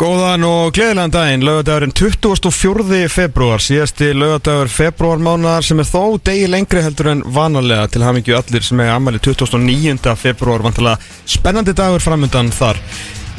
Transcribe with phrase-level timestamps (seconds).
[0.00, 3.02] Góðan og gleðilegan daginn, laugadagurinn 24.
[3.12, 8.64] februar, síðasti laugadagur februarmánaðar sem er þó degi lengri heldur en vanalega til hafingju allir
[8.64, 10.14] sem er ammali 29.
[10.16, 10.96] februar, vantilega
[11.28, 12.80] spennandi dagur framöndan þar.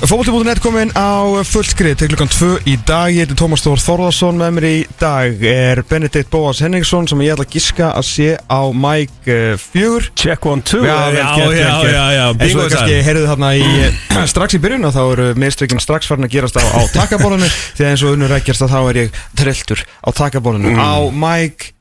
[0.01, 4.55] Fótbolti.net kominn á fullskrið til klukkan 2 í dag, ég heiti Tómas Þór Þórðarsson, með
[4.55, 8.61] mér í dag er Benedikt Bóas Henningsson sem ég ætla að giska að sé á
[8.73, 10.07] mæk uh, fjögur.
[10.17, 10.81] Check one two.
[10.87, 13.99] Já, já, já, já, Eins og það kannski heyrðu þarna í eh,
[14.33, 17.85] strax í byrjun og þá eru mistökin strax farin að gerast á, á takabólinu því
[17.85, 20.81] að eins og unnur ekkert að þá er ég trilltur á takabólinu Mm.
[20.81, 21.71] á Mike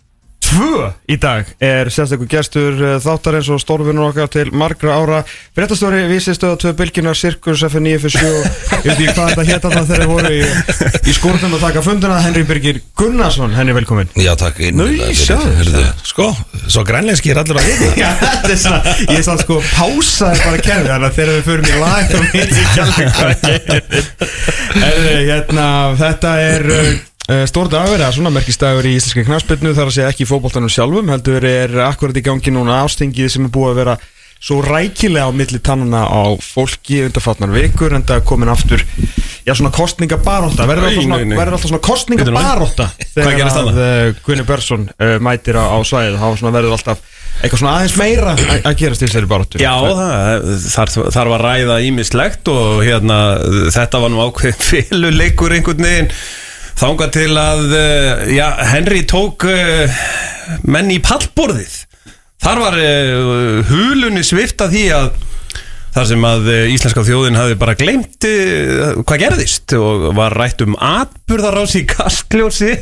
[0.50, 5.20] 2 í dag er sérstaklega gestur uh, þáttarins og stórfinur okkar til margra ára.
[5.56, 10.10] Brettastóri vísistöða 2 bylginar Sirkus F957 ég veit ekki hvað þetta hétt þarna þegar þeir
[10.10, 10.40] voru í,
[11.06, 14.10] í skórnum að taka funduna Henry Birgir Gunnarsson, henni velkomin.
[14.18, 14.58] Já, takk
[15.60, 16.26] Hörðu, Sko,
[16.66, 20.42] svo grænlenski er allir að hérna Já, þetta er svona, ég er svona sko pásaði
[20.46, 23.32] bara kemur þannig að þegar við förum í lag þá veit ég ekki alveg hvað
[25.30, 25.68] hérna,
[26.00, 26.90] þetta er uh,
[27.50, 31.12] stór dagur, eða svona merkistagur í íslenski knafspilnu þar að segja ekki í fótboltanum sjálfum
[31.12, 33.94] heldur er akkurat í gangi núna ástingið sem er búið að vera
[34.40, 38.80] svo rækilega á milli tannuna á fólki undarfatnar vikur en það komin aftur
[39.44, 41.18] já svona kostningabarótta verður alltaf svona,
[43.12, 46.16] svona gerist þegar að uh, Gunni Börsson uh, mætir á, á svæðið.
[46.24, 47.04] Þá verður alltaf
[47.40, 51.44] eitthvað svona aðeins meira að- að gerast í þessari baróttu Já, það, þar, þar var
[51.50, 53.18] ræða ímislegt og hérna,
[53.76, 56.10] þetta var nú ákveðin féluleikur einhvern veginn
[56.80, 60.02] þangað til að, uh, já, Henry tók uh,
[60.64, 61.74] menn í pallborðið.
[62.40, 65.10] Þar var uh, hulunni svift að því að
[65.90, 70.76] þar sem að íslenska þjóðin hafi bara gleymt uh, hvað gerðist og var rætt um
[70.76, 72.76] atburðarás í kastljósi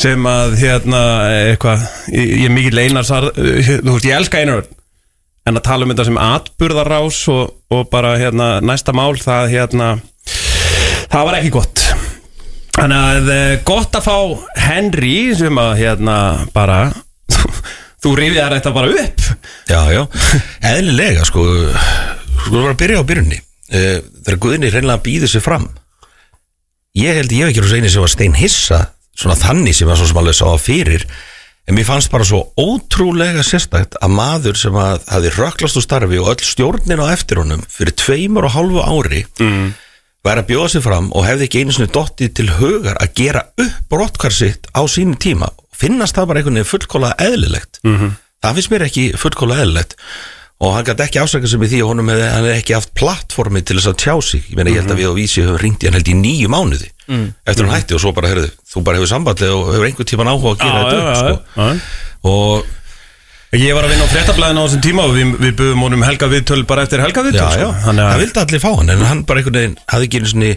[0.00, 1.02] sem að hérna
[1.50, 4.64] eitthvað, ég, er mikill einarsar uh, þú veist, ég elska einar
[5.42, 9.94] en að tala um þetta sem atburðarás og, og bara hérna næsta mál það hérna
[11.10, 11.91] það var ekki gott
[12.78, 14.18] þannig að eh, gott að fá
[14.68, 16.16] Henry sem að hérna
[16.54, 16.80] bara
[18.02, 19.28] þú rifjar þetta bara upp.
[19.70, 20.02] Já, já,
[20.72, 21.44] eðlilega sko.
[22.42, 23.44] Sko, við varum að byrja á byrjunni.
[23.72, 25.68] Uh, Þegar Guðni reynilega býður sér fram.
[26.98, 28.80] Ég held ég hef ekki rosa eini sem var stein hissa
[29.18, 31.06] Svona þannig sem var svo sem alveg sá það fyrir.
[31.68, 36.18] En mér fannst bara svo ótrúlega sérstakt að maður sem að hafði röklast úr starfi
[36.18, 39.68] og öll stjórnin á eftir honum fyrir tveimur og hálfu ári mm.
[40.22, 43.46] Væri að bjóða sig fram og hefði ekki einu sinni dottið til hugar að gera
[43.58, 45.50] upp brottkvar sitt á sínum tíma.
[45.74, 47.80] Finnast það bara einhvern veginn fullkóla eðlilegt?
[47.82, 48.14] -hmm.
[48.42, 49.96] það finnst mér ekki fullkóla eðlilegt.
[50.62, 52.94] Og hann gæti ekki ásaka sig með því að honum hefði, hann hefði ekki haft
[52.94, 54.42] plattformi til þess að tjá sig.
[54.50, 56.48] Ég meina ég held að við á vísi höfum ringt í hann held í nýju
[56.48, 56.92] mánuði
[57.46, 60.30] eftir hann hætti og svo bara heyrðu, þú bara hefur sambandi og hefur einhvern tíman
[60.30, 61.34] áhuga að gera þetta upp sko.
[61.56, 61.66] já.
[62.30, 62.70] og
[63.52, 66.24] Ég var að vinna á fréttablaðinu á þessum tíma og við, við buðum honum helga
[66.32, 67.82] viðtöl bara eftir helga viðtöl já, já, sko.
[67.84, 70.52] Það að vildi allir fá hann en hann bara einhvern veginn hafði ekki einu sinni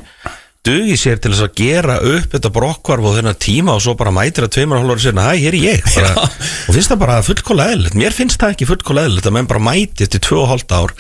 [0.66, 4.14] dugið sér til þess að gera upp þetta brokkvarf og þennan tíma og svo bara
[4.16, 5.84] mætir að tveimur hálfur sérna, hæ, hér er ég.
[5.98, 8.00] Bara, og finnst það bara fullkóla eðlilegt.
[8.00, 10.96] Mér finnst það ekki fullkóla eðlilegt að menn bara mæti eftir tvö og hálft ár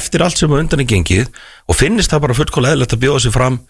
[0.00, 1.30] eftir allt sem undan er gengið
[1.70, 3.62] og finnist það bara fullkóla eðlilegt að bjóða sér fram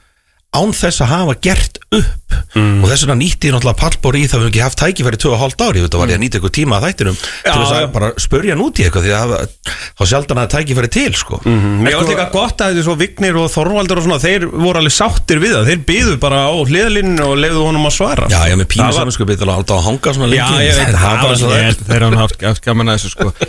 [0.56, 2.34] án þess að hafa gert upp.
[2.56, 5.64] Og þess vegna nýtti ég náttúrulega pallbór í það við höfum ekki haft tækifæri 2,5
[5.66, 8.52] ári þetta var ég að nýta eitthvað tíma að þættinum til þess að bara spurja
[8.54, 9.28] hann út í eitthvað því að
[10.00, 11.36] þá sjaldan að tækifæri til sko.
[11.44, 15.38] Mér finnst líka gott að þessu Vignir og Þorvaldur og svona Þeir voru alveg sáttir
[15.42, 15.68] við það.
[15.70, 18.26] Þeir byðu bara á hliðalinn og leiðu honum að svara.
[18.32, 20.40] Já, ég með pínu Það var- saminskupið til að hanga svona lengi.
[20.40, 21.28] Já, ég veit, það var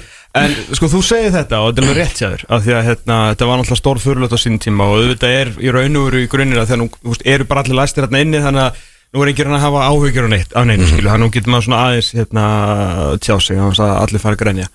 [0.34, 2.76] það að En sko þú segir þetta og þetta er nú rétt þér af því
[2.78, 5.98] að hérna, þetta var náttúrulega stór fyrirlöt á sín tíma og auðvitað er í raun
[5.98, 8.64] og veru í grunnir að þegar nú veist, eru bara allir læstir hérna inni þannig
[8.68, 8.82] að
[9.16, 11.54] nú er enginn að hafa áhyggjur á neitt af neinu skilu, þannig að nú getur
[11.54, 12.46] maður svona aðeins hérna,
[13.24, 14.68] tjá sig, að allir fara að grænja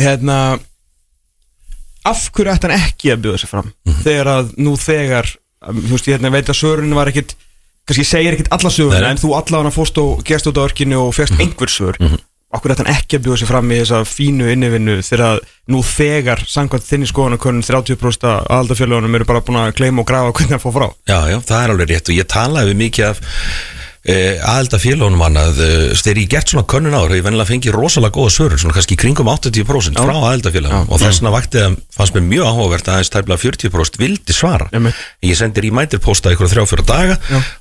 [0.00, 0.38] hérna
[2.04, 3.72] af hverju ætti hann ekki að bjóða sig fram
[4.04, 5.30] þegar að nú þegar
[5.68, 7.36] um, þú veist, ég hérna, veit að svörunin var ekkit
[7.84, 11.14] kannski segir ekkit alla söguna en þú allavega fórst og gerst út á örkinu og
[11.16, 12.00] fegst einhver svör
[12.54, 15.40] okkur ætti hann ekki að bjóða sig fram í þessa fínu innivinnu þegar
[15.72, 20.34] nú þegar samkvæmt þinni skoðanakönnun 30% af aðaldafélagunum eru bara búin að kleima og grafa
[20.34, 20.86] hvernig hann fór frá.
[21.10, 23.24] Já, já, það er alveg rétt og ég talaði mikið af
[24.04, 28.12] aðelda félónum hann að eh, þegar ég gert svona könnun ára, ég vennilega fengi rosalega
[28.12, 31.78] góða svörur, svona kannski í kringum 80% frá aðelda félónum og þess vegna vakti það
[31.96, 34.68] fannst mér mjög áhugavert að aðeins tæfla 40% vildi svara.
[35.24, 37.16] Ég sendi reminder posta ykkur þrjá fyrir daga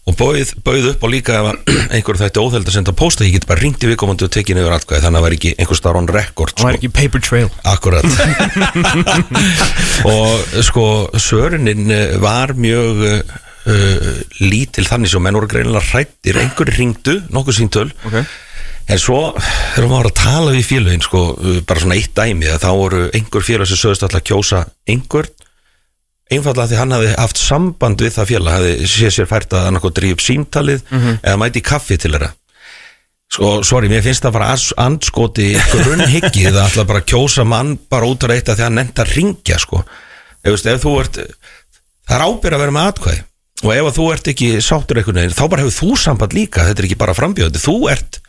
[0.09, 1.39] og bauð, bauð upp og líka
[1.95, 4.75] einhver þetta óþæld að senda posta ég get bara ringt í vikomandi og tekið niður
[4.81, 7.47] atkvæði þannig að það var ekki einhver starf on record hann var ekki paper trail.
[7.71, 8.03] Akkurat.
[10.13, 10.85] Og sko
[11.21, 13.03] Sörinin eh, var mjög
[13.69, 14.09] uh,
[14.43, 18.25] lítil þannig sem menn voru greinilega hrættir einhverju ringdu, nokkuð síntöl okay.
[18.87, 22.51] en svo þegar maður var að tala við félögin sko, uh, bara svona eitt dæmi
[22.51, 25.31] að þá voru einhver félag sem sögðist alltaf að kjósa einhver
[26.33, 29.79] einfallega því hann hafi haft samband við það félag hafi séð sér fært að hann
[29.79, 32.31] okkur drýja upp símtalið eða mæti kaffi til þeirra.
[33.33, 38.05] Sko, sorry, mér finnst það bara andskoti grunnhyggið að ætla bara að kjósa mann bara
[38.05, 42.15] út að því að hann nefnt að ringja sko, ef, veist, ef þú ert það
[42.17, 43.23] er ábyrð að vera með atkvæði
[43.63, 46.65] og ef að þú ert ekki sáttur einhvern veginn þá bara hefur þú samband líka,
[46.67, 48.19] þetta er ekki bara frambjöðandi þú ert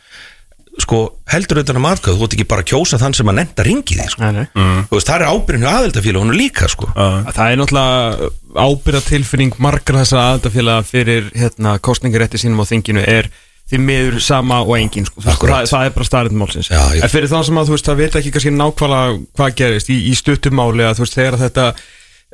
[0.83, 0.97] sko,
[1.31, 3.67] heldur utan um atkvæði, þú ert ekki bara að kjósa þann sem að nefnt að
[3.69, 4.21] ringi því sko.
[4.25, 4.65] Nei, nei.
[4.89, 6.89] Þú veist, það er ábyrðin hjá aðeldafélagunum líka sko.
[6.97, 8.29] Það er náttúrulega
[8.65, 13.31] ábyrða tilfinning margra þessara aðaldafélaga fyrir hérna, kostningarétti sínum á þinginu er
[13.71, 15.21] því miður sama og engin sko.
[15.23, 15.55] Þú veist, Akkúrat.
[15.63, 17.87] það, það er bara starrið málsins Já, ég- En fyrir þá sem að þú veist,
[17.87, 21.69] það veit ekki kannski nákvæmlega hvað gerist í, í stuttumáli að þú veist, þegar þetta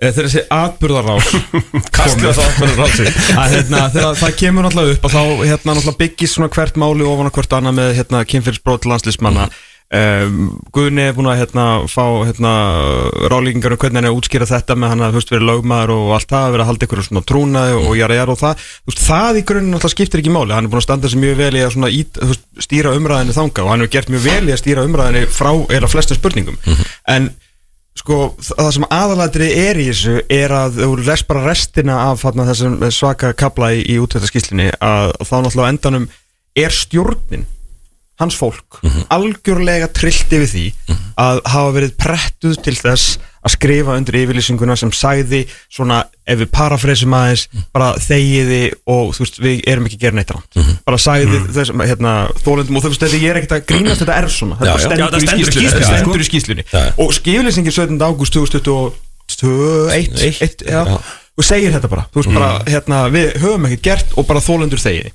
[0.01, 1.31] þegar þessi atburðarás
[1.97, 3.17] Kastljós atburðarásins.
[3.37, 7.29] að hérna, þegar það kemur náttúrulega upp að þá hérna, byggist svona hvert máli ofan
[7.29, 9.51] að hvert annað með hérna, kynfyrirsbrót landslýsmanna
[9.91, 12.53] um, Guðni er búin að hérna, fá hérna,
[13.31, 16.13] ráleikingar um hvernig hann er að útskýra þetta með hann að veist, verið lögmaður og
[16.17, 18.65] allt það verið að halda ykkur svona trúnaði og jara jara og það.
[18.87, 20.55] Veist, það í grunninn náttúrulega skiptir ekki máli.
[20.55, 23.37] Hann er búin að standa sig mjög vel í að svona, ít, veist, stýra umræðinu
[23.37, 25.51] þanga og hann hefur gert mjög vel í að stýra umræðinu frá
[27.97, 32.47] sko það sem aðalætri er í þessu er að þú les bara restina af þarna,
[32.51, 36.07] þessum svaka kabla í, í útvættaskíslinni að þá náttúrulega endanum
[36.57, 37.45] er stjórnin
[38.21, 38.79] hans fólk
[39.11, 40.65] algjörlega trillt yfir því
[41.19, 45.43] að hafa verið prettuð til þess að skrifa undir yfirlýsinguna sem sæði
[45.73, 48.59] svona ef við parafresum aðeins bara þegiði
[48.93, 52.13] og þú veist við erum ekki að gera neitt rátt bara sæði þessum hérna
[52.45, 54.59] þólendum og þú veist þetta ég er ekkert að grínast þetta er svona.
[54.61, 55.01] Já, þetta já.
[55.01, 55.89] Já, stendur, stendur í skýslunni sko.
[55.89, 56.83] stendur í skýslunni Já.
[57.01, 58.05] og skiflýsingin 17.
[58.05, 60.95] ágúst 2021 Eitt, eitt, já, já.
[61.37, 65.13] og segir þetta bara, veist bara hérna, við höfum ekkert gert og bara þólendur þegiði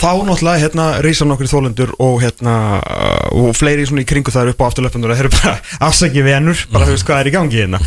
[0.00, 4.54] þá náttúrulega hérna rísa nokkur þólendur og hérna uh, og fleiri svona í kringu það
[4.54, 5.58] upp á afturlöpundur það eru bara
[5.88, 7.82] afsaki venur, bara þú veist hvað er í gangi hérna.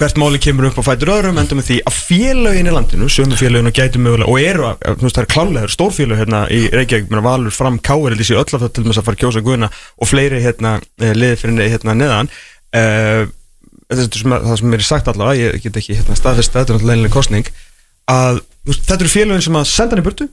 [0.00, 3.36] Hvert máli kemur upp á fætur öðrum enda með því að félögin í landinu sömu
[3.38, 6.62] félögin og gætu mögulega og eru, að- þú veist það er klálega stórfélög hérna í
[6.72, 9.42] Reykjavík, mér valur fram káir þessi öll af það til þess að fara að kjósa
[9.44, 9.68] guðuna
[10.00, 12.32] og fleiri hérna eh, liði fyrir hérna neðan.
[12.72, 13.28] Uh,
[13.92, 16.94] sem, það sem mér er sagt allavega ég get ekki hérna staðfest þetta er náttúrulega
[16.96, 17.50] leinileg kostning
[18.10, 20.28] að veist, þetta eru félögin sem að senda hann í burtu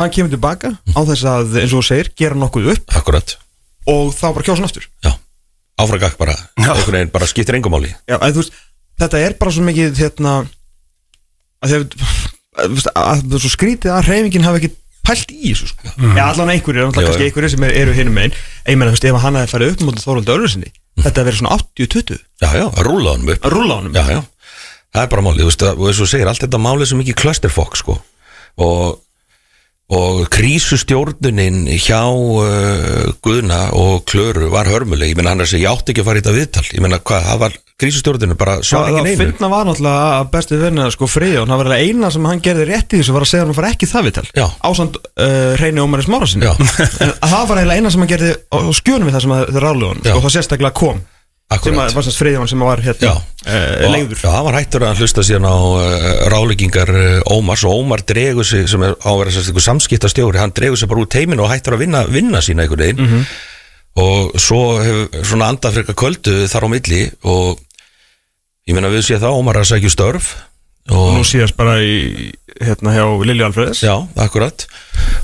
[0.00, 2.94] hann kemur tilbaka á þess að eins og þú segir, gera nokkuð upp.
[3.00, 3.36] Akkurat,
[3.90, 4.88] og þá bara kjósa hann aftur.
[5.04, 5.12] Já.
[5.80, 6.34] Áfragak bara,
[7.12, 8.56] bara skiptir engumáli Já, en þú veist,
[9.00, 10.50] þetta er bara svo mikið hérna að
[11.64, 11.96] að,
[12.60, 14.72] að, að, svo skrítið að hreyfingin hafi ekki
[15.06, 15.92] pælt í þessu sko.
[16.16, 18.36] Já, allan einhverjir, náttúrulega kannski einhverjir sem er, eru hinum megin.
[18.66, 21.40] Ég meina, þú veist, ef hann hefði farið upp mútið Þóróldi Örlusinni þetta hefði verið
[21.40, 23.46] svona 80-20 Já, já, að rúla honum upp.
[23.46, 23.96] Að rúlla honum.
[23.96, 24.58] Já, já,
[24.92, 27.02] það er bara málið, þú veist, og eins og þú segir, allt þetta málið sem
[27.04, 27.96] ekki clusterfox, sko.
[28.60, 29.00] Og,
[29.90, 36.04] og krísustjórnunin hjá uh, Guðna og Klöru var hörmuleg, ég að segja, ég átti ekki
[36.04, 39.04] að fara í þetta viðtal, ég meina hvað, það var krísustjórnunin bara svar Það ekki
[39.08, 42.42] neinu finna var náttúrulega að bestið vinna sko Friðjón, það var eiginlega eina sem hann
[42.44, 44.26] gerði rétt í þessu var að segja hann fara ekki það viðtal.
[44.36, 44.46] Já.
[44.70, 46.46] ásand uh, reyni Ómari Smára sinni.
[46.46, 46.54] Já.
[46.54, 50.04] en það var eiginlega eina sem hann gerði á, skjönum við það sem þau hann
[50.04, 50.12] Já.
[50.14, 51.00] og það sérstaklega kom
[51.50, 51.78] Akkurat.
[51.90, 55.00] að, var semst Friðjón sem var hérna uh, Og- leiður Já, hann var hættur að
[55.02, 59.18] hlusta síðan á uh, ráleggingar uh, Ómars og Ómar dregur sig sem er á að
[59.24, 62.38] vera sérst ykkur samskiptastjóri hann dregur sig bara úr teiminu og hættur að vinna, vinna
[62.44, 63.24] sína einhvern veginn Mhm.
[64.00, 67.58] og svo hefur svona andafrika kvöldu þar á milli og
[68.70, 70.30] ég meina við séð það Ómar að sækju störf
[70.90, 73.80] og nú síðast bara í hérna hjá Lilju Alfreðs.
[73.86, 74.66] Já, akkurat.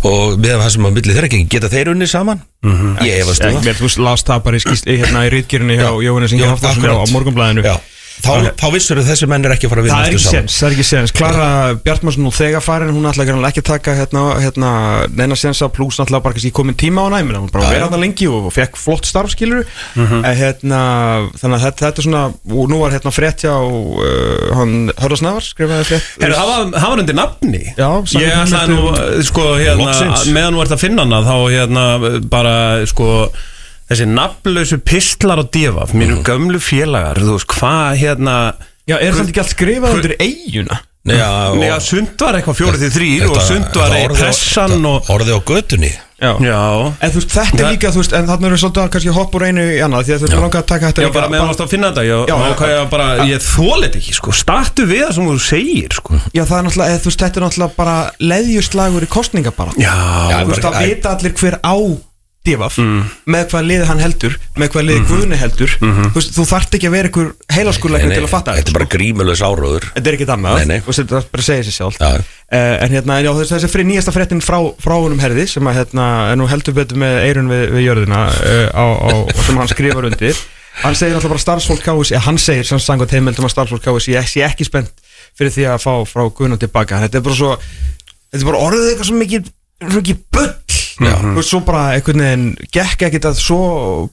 [0.06, 2.40] Og með það sem að milli þeirra ekki geta þeir unni saman?
[3.04, 3.76] Ég hefast Ég, um það.
[3.80, 6.96] þú veist, las það bara í skýsli hérna í rítgerinni hjá Jóhannes Ingi akkurat.
[6.96, 7.76] á morgunblæðinu Já.
[8.24, 10.56] Þá, þá vissur þessi menn er ekki að fara að vinna Það er ekki séns,
[10.60, 11.14] það er ekki séns.
[11.16, 11.48] Klara
[11.84, 14.70] Bjartmarsson nú þegar farin hún ætla ekki ekki að taka hérna, hérna
[15.16, 17.88] neina sénsa pluss náttúrulega bara kannski komin tíma á næmina hún bara verið já.
[17.90, 19.64] hann lengi og, og fekk flott starfskilur
[19.96, 20.80] mm hérna,
[21.38, 22.22] þannig að þetta, þetta er svona
[22.56, 26.08] og nú var hérna frétt hjá uh, hann Hörðarsnævar skrifaði frétt.
[26.22, 27.62] Herru, það var- það var undir nafni.
[27.76, 29.96] Já, Ég ætlaði nú, eh, sko, hérna.
[30.34, 31.84] Meðan þú ert að finna hana Þá, hérna,
[32.30, 32.56] bara,
[32.88, 33.10] sko
[33.90, 38.36] Þessi nafnlausu pistlar á divaf Mínu gömlu félagar Þú veist, hvað, hérna
[38.86, 40.80] Já, er þetta ekki allt skrifað undir eiguna?
[41.06, 44.86] Nei, já, og- að sund var eitthvað fjórið til þrýr Og sund var á- pressan
[44.90, 45.90] og Orðið á götunni.
[46.16, 46.32] Já.
[46.40, 46.58] Já.
[46.98, 49.36] En þú veist, þetta er líka, þú veist, en þarna eru svolítið að kannski hoppa
[49.38, 51.44] úr einu í annað Því að þú veist, langar að taka þetta Já, bara meðan
[51.44, 52.70] þú varst að finna þetta Ég, Já, já, já.
[52.80, 56.20] ég, bara, ég þólit ekki, sko Startu við það sem þú segir, sko.
[56.34, 57.96] Já, það er náttúrulega, eða, þú veist, þetta er náttúrulega bara
[58.32, 59.94] leðjuslagur í kostningabarat Já,
[60.32, 61.76] Já, Þú veist, bara- það vita allir hver á
[62.46, 65.74] divaf með hvað liði hann heldur með hvað liði Guðni heldur.
[65.80, 68.88] Þú, veist, þú þarft ekki að vera ykkur heilaskurleikni til að fatta Þetta er bara
[68.96, 69.88] grímulegs áróður.
[69.96, 72.10] Þetta er ekki þú veist, þetta er bara að segja sér sjálf Já.
[72.16, 76.10] uh, En hérna, já, þessi, fri, nýjasta fréttin frá, frá honum herði sem að hérna,
[76.32, 79.10] er nú heldur betur með eirun við, við jörðina uh, á, á,
[79.46, 80.44] sem hann skrifar undir.
[80.82, 84.10] Hann segir alltaf bara starfsfólk KS eða hann segir sem sangot heimildum að starfsfólk KS
[84.12, 84.92] ég sé ekki spennt
[85.36, 88.90] fyrir því að fá frá Gunnar tilbaka þetta er bara svo þetta er bara orðið
[88.90, 89.50] eitthvað svo mikið
[89.80, 90.46] svo mikið bull
[91.36, 93.62] og svo bara einhvern veginn gekk ekkert að svo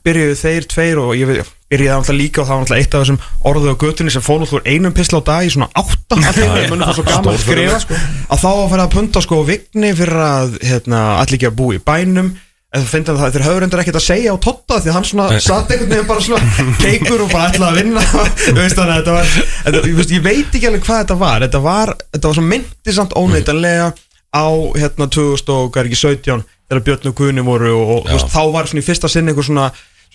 [0.04, 3.04] byrjuðu þeir tveir og ég veit byrjuði alltaf líka og það var alltaf eitt af
[3.04, 6.20] þessum orðu á götunni sem náttúrulega úr einum pisla á dag í svona átta.
[6.22, 8.00] Það svo gaman að skrifa sko,
[8.30, 11.78] að þá að fara að punta sko vigni fyrir að hérna, allir ekki að búa
[11.78, 12.34] í bænum.
[12.74, 15.04] En þú finnir það þeir höfður endur ekkert að segja á Totta því að hann
[15.06, 18.06] svona satt einhvern veginn bara svona keikur og bara ætlaði að vinna.
[18.58, 21.46] Veist þannig að þetta var þetta, ég, veist, ég veit ekki alveg hvað þetta var.
[21.46, 23.92] Þetta var, þetta var svo myndisamt óneitanlega
[24.34, 24.46] á
[24.82, 28.44] hérna 2000 og hvað ekki 17 þegar Björn og Guðni voru og, og veist, þá
[28.54, 29.70] var svona í fyrsta sinni einhver svona,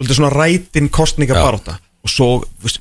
[0.08, 2.28] svona rætin kostningabaróta og svo,
[2.64, 2.80] bóbalta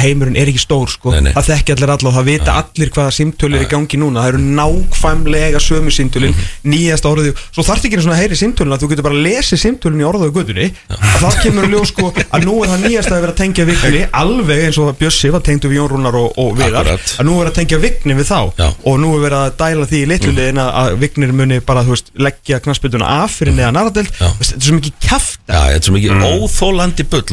[0.00, 1.32] heimurinn er ekki stór sko, Nei, nei.
[1.36, 4.22] það þekki allir alla og það vita allir hvaða símtölu er í gangi núna.
[4.22, 8.84] Það eru nákvæmlega sömu símtölin nýjasta orðið, svo þarf ekki svona að heyri símtölin að
[8.84, 12.12] þú getur bara að lesi símtölin í orðið á gödunni, að það kemur ljós sko
[12.16, 15.42] að nú er það nýjasta að vera að tengja vikni alveg eins og Bjössi var
[15.46, 18.40] tengdu við Jón Rúnar og, og Viðar, að nú er að tengja vikni við þá.
[18.56, 18.68] Já.
[18.86, 22.12] og nú er verið að dæla því í litlulegin að, að viknir muni bara, veist,
[22.16, 24.30] leggja knassbytuna af fyrir neðan aðradelt, Já.
[24.40, 24.94] þetta er svo mikið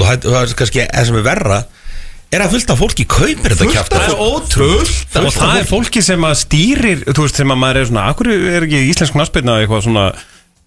[0.04, 1.60] og það það er kannski það sem er verra
[2.34, 4.92] er að fullt af fólki kaupir þetta kjafta Það er ótrúð
[5.24, 6.04] Og það er fólki.
[6.06, 9.58] sem að stýrir Þú veist, sem að maður er svona Akkur er ekki íslensk naspirna
[9.62, 10.06] eitthvað svona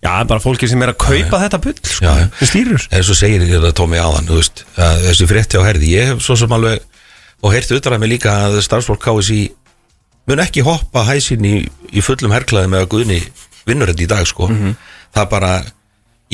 [0.04, 2.10] Já, bara fólki sem er að kaupa þetta bull sko.
[2.38, 2.82] Sem stýrir.
[2.94, 4.28] Eins og segir þetta Tómi áðan
[4.76, 6.84] þessi frétti á herði ég hef svo sem alveg
[7.42, 9.40] og heyrti utan að mig líka að starfsfólk KSI
[10.28, 11.54] mun ekki hoppa hæsin í,
[11.90, 13.18] í fullum herklaði með að Guðni
[13.66, 14.50] vinnur þetta í dag sko.
[15.16, 15.52] Það bara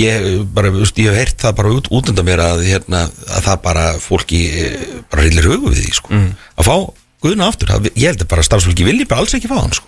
[0.01, 3.05] ég, bara, þú veist, ég hef heyrt það bara út, út undan mér að, hérna,
[3.29, 4.83] að það bara fólki eh,
[5.13, 6.21] bara rillir hugu við því sko.
[6.57, 6.77] Að fá
[7.23, 9.87] Guðna aftur, það, ég held að bara starfsfólki vilji bara alls ekki fá hann sko.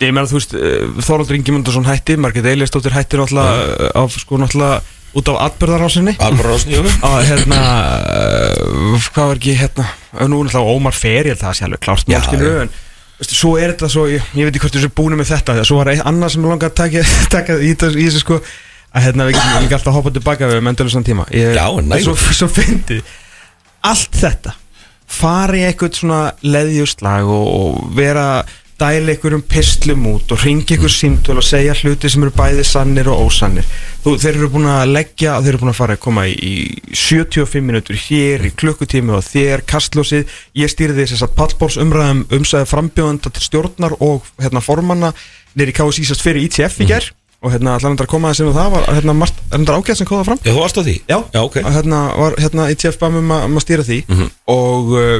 [0.00, 4.38] Ég meina þú veist, eh, Þorvaldur Ingimundarsson hætti Margrét Eilistóttir hætti náttúrulega uh, af, sko
[4.40, 4.80] náttúrulega
[5.14, 6.82] út af atbyrðarásinni Alvar Rásni, jú
[7.28, 7.60] hérna
[9.12, 9.86] hvað var ekki hérna
[10.24, 12.64] nú náttúrulega Ómar Fer, ég held að það sé alveg klárt Já, mál skilur já.
[12.64, 15.78] en svo er þetta svo, ég, ég veit ekki hvort þessu búinu með þetta svo
[15.78, 17.04] var eitt annað sem langar að taka,
[17.36, 18.40] taka í þessu sko
[18.94, 21.26] að hérna við getum ekki alltaf að hoppa tilbaka við mendalusan tíma.
[21.34, 22.14] Ég, Já, nægur.
[22.14, 23.00] svo, svo fyndi
[23.84, 24.54] allt þetta
[25.14, 28.28] fara í eitthvað svona leðjuslag og, og vera
[28.80, 33.10] dæla einhverjum pislum út og ringi einhver símtöl og segja hluti sem eru bæði sannir
[33.12, 33.66] og ósannir.
[34.02, 36.96] Þú, þeir eru búin að leggja þeir eru búin að fara að koma í, í
[36.98, 42.70] 75 minútur hér í klukkutími og þér kastlósið, ég stýrði þess að pallbórs umræðum umsæði
[42.72, 45.14] frambjóðanda til stjórnar og hérna formanna
[45.54, 47.12] nýri sérst fyrir ITF í ger
[47.44, 50.24] og hérna allan að koma að sinna það var hérna margt, hérna ágætt sem kóða
[50.30, 50.40] fram?
[50.40, 50.94] Já, þú varst á því?
[51.10, 51.58] Já, Já, ok.
[51.60, 53.98] Að hérna var hérna ITF bæm um að, um að stýra því.
[54.54, 55.14] Og uh,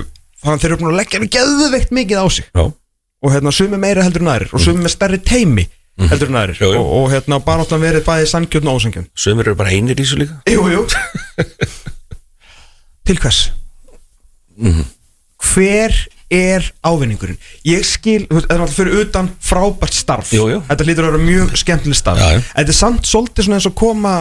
[0.45, 2.49] þannig þeir eru búin að leggja alveg geðveikt mikið á sig.
[2.51, 2.65] Já,
[3.25, 4.55] og hérna sumi meira heldur en aðrir.
[4.57, 5.67] Og sumi með stærri teimi
[6.01, 6.65] heldur en aðrir.
[6.71, 10.03] Og, og hérna bara náttúrulega verið bæði sangjörn og ósangjörn sömur eru bara einir í
[10.03, 10.41] þessu líka.
[10.51, 10.83] Jú, jú.
[13.07, 13.41] Til hvers?
[15.45, 15.97] Hver
[16.31, 17.37] er ávinningurinn?
[17.69, 20.63] Ég skil, þú veist, þetta er alltaf fyrir utan frábært starf Jú, jú.
[20.71, 22.41] Þetta lítur að vera mjög skemmtileg starf Já, já.
[22.55, 24.15] Þetta er samt svolítið svona eins og koma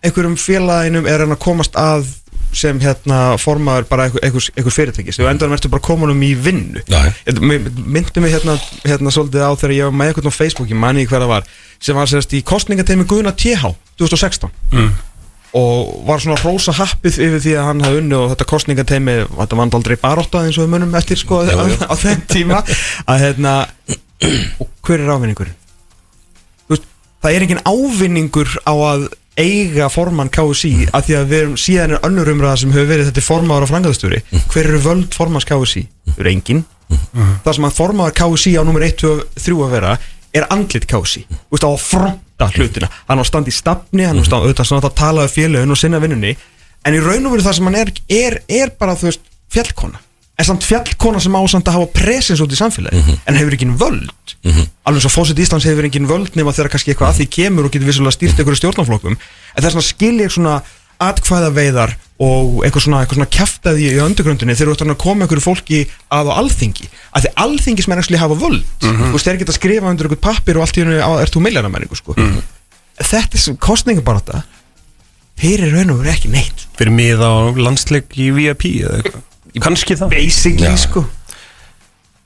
[0.00, 2.08] einhverjum félaginum er hann að komast að
[2.56, 6.80] sem hérna formaður bara einhver, einhver, einhver fyrirtækis og endur verður bara komunum í vinnu
[6.90, 7.12] Já, já.
[7.28, 10.70] Ég- mér- myndi mig hérna, hérna svolítið á þegar ég var með eitthvað á Facebook,
[10.72, 11.46] ég mani ekki hver það var
[11.78, 14.50] sem var sérst í kostningateimi Guðna TH 2016
[15.56, 19.58] og var svona rosa happið yfir því að hann hafði unni og þetta kostningateimi þetta
[19.58, 21.56] vant aldrei barótta eins og við munum eftir sko á, já.
[21.90, 23.54] á þeim tíma að hérna
[24.60, 25.56] og hver er ávinningurinn?
[26.68, 26.86] Þú veist,
[27.24, 29.08] það er engin ávinningur á að
[29.40, 33.10] eiga formann KSI að því að við erum síðan er önnur umræða sem hefur verið
[33.10, 35.84] þetta formaður og frangaðastjóri hver eru völd formanns KSI?
[36.12, 36.64] Það eru engin
[37.44, 39.94] það sem að formaður KSI á nummer 1, 2, 3 að vera
[40.36, 42.90] er andlit KSI Þú veist á að fronta hlutina.
[43.08, 45.74] Hann á að standa í stafni, hann á að auðvitað svona að tala við félögin
[45.74, 46.36] og sinna vinnunni.
[46.86, 50.00] En í raun og veru það sem hann er er, er bara þú veist fjallkona.
[50.40, 53.68] En samt fjallkona sem á samt að hafa presens út í samfélagi en hefur ekki
[53.76, 54.36] völd.
[54.88, 57.74] Alveg svo fósitt Íslands hefur ekki völd nema þegar kannski eitthvað að því kemur og
[57.74, 59.18] getur vissulega stýrt einhverju stjórnarflokkum.
[59.20, 60.54] En þess að skilja ég svona
[61.00, 65.24] atkvæða veiðar og eitthvað svona, eitthvað svona kjaftaði í undergrundinni þegar þú ert að koma
[65.24, 65.78] einhverju fólki
[66.12, 66.88] að á alþingi.
[67.16, 68.66] Að því alþingismenn ekki hafa völd.
[68.84, 71.44] Þú veist, þeir geta að skrifa undir einhvern pappir og allt í hennu ert þú
[71.46, 72.16] miljarnamenningu sko.
[73.00, 74.42] þetta er sem kostningabarata
[75.40, 76.66] þeir eru raun og veru ekki neitt.
[76.76, 79.24] Fyrir miða á landsleik í VIP eða eitthvað.
[79.64, 80.12] Kanski það.
[80.12, 80.76] basically Já.
[80.76, 81.06] sko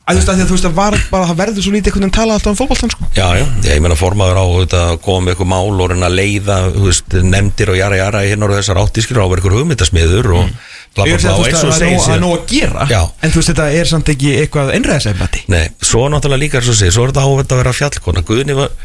[0.05, 2.37] að að, að þú veist að var bara það verður svo lítið einhvern veginn tala
[2.37, 3.07] alltaf um fótboltan sko.
[3.17, 6.59] Já, já, ég meina formaður á að koma með eitthvað mál og reyna að leiða
[6.75, 10.51] þú veist, nefndir og jara jara hérna og þessar áttískir á eitthvað hugmyndasmiður og
[10.95, 12.35] bla Ég bla að bla segja, þú og eins að og segir það er nóg
[12.37, 12.85] að gera?
[12.93, 13.01] Já.
[13.25, 16.95] en þú veist þetta er samt ekki eitthvað einræðisefnati Nei, svo náttúrulega líka svo segir,
[16.95, 18.25] svo er þetta á þetta að vera fjallkona.
[18.29, 18.77] Guðni var,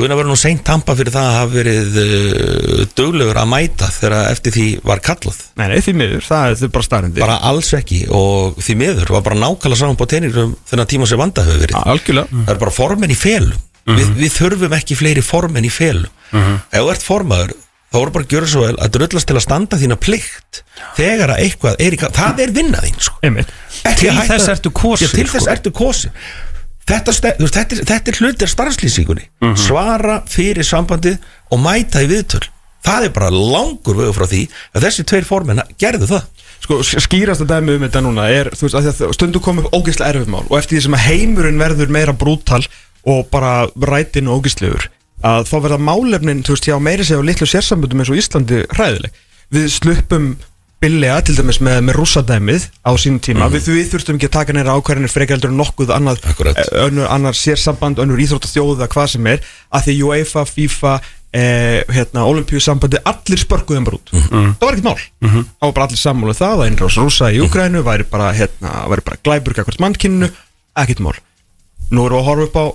[0.00, 4.16] Guðna verður nú seint tampa fyrir það að hafa verið uh, duglegur að mæta þegar
[4.30, 5.40] eftir því var kallað.
[5.60, 9.26] Nei, nei, því miður, það er bara starrindi bara alls ekki og því miður var
[9.28, 11.80] bara nákvæmlega saman på teiningur þennan tíma sem vanda hefur verið.
[11.84, 12.44] Algjörlega.
[12.46, 13.66] Það er bara formen í felum.
[13.90, 16.08] Við, við þurfum ekki fleiri formen í felum.
[16.30, 17.56] Ef þú ert formaður
[17.90, 20.60] þá voru bara að gjöra svo vel að drullast til að standa þína plikt
[20.94, 23.16] þegar að eitthvað er í það er vinna þín sko.
[23.98, 24.20] Til að
[25.10, 25.50] til þess sko.
[25.50, 26.14] ertu kosin
[26.88, 29.26] þetta, þetta, er, þetta er hluti af starfslýsingunni.
[29.58, 31.18] Svara fyrir sambandið
[31.50, 32.44] og mæta í viðtöl.
[32.86, 36.46] Það er bara langur vegu frá því að þessi tveir formenn gerðu það.
[36.60, 40.32] Sko, skýrasta dæmi um þetta núna er, veist, að að stundu kom upp ógeðslega erfið
[40.32, 42.60] mál og eftir því sem að heimurinn verður meira brútal
[43.08, 44.90] og bara rætin og ógeðslegur
[45.24, 48.62] að þá verða málefnin, þú veist, hjá meiri segja og litlu sérsambundum eins og Íslandi
[48.72, 49.18] hræðileg.
[49.52, 50.30] Við sluppum
[50.80, 53.48] billega til dæmis með, með rússadæmið á sínum tíma.
[53.52, 57.08] Við, við þurftum ekki að taka neira ákvarðinir frekar heldur en nokkuð annað, eh, önnur,
[57.12, 59.44] annar sérsamband, önnur íþróttaþjóða, hvað sem er
[59.76, 60.94] að því UEFA, FIFA
[61.36, 64.14] eh, hérna, olimpíusambandi, allir spörkuðum bara út.
[64.14, 65.04] Það var ekkert mál.
[65.20, 68.74] Það var bara allir sammála um það, að innrás rúsa í Ukrænu væri bara, hérna,
[68.90, 70.32] væri bara glæburg akkvært mannkinninu,
[70.80, 71.16] ekkert mál.
[71.90, 72.66] Nú erum við að horfa upp á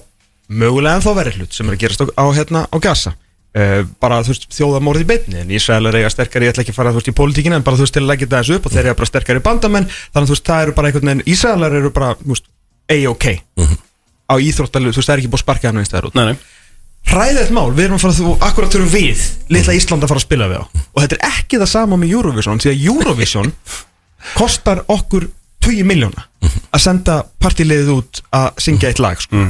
[0.61, 3.15] mögulega en þá verið hlut sem er að gerast á, á, hérna, á Gaza
[3.55, 5.37] Uh, bara þú veist þjóðamórið í beinni.
[5.45, 7.63] En Ísrael er eiga sterkari, ég ætla ekki að fara þú veist í pólitíkina en
[7.63, 9.87] bara þú veist til að leggja þessu upp og þeir eru bara sterkari bandamenn.
[9.87, 12.49] Þannig að þú veist það eru bara einhvern veginn Ísraelar eru bara þú veist
[12.91, 13.25] A-OK.
[14.27, 16.19] Á íþróttalegu, þú veist það er ekki búið að sparka hann einstæðar út.
[16.19, 16.51] Nei, nei.
[17.05, 20.25] Hræðið mál, við erum að fara þú, akkurat þurfum við litla Ísland að fara að
[20.25, 20.63] spila við á.
[20.91, 23.51] Og þetta er ekki það sama með Eurovision því að Eurovision
[24.39, 25.27] kostar okkur
[25.65, 26.25] 20 miljóna
[26.73, 29.45] að senda partilegið út að syngja eitt lag sko.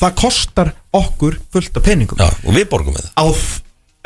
[0.00, 2.20] Það kostar okkur fullt af peningum.
[2.20, 3.44] Já, og við borgum með það.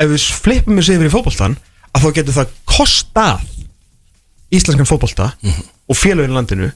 [0.01, 1.57] Ef við flippum þessu yfir í fótboltan
[1.91, 3.49] að þá getur það kostað
[4.51, 5.31] íslenskan fótbolta
[5.87, 6.71] og félagin í landinu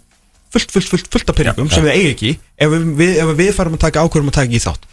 [0.55, 3.49] fullt, fullt, fullt, fullt af peningum sem við eigi ekki ef við, við, ef við
[3.57, 4.85] farum að taka ákvörðum að taka í þátt.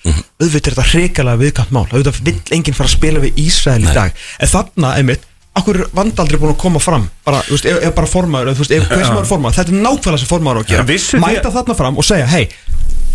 [0.43, 1.85] Auðvitað er þetta hrikalega viðkant mál.
[1.93, 4.17] Auðvitað vill enginn fara að spila við Ísrael í dag.
[4.43, 5.29] En þarna, einmitt,
[5.61, 7.07] akkur er vandaldri búin að koma fram?
[7.27, 10.31] Bara, veist, ef, ef bara formaður, eða, veist, ef er formaður þetta er nákvæmlega sem
[10.33, 10.87] formaður á að gera.
[11.23, 12.47] Mæta þarna fram og segja, hei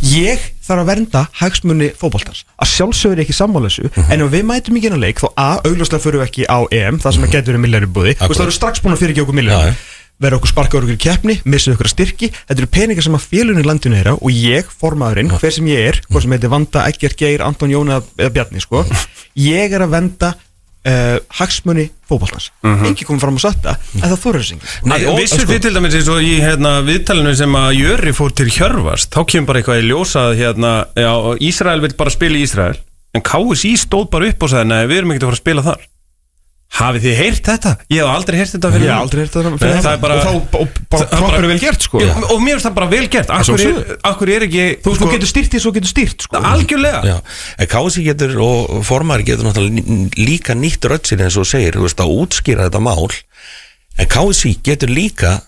[0.05, 2.43] ég þarf að vernda hagsmunni fótboltans.
[2.59, 5.49] Að sjálfsögur ekki sammála þessu en ef við mætum ekki inn á leik þá a,
[5.65, 8.41] augljóslega fyrir við ekki á EM það sem að getur verið milljari búði þú veist
[8.41, 9.85] það eru strax búin að fyrir ekki okkur milljari já.
[10.23, 12.31] verður okkur sparka okkur í keppni missið okkur að styrki.
[12.33, 15.91] Þetta eru peningar sem að félunni landinu er á og ég, formaðurinn, hver sem ég
[15.91, 18.83] er hvað sem heitir Vanda, Egger, Geir, Anton, Jón eða, eða Bjarni sko,
[19.53, 20.33] ég er að venda
[20.87, 22.49] uh, hagsmunni fótboltans.
[22.63, 24.57] Engi komið fram á satta en það þóra þessi
[25.11, 28.31] og- Vissur sko- þið til dæmis eins og í hérna, viðtalinu sem að Jöri fór
[28.39, 31.11] til Hjörvast þá kemur bara eitthvað í ljósa að hérna, já,
[31.51, 32.79] Ísrael vil bara spila í Ísrael
[33.17, 35.67] en KSI stóð bara upp og sagði nei, við erum ekki að fara að spila
[35.67, 35.85] þar
[36.77, 37.71] Hafið þið heyrt þetta?
[37.89, 40.15] Ég hef aldrei heyrt þetta Ég fyrir hef aldrei heyrt þetta fyrir það er bara-
[40.17, 42.01] og þá og, og, Það er proper bara- vel gert sko.
[42.03, 43.29] Já, og mér finnst það bara vel gert.
[43.37, 46.41] Akkur er, akkur er ekki Þú veist, þú getur styrt því svo getur styrt sko.
[46.51, 47.01] Algjörlega.
[47.07, 47.15] Já,
[47.57, 51.87] en Kási getur og formari getur náttúrulega lí- líka nýtt röddsin eins og segir, þú
[51.87, 53.07] veist, að útskýra þetta mál.
[53.97, 55.41] En Kási getur líka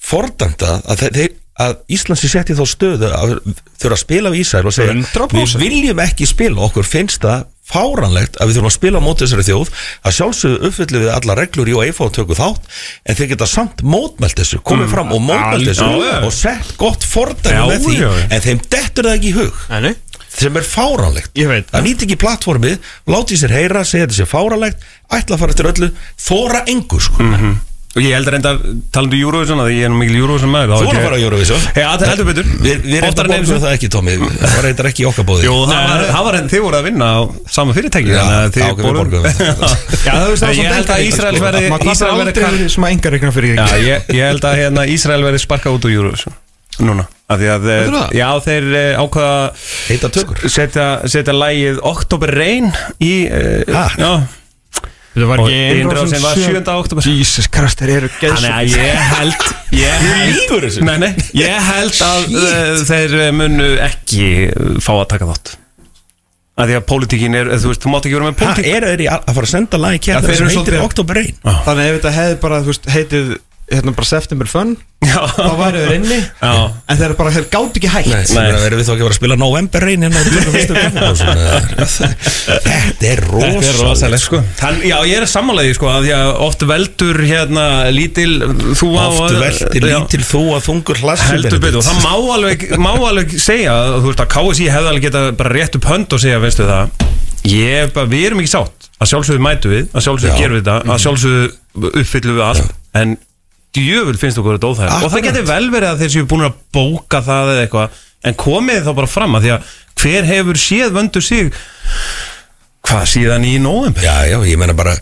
[0.00, 3.34] fordæmta að, þe- þeir, að Íslands er sett í þá stöðu að
[3.76, 5.34] þurfa að spila við Ísrael og segja 100%.
[5.34, 9.26] við viljum ekki spila, okkur finnst það fáranlegt að við þurfum að spila á móti
[9.26, 9.72] þessari þjóð.
[10.02, 12.68] Að sjálfsögðu uppfyllu við alla reglur í UEFA og tökum þátt
[13.04, 16.14] en þeir geta samt mótmælt þessu komið fram og mótmælt þessu já.
[16.26, 19.64] og sett gott fordæmi með því já, en þeim dettur það ekki í hug.
[19.86, 19.94] Nei.
[20.30, 20.66] sem er
[21.50, 21.70] veit.
[21.72, 25.70] Það nýtt ekki plattformið, láti sér heyra segja þetta sé fáránlegt, ætla að fara eftir
[25.72, 25.90] öllu
[26.28, 27.26] þóra engu sko
[27.90, 28.50] Og ég held að reynda
[28.94, 31.62] talandu Eurovision að ég er nú mikil Eurovision maður þú voru að fara á Eurovision.
[31.74, 32.50] Já, það heldur betur.
[32.62, 33.62] Við, við Oftar reyndar en einu borgum sinni.
[33.64, 34.12] það ekki Tómi
[34.44, 35.46] það var reyndar ekki í okkar bóði.
[35.48, 37.18] Jú, það var, það var þið voru að vinna á
[37.56, 39.34] sama fyrirtæki Já, þannig að þið þá okkur við voruð- borguðum.
[39.60, 39.74] Það.
[40.06, 42.94] Já, það veist, það Ég held að Ísraels verði Ísrael Ísrael verði aldrei sem að
[42.94, 45.96] enga regna fyrir Já, ekki ég, ég held að hérna, Ísrael verði sparka út úr
[45.98, 46.38] Eurovision
[46.80, 48.14] Núna af því að, eh, Heldurðu það?
[48.16, 49.40] Já, þeir eh, ákvaða
[49.90, 50.38] heita tökur.
[50.50, 52.70] setja, setja lægið Oktober Rain
[53.04, 53.82] í uh, Ha?
[54.00, 54.10] Já,
[55.10, 56.60] Það var ekki innrásin var 7.
[56.70, 61.98] oktober Jesus Christ, þeir eru Þannig að ég held Ég held Nei, nei, ég held
[62.06, 64.28] að uh, þeir eh, munu ekki
[64.82, 65.52] fá að taka þátt.
[66.60, 68.70] Að því að pólitíkin er, þú veist, þú mátt ekki vera með pólitík.
[68.70, 71.20] eru þeir í að að fara að senda lagi Já, kært þeir sem heitir Oktober
[71.20, 73.30] Rain Þannig að ef þetta hefði bara, þú veist, heitið
[73.70, 76.16] hérna bara September Fun Já, þá væri þeir inni.
[76.20, 76.50] Já.
[76.92, 79.06] en þeir bara, þeir gátt ekki hægt Nei, sem er að vera við þá ekki
[79.06, 82.10] að spila November Rain hérna í 25.
[82.66, 83.22] Þetta er
[83.70, 84.40] er rosalegt sko.
[84.60, 88.34] Þann, Já, ég er sammálaði sko að því að oft veldur hérna lítil
[88.76, 91.00] þú á Oft veltir já, lítil þú að þungur
[91.80, 95.24] og það má alveg, má alveg segja að þú veist að KSI hefði alveg geta
[95.40, 97.08] bara rétt upp hönd og segja, veistu það
[97.48, 98.88] ég, er bara, við erum ekki sátt.
[99.00, 100.38] Að sjálfsögðu mætu við, að sjálfsögðu Já.
[100.42, 102.74] gerum við þetta að sjálfsögðu uppfyllum við allt.
[103.00, 103.14] En
[103.76, 105.04] djöful finnst okkur þetta óþægilegt.
[105.06, 107.98] Og það getur vel verið að þeir séu búin að bóka það eða eitthvað
[108.30, 111.52] en komið þá bara fram að því að hver hefur séð vöndu sig
[112.88, 114.94] hvað síðan í november Já, já, ég meina bara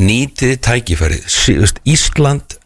[0.00, 2.56] nýtið tækifæri Sí- þú veist, Ísland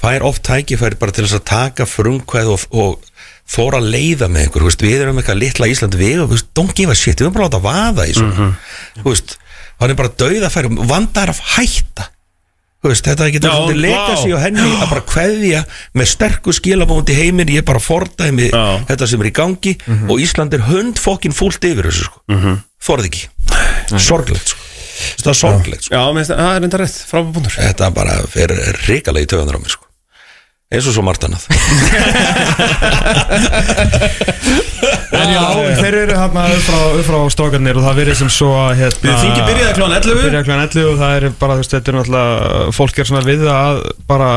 [0.00, 3.06] fær oft tækifæri bara til þess að taka frumkvæð og, og
[3.50, 6.92] þóra að leiða með einhver, veist, við erum eitthvað litla Ísland við veist, don't give
[6.92, 8.50] a shit, við erum bara að láta vaða í svona,
[9.00, 9.36] þú veist
[9.80, 12.10] hann er bara dauðafæri, vandar af hætta
[12.88, 14.22] veist, þetta þetta leika vá.
[14.22, 15.60] sig á henni að bara kveðja
[15.96, 18.64] með sterku skilabóndi heiminn, ég er bara fordæmi Já.
[18.88, 19.76] þetta sem er í gangi
[20.08, 22.22] og Ísland er hund fokkin fúlt yfir þessu sko.
[22.30, 22.56] mm -hmm.
[22.88, 23.28] þorði ekki,
[23.98, 24.66] sorglegt sko.
[25.18, 25.94] þetta er sorglegt sko.
[25.94, 28.56] Já, það er enda rétt, frábæð búndur þetta bara fer
[28.88, 29.89] ríkalega í töðanar á mér sko.
[30.70, 31.46] Eins og svo margt annað.
[35.10, 35.40] En já,
[35.80, 39.46] þeir eru hérna upp frá, stókarnir og það verið sem svo að hérna, Við þingi
[39.48, 42.76] byrjaði klón 11 Byrjaði klán 11 og það er bara, þú veist, þetta er náttúrulega
[42.76, 43.80] fólk er svona við að
[44.10, 44.30] bara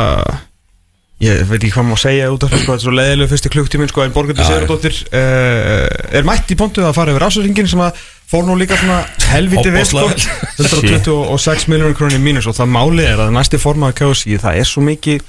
[1.23, 3.51] ég veit ekki hvað maður segja út af það, sko, þetta er svo leiðilegu fyrsti
[3.53, 7.69] klukktíminn, sko, en Borgandi Já, Sigurdóttir uh, er mætt í pontu að fara yfir ásöringin
[7.69, 8.01] sem að
[8.33, 10.17] fór nú líka svona helviti Ofboðslega
[10.57, 14.83] 126 miljónur krónir mínus og það máli er að næsti formaði KSI, það er svo
[14.89, 15.23] mikið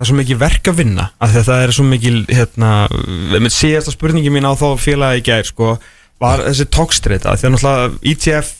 [0.00, 2.68] það er svo mikið verk að vinna af því að það er svo mikið hérna,
[3.52, 5.74] síðasta spurningi mín á þá félagi í gær sko,
[6.20, 8.54] var þessi tókstreita því að náttúrulega ETF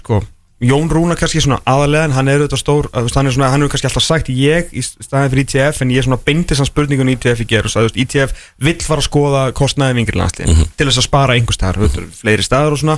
[0.00, 0.22] sko,
[0.64, 3.74] Jón Rúna kannski svona aðalega en hann er auðvitað stór hann er svona, hann hefur
[3.74, 7.18] kannski alltaf sagt ég í staðin fyrir ETF en ég svona beindi sann spurningun í
[7.18, 11.02] ETF í ger og sagði, ETF vill fara að skoða kostnaði vingir landsliðin til þess
[11.02, 12.96] að spara einhver staðar, þú veist, fleiri staðar og svona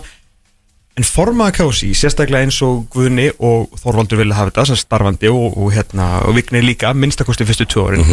[0.97, 5.59] En formaða kási, sérstaklega eins og Guðni og Þorvaldur vilja hafa þetta sem starfandi og,
[5.59, 8.07] og, hérna, og Vigni líka minnstakosti fyrstu tvö árin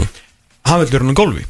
[0.63, 1.45] hann vil vera hann á gólfi.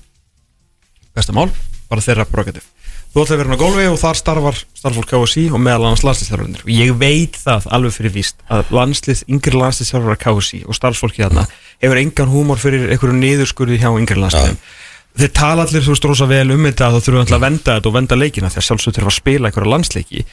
[1.13, 1.49] Besta mál,
[1.89, 2.69] bara þeirra brogativ
[3.13, 6.01] þú ætla að vera hann á gólfi og þar starfar starfólk KSI og meðal annars
[6.05, 11.21] landslýstjálfurinn og ég veit það alveg fyrir víst að landslýst, yngri landslýstjálfurar KSI og starfsfólki
[11.21, 11.43] þarna
[11.83, 16.29] hefur engan húmor fyrir einhverju niðurskurði hjá yngri landslýstjálfum þeir tala allir þú veist rosa
[16.29, 18.67] vel um þetta að þú þurfum alltaf að venda þetta og venda leikina því að
[18.69, 20.25] sjálfsög þurfa að spila einhverja landsleiki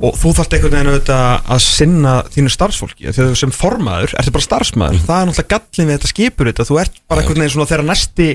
[0.00, 3.10] og þú þarft einhvern veginn auðvitað að sinna þínu starfsfólki.
[3.10, 5.02] Þegar þú sem formaður, ertu bara starfsmaður.
[5.04, 6.66] Það er náttúrulega gallin við þetta skipur þetta.
[6.70, 8.28] Þú ert bara einhvern veginn svona þegar næsti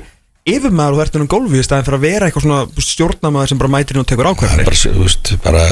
[0.48, 3.60] yfirmaður og þú ert ennum gólfið í staðin fyrir að vera eitthvað svona stjórnamaður sem
[3.60, 5.63] bara mætir inn og tekur Það ákveðanir bara, veist, bara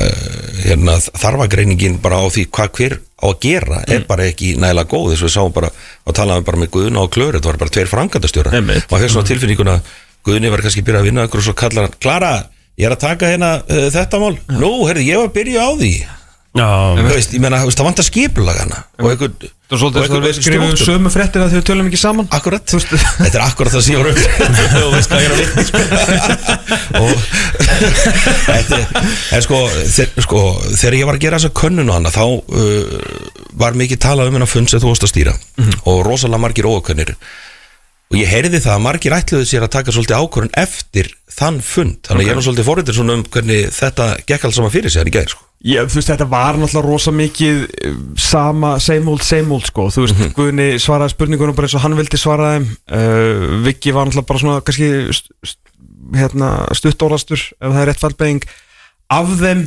[0.66, 5.14] hérna, þarfagreiningin bara á því hvað hver á að gera er bara ekki nægilega góð.
[5.14, 7.76] Þess að við sáum bara og talaðum bara með Guðna og Klöru það var bara
[7.78, 9.78] tveir frangandastjóra og hefði svona tilfinninguna
[10.26, 12.34] Guðni var kannski að byrja að vinna einhver og svo kallar hann Klara,
[12.80, 14.36] ég er að taka hérna uh, þetta mál.
[14.52, 15.94] Nú, herri, ég var að byrja á því.
[16.56, 18.84] Já, Þú veist, ég meina, þú veist, það vantar skipulag hana.
[19.04, 21.64] Og einhvern Það er svolítið og þess að við einhver skrifum sömu fréttir að þau
[21.66, 22.28] tölum ekki saman.
[22.38, 24.18] Akkurat, þetta er akkurat það sem ég var um
[24.76, 25.80] Þú veist hvað ég er að vitni sko.
[27.02, 27.16] og
[28.46, 28.80] þetta
[29.40, 29.62] en sko,
[29.96, 33.10] þeir, sko þegar ég var að gera þessa könnun og hana þá uh,
[33.66, 35.34] var mikið talað um hennar fund sem þú varst að stýra.
[35.90, 37.16] Og rosalega margir óakönnir
[38.12, 41.98] og ég heyrði það að margir ætluðu sér að taka svolítið ákvörðun eftir þann fund.
[42.06, 44.94] Þannig að ég er nú svolítið forritur svona um hvernig þetta gekk alls saman fyrir
[44.94, 45.42] sig hann í gæðir sko.
[45.66, 49.88] Já, þú veist, þetta var náttúrulega rosa mikið eh, sama, same old, same old, sko.
[49.96, 52.68] Þú veist, Guðni svaraði spurningunum bara eins og hann vildi svara þeim.
[52.86, 54.92] Uh, Viki var náttúrulega bara svona, kannski
[56.14, 58.46] hérna, stuttólastur ef það er rétt fallbeðing
[59.16, 59.64] af þeim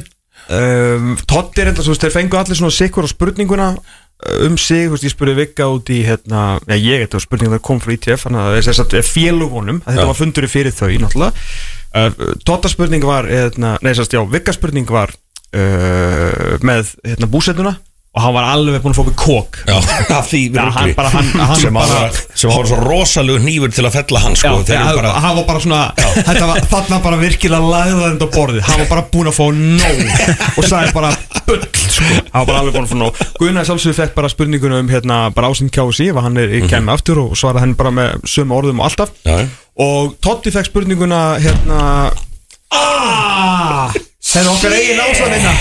[0.55, 3.69] um, Totti er enda, þú veist, þeir fengu allir svona sikkur á spurninguna.
[3.75, 7.25] eh, um sig, þú veist, ég spurði Vika út í hérna, já, ég, þetta var
[7.25, 10.11] spurning það kom frá ITF, þannig að þess að félugunum að þetta Já.
[10.11, 11.45] var fundur fyrir þau, náttúrulega
[11.95, 17.77] uh, Totta spurning var, hérna, nei, sérst, já, Vika spurning var uh, með hérna, búsetuna
[18.17, 19.77] og hann var alveg búin að fá okkur kók Já,
[20.19, 23.85] af því hann bara- hann- hann sem, bara- bara, sem var svo rosalegu nýfur til
[23.87, 25.81] að fella hann sko, Já, þeir eru ja, bara, hann var bara svona
[26.17, 28.63] þetta var, þarna bara virkilega lagðað þetta á borðið.
[28.69, 30.01] Hann var bara búin að fá nóg.
[30.59, 31.11] Og sagði bara
[31.47, 32.09] bull sko.
[32.09, 33.21] hann var bara alveg búin að fá nóg.
[33.39, 36.97] Gunnar sjálfsögur fekk bara spurninguna um hérna, bara ásinn KSI ef hann er í kemur
[36.97, 39.13] aftur og svaraði henni bara með sömu orðum og alltaf.
[39.29, 39.45] Já.
[39.85, 41.83] og Totti fekk spurninguna hérna
[42.75, 43.95] aaaah
[44.29, 45.53] þetta okkar eigin ásanina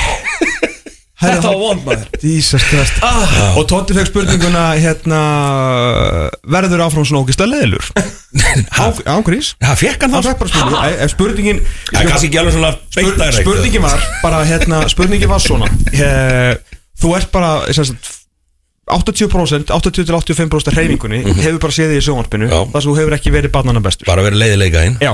[1.17, 2.09] Þetta var vond maður.
[2.21, 2.99] Jesus Christ.
[3.57, 5.21] Og Tótti fekk spurninguna hérna
[6.45, 7.87] Verður áfram svona ógist að leðilur
[9.15, 10.35] Ángrís það fekk hann Hann það?
[11.09, 13.39] spurningin Spurningin Það er svona spur.
[13.39, 15.71] Spurningin var bara hérna Spurningin var svona.
[15.95, 16.53] Eh,
[16.97, 18.13] Þú ert bara sagt,
[18.89, 22.59] 80% 80-85% af hreyfingunni hefur bara séð því í sjónvarpinu Já.
[22.71, 24.07] þar sem þú hefur ekki verið barnana bestur.
[24.09, 24.95] Bara verið leiðilega inn?
[25.03, 25.11] Já.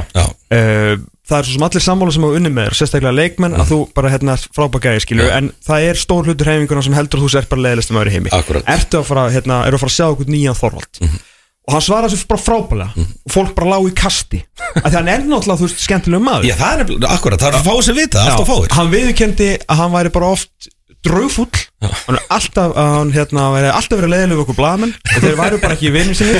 [0.53, 0.93] Uh,
[1.29, 3.77] það er svo sem allir sammála sem hafa unni með þér sérstaklega leikmenn að þú
[3.95, 5.35] bara hérna frábækæði skilur Já.
[5.39, 8.15] en það er stór hlutur heiminguna sem heldur að þú sért bara leiðilegst um öðru
[8.17, 8.33] heimi.
[8.35, 8.67] Akkúrat.
[8.75, 11.01] Ertu að fara, hérna, eru að fara að sjá okkur nýjan Þorvald?
[11.63, 14.41] Og hann svaraði þessu bara frábælega og fólk bara lág í kasti.
[14.83, 16.47] Að hann er náttúrulega þú veist skemmtilegum maður.
[16.49, 18.73] Já, það er akkurat, það er að fá sér vita, allt að fáir.
[18.75, 20.67] Hann viðurkendi að hann væri bara oft
[21.03, 25.25] draugfull hann er alltaf að hann hérna væri alltaf verið leiðileg við okkur blaðamenn og
[25.25, 26.39] þeir væru bara ekki vinni sinni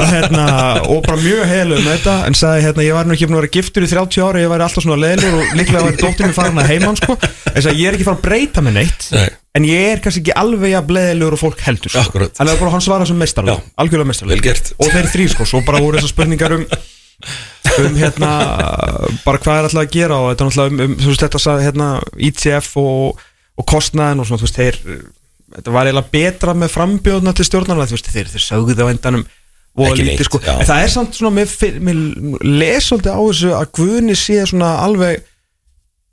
[0.00, 0.46] og hérna
[0.82, 3.52] og bara mjög heilig með þetta en sagði hérna ég var nú ekki að vera
[3.58, 6.62] giftur í 30 ára ég væri alltaf svona leiðilegur og líklega væri dóttir mér farin
[6.62, 9.28] að heimann sko ég sagði ég er ekki fara að breyta með neitt Nei.
[9.60, 12.02] en ég er kannski ekki alveg jafn leiðilegur og fólk heldur sko.
[12.02, 12.34] Akkúrat.
[12.40, 13.70] þannig að bara hann svara sem mestarlega Já.
[13.84, 14.74] algjörlega gert.
[14.78, 16.66] og þeir þrý sko svo bara voru þessar spurningar um
[17.78, 18.30] um hérna
[19.24, 21.88] bara hvað er alltaf að gera og þetta er alltaf um, um þetta sagði hérna
[22.28, 23.22] ITF og,
[23.58, 24.80] og kostnaðin og svona þú veist þeir
[25.52, 28.92] þetta var eiginlega betra með frambjóðuna til stjórnarna þú veist þeir, þeir sögðu það á
[28.94, 29.24] endanum
[29.72, 30.38] Ekki lítið, sko.
[30.44, 30.52] já.
[30.60, 32.00] en það er samt svona mér, mér
[32.44, 35.22] les svolítið á þessu að Guðni sé svona alveg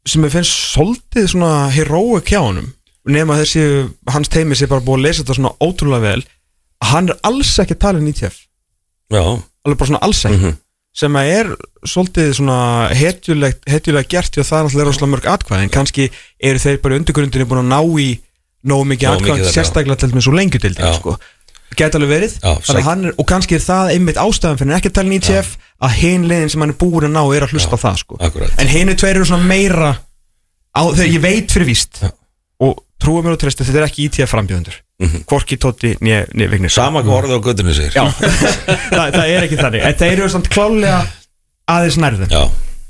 [0.08, 2.70] sem mér finnst svolítið svona heroic hjá honum.
[3.10, 3.64] Nema þessi
[4.08, 6.24] hans teimi sé bara búið að lesa þetta svona ótrúlega vel
[6.80, 8.40] að hann er alls ekki um ITF
[9.10, 9.24] Já,
[9.66, 10.54] alveg bara svona alls ekki
[11.00, 11.50] sem að er
[11.88, 12.60] svolítið svona
[12.98, 16.08] hetjulega gert því að það er náttúrulega rosalega mörg atkvæði en kannski
[16.50, 18.08] eru þeir bara í undirgrundinni búin að ná í
[18.68, 19.56] nógu mikið Nógu atkvæði mikið þarna, já.
[19.56, 20.12] sérstaklega til
[20.90, 20.98] Já.
[20.98, 21.16] sko.
[21.80, 24.98] geta alveg verið Já, að er, og kannski er það einmitt ástæðan fyrir ekki að
[24.98, 27.78] tala um ITF að hinn liðin sem hann er búin að ná er að hlusta
[27.80, 28.20] á það sko.
[28.20, 28.56] Akkúrat.
[28.60, 29.92] en hinn er tveir eru svona meira
[30.76, 32.12] á, þegar ég veit fyrir víst Já.
[32.66, 34.82] og trúið mér og treysti þetta er ekki ITF frambjöðundur
[35.30, 36.76] hvorki Tótti nýja Vignis Mhm.
[36.76, 37.94] sama hvað orðið á göttinu segir.
[37.96, 38.06] Já,
[38.98, 39.86] það, það er ekki þannig.
[39.88, 40.98] En þeir eru samt klálega
[41.70, 42.42] aðeins nærðum Já,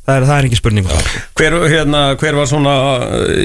[0.07, 1.09] það, er, það er ekki spurning um.
[1.39, 2.73] Hver, hérna, hver var svona,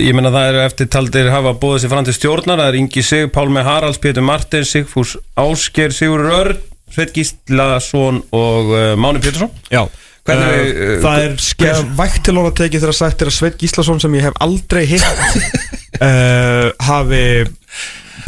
[0.01, 3.29] ég meina það eru eftirtaldir hafa búið sér fram til stjórnar, það er Ingi Sig,
[3.35, 6.57] Pálmi Haralds, Pétur Martins, Sigfús Ásker, Sigur Örn,
[6.95, 9.51] Sveit Gíslason og uh, Máni Pétursson.
[9.73, 9.85] Já.
[10.25, 13.99] Hvernig, Uh, það er skeið vægt til orða tekið þegar sagt er að Sveit Gíslason
[14.01, 15.05] sem ég hef aldrei hitt
[16.01, 17.25] uh, hafi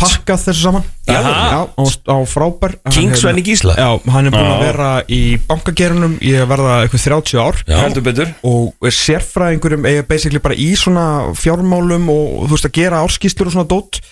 [0.01, 0.85] pakkað þessu saman.
[1.07, 1.21] Já.
[1.23, 2.75] Já, á, á frábær.
[2.91, 3.77] King Svenni Gísla?
[3.79, 7.63] Já, hann er búin að vera í bankagerunum í að verða eitthvað 30 ár.
[7.63, 7.79] Já.
[7.85, 8.35] Heldur betur.
[8.47, 11.07] og er sérfræðingurum eiga basically bara í svona
[11.39, 14.03] fjármálum og þú veist að gera árskýstur og svona dót.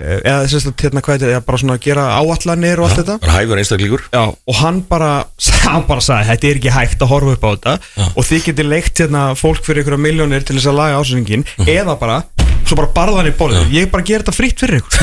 [0.00, 3.00] Eh, eða þess að hérna hvað þetta er bara svona að gera áallanir og allt
[3.02, 3.16] þetta.
[3.20, 4.04] Bara hæfur einstaklíkur.
[4.14, 5.10] Já, og hann bara,
[5.66, 7.74] hann bara sagði þetta er ekki hægt að horfa upp á þetta.
[8.14, 11.98] Og þið getið leikt hérna fólk fyrir einhverja miljónir til þess að laga ásyningin eða
[12.00, 12.22] bara,
[12.70, 13.72] svo bara barða hann í borðið.
[13.74, 14.98] Ég bara ger þetta fritt fyrir ykkur.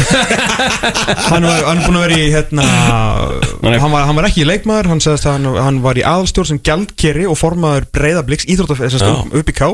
[1.27, 4.89] Hann, var, hann búin að vera í hérna, hann, var, hann var ekki í leikmaður.
[4.93, 9.03] Hann sagðist að hann, hann var í aðalstjórn sem gjaldkeri og formaður breyðabliks íþróttafélags
[9.41, 9.67] upp í ká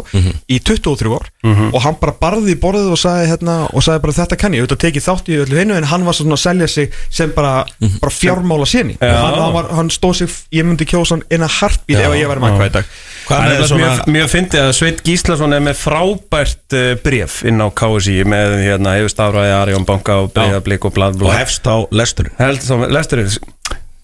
[0.50, 1.30] í 23 ár.
[1.74, 4.64] Og hann bara barði í borðið og sagði, hérna, og sagði bara þetta kann ég,
[4.66, 7.54] auðvitað tekið þátt í öllu hinnu en hann var svona að selja sig sem bara,
[8.02, 9.14] bara fjármála sinni Já.
[9.20, 12.32] hann, hann, var, hann stóð sig, ég myndi kjósa hann inn að harpið ef ég
[12.32, 12.96] væri makkvæð í dag
[13.28, 17.40] Hvað Það er svona mjög, mjög fyndið að Sveit Gíslason er með frábært uh, bref
[17.48, 21.68] inn á KSI með hérna, hefur stafræði Arjón Banka og Breiðablík og blad Og hefst
[21.70, 22.36] á lesturinn.
[22.42, 23.32] Held sem lesturinn.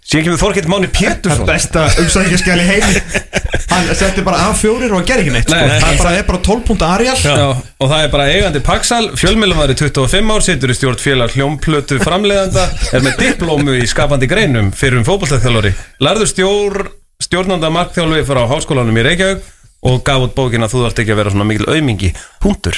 [0.09, 1.45] Síðan kemur Þorkitt Máni Pétursson.
[1.45, 3.01] besta umsækjaskjali heimi.
[3.69, 5.59] Hann setti bara A4 og hann ger ekki neitt sko.
[5.69, 9.75] Nei, bara er bara 12 punkt Arial Já, og það er bara eigandi Paxal, fjölmjölumari
[9.77, 14.97] 25 ár, situr í stjórn félag hljómplötu framleiðanda, er með diplómu í skapandi greinum fyrir
[15.03, 16.81] um fótballtæðþjálfari, lærður stjór,
[17.19, 19.43] stjórnanda markþjálfi frá háskólanum í Reykjavík
[19.89, 22.77] og gaf út bókina Þú þarft ekki að vera svona mikil aumingi, punktur.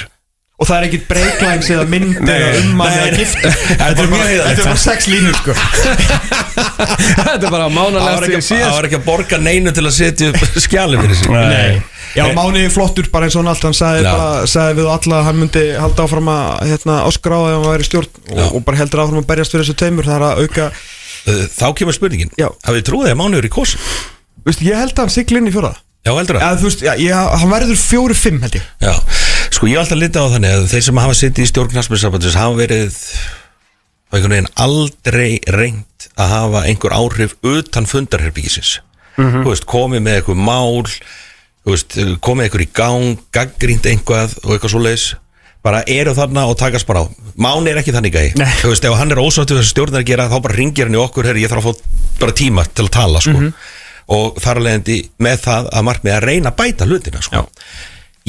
[0.62, 2.58] og það er ekkit breaklæns eða mynd eða Nei.
[2.62, 4.27] ummann eða gift þetta er bara,
[4.71, 5.56] er sex línur sko.
[7.21, 8.67] Þetta er bara síðan.
[8.67, 11.34] það var ekki að borga neinu til að setja upp skjali fyrir sig.
[11.34, 11.82] Nei.
[12.13, 13.65] Já, Máni flottur bara eins og hann allt.
[13.65, 17.60] Hann sagði, bara, sagði við alla að hann myndi halda áfram að hérna, áskráða ef
[17.62, 20.27] hann væri stjórn og, og bara heldur áfram að berjast fyrir þessu taumur það er
[20.30, 20.71] að auka,
[21.58, 22.34] Þá kemur spurningin.
[22.65, 23.82] Hafið trúið að mánuður í kosin?
[24.47, 26.45] Veist, ég held að hann sigli inn í fjóraða Já, heldur það?
[26.47, 28.63] eða þú veist, já, ég, hann verður fjóri fimm held ég.
[28.82, 28.93] Já,
[29.54, 32.38] sko ég hef alltaf litið á þannig að þeir sem hafa sittið í stjórn knastmjössabandis
[32.41, 32.97] hafa verið
[34.10, 38.80] á einhvern veginn aldrei reynt að hafa einhver áhrif utan fundarherbyggisins
[39.19, 44.56] þú veist, komið með eitthvað mál þú veist, komið eitthvað í gang gaggrínt einhvað og
[44.56, 45.06] eitthvað svo leis
[45.62, 47.13] bara eru þarna og takast bara á.
[47.38, 48.32] Máni er ekki þannig gæi.
[48.63, 51.27] Þú veist, ef hann er ósáttu stjórnar að gera þá bara ringir hann í okkur,
[51.30, 53.51] herri, ég þarf að fá bara tíma til að tala, sko
[54.07, 57.47] og þar að leiðandi með það að markmið að reyna að bæta hlutina, sko.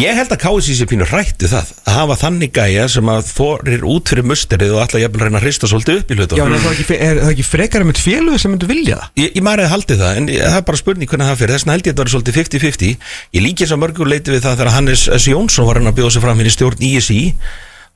[0.01, 3.83] Ég held að KSI sé pínu rætti það að hafa þannig gæja sem að þorir
[3.93, 6.55] út fyrir musterið og alltaf jafnvel reyna að hrista svolítið upp í hlutum Já, en
[6.57, 9.11] er það ekki, er það ekki frekar með félög sem myndu vilja það?
[9.21, 11.53] Ég, ég maður hefði haldið það, en ég, það er bara spurning hvernig það fyrir,
[11.53, 12.97] þess vegna held ég að þetta var svolítið 50-50
[13.37, 15.29] Ég líki þess að mörgur leiti við það þegar Hannes S.
[15.29, 17.21] Jónsson var hann að bjóða sig fram hérna í stjórn ISI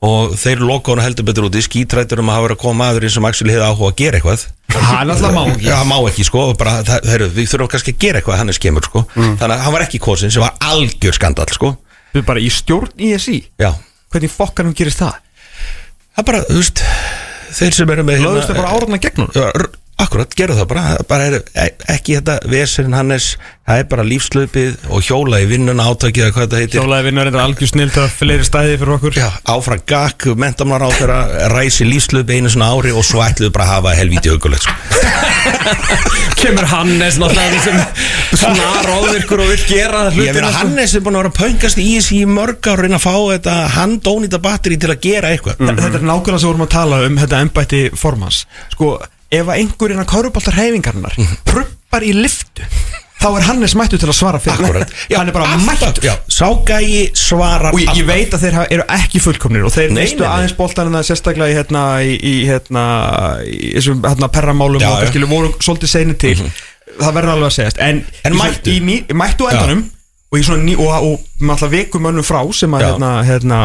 [0.04, 3.12] og þeir lokaðun heldur betur út í skítrættur um að hafa verið að koma maðurinn
[3.14, 4.44] sem actually hefði áhuga að gera eitthvað.
[4.76, 5.70] Hann alltaf má ekki.
[5.72, 8.61] Hann má ekki sko, bara, það, heru, við þurfum kannski að gera eitthvað að Hannes
[8.62, 9.02] kemur sko.
[9.16, 11.72] Þannig að hann var ekki kosin sem var algjör skandal sko.
[12.12, 13.72] Við bara í stjórn ISI Já,
[14.12, 15.16] Hvernig fokkanum gerist það?
[16.16, 16.85] það er bara, þú veist,
[17.59, 19.32] þeir sem eru með Löðust þið bara áraðna gegn hún?
[19.37, 23.30] Já, r- Akkurat, gerðu það bara, bara er, ekki þetta vesen Hannes,
[23.64, 26.80] það er bara lífslöpið og hjóla í vinnuna átakið eða hvað þetta heitir.
[26.82, 29.16] Hjólaði vinnar þetta algjör snilt að fleiri stæði fyrir okkur.
[29.16, 33.70] Já, áfram gakk, mentamnar á þeirra ræsi lífslöpið einu svona ári og svo ætluðu bara
[33.70, 34.76] að hafa helvíti hugulegt sko.
[36.42, 41.16] Kemur Hannes náttúrulega sem svona ráðvirkur og vil gera Ég hlutina meina Hannes er búin
[41.16, 44.92] að vera pöngast í þessi í mörg ár reyna að fá þetta handónýta batteri til
[44.92, 45.62] að gera eitthvað.
[45.64, 48.44] Þetta er nákvæmlega sem við vorum að tala um þetta embætti formans.
[48.74, 48.96] Sko,
[49.30, 52.62] ef að kauruboltar hreyfingarnar prumpar í liftu
[53.16, 54.90] þá er Hannes mættu til að svara fyrir Akkurat.
[55.16, 56.04] Hann er bara mættur.
[56.04, 60.02] Já, Ságægi svarar Og ég, ég veit að þeir eru ekki fullkomnir og þeir Nei,
[60.04, 60.34] mistu nei, nei.
[60.36, 62.84] aðeins boltanina sérstaklega í hérna í, í hérna
[63.48, 65.06] í þessum hérna perramálum Já, og já.
[65.08, 66.36] kannski voru svolítið seinir til.
[67.00, 67.80] Það verður alveg að segjast.
[67.88, 68.70] En, En í mættu.
[68.76, 69.82] í ný, mættu endanum
[70.30, 72.90] og, í svona ný, og, og með alltaf vikum önnum frá sem að Já.
[72.92, 73.62] hérna, hérna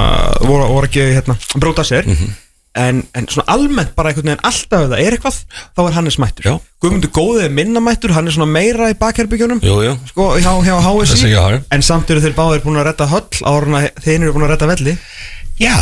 [0.48, 2.08] voru, voru ekki hérna bróta sér.
[2.08, 2.34] Mhm.
[2.80, 5.40] En, en svona almennt bara einhvern veginn alltaf ef það er eitthvað
[5.76, 6.46] þá er Hannes mættur.
[6.48, 6.54] Já.
[6.82, 9.96] Guðmundur góðið er minna mættur hann er svona meira í bakherbyggjunum Jú, jú.
[10.12, 11.60] Sko hjá, hjá Þessi, HSI já, já.
[11.76, 14.54] en samt eru þeir báðir búin að redda höll árun að þeir eru búin að
[14.56, 14.96] redda velli.
[15.62, 15.76] Já,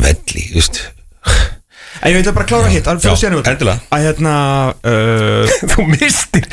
[0.00, 0.80] velli, þú veist
[2.00, 3.82] En ég að bara klára hitt, fyrir að sér endilega.
[3.92, 4.34] Að hérna
[4.90, 6.46] uh, Þú mistir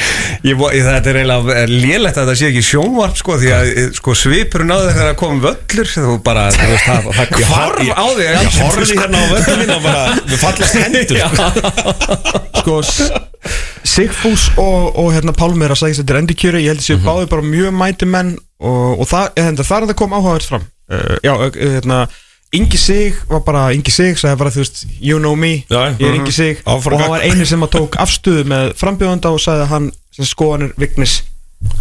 [0.44, 3.88] ég, ég, Þetta er eiginlega lélegt að það sé ekki sjónvarp sko, því að eh,
[3.96, 8.06] sko, svipurinn á þegar það kom völlur þú bara, þú veist, það, það hvarf á
[8.18, 9.00] þig Ég horfði sko.
[9.06, 11.48] hérna á völlin og bara Við fallast hendur sko.
[12.62, 12.78] Sko
[13.88, 16.98] Sigfús og, og hérna Pálmi er að segja þetta er endurkjöri Ég held að séu
[17.00, 17.08] Mhm.
[17.08, 20.48] báði bara mjög mæti menn Og, og það, hérna, það er að það kom áhugavert
[20.50, 22.00] fram uh, Já, uh, hérna
[22.56, 26.06] Ingi Sig var bara Ingi Sig sagði bara þú veist You know me, Já, ég
[26.06, 26.20] er mhm.
[26.22, 27.16] Ingi Sig Áfram Og hann gakk.
[27.18, 31.20] var eini sem að tók afstöðu með frambjóðanda Og sagði að hann sem skoðanir Vignis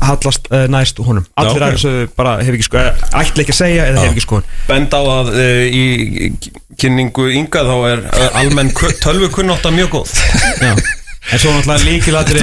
[0.00, 1.64] hallast uh, næst honum Allir ok.
[1.66, 2.10] aðeins okay.
[2.16, 5.32] bara hef ekki sko Ætla ekki að segja eða hef ekki skoðan Bend á að
[5.36, 6.30] uh, í
[6.80, 8.72] kynningu ynga þá er uh, almenn
[9.04, 10.16] tölvu kunnátt mjög góð
[10.64, 10.72] Já
[11.32, 12.42] En svo náttúrulega líkilatri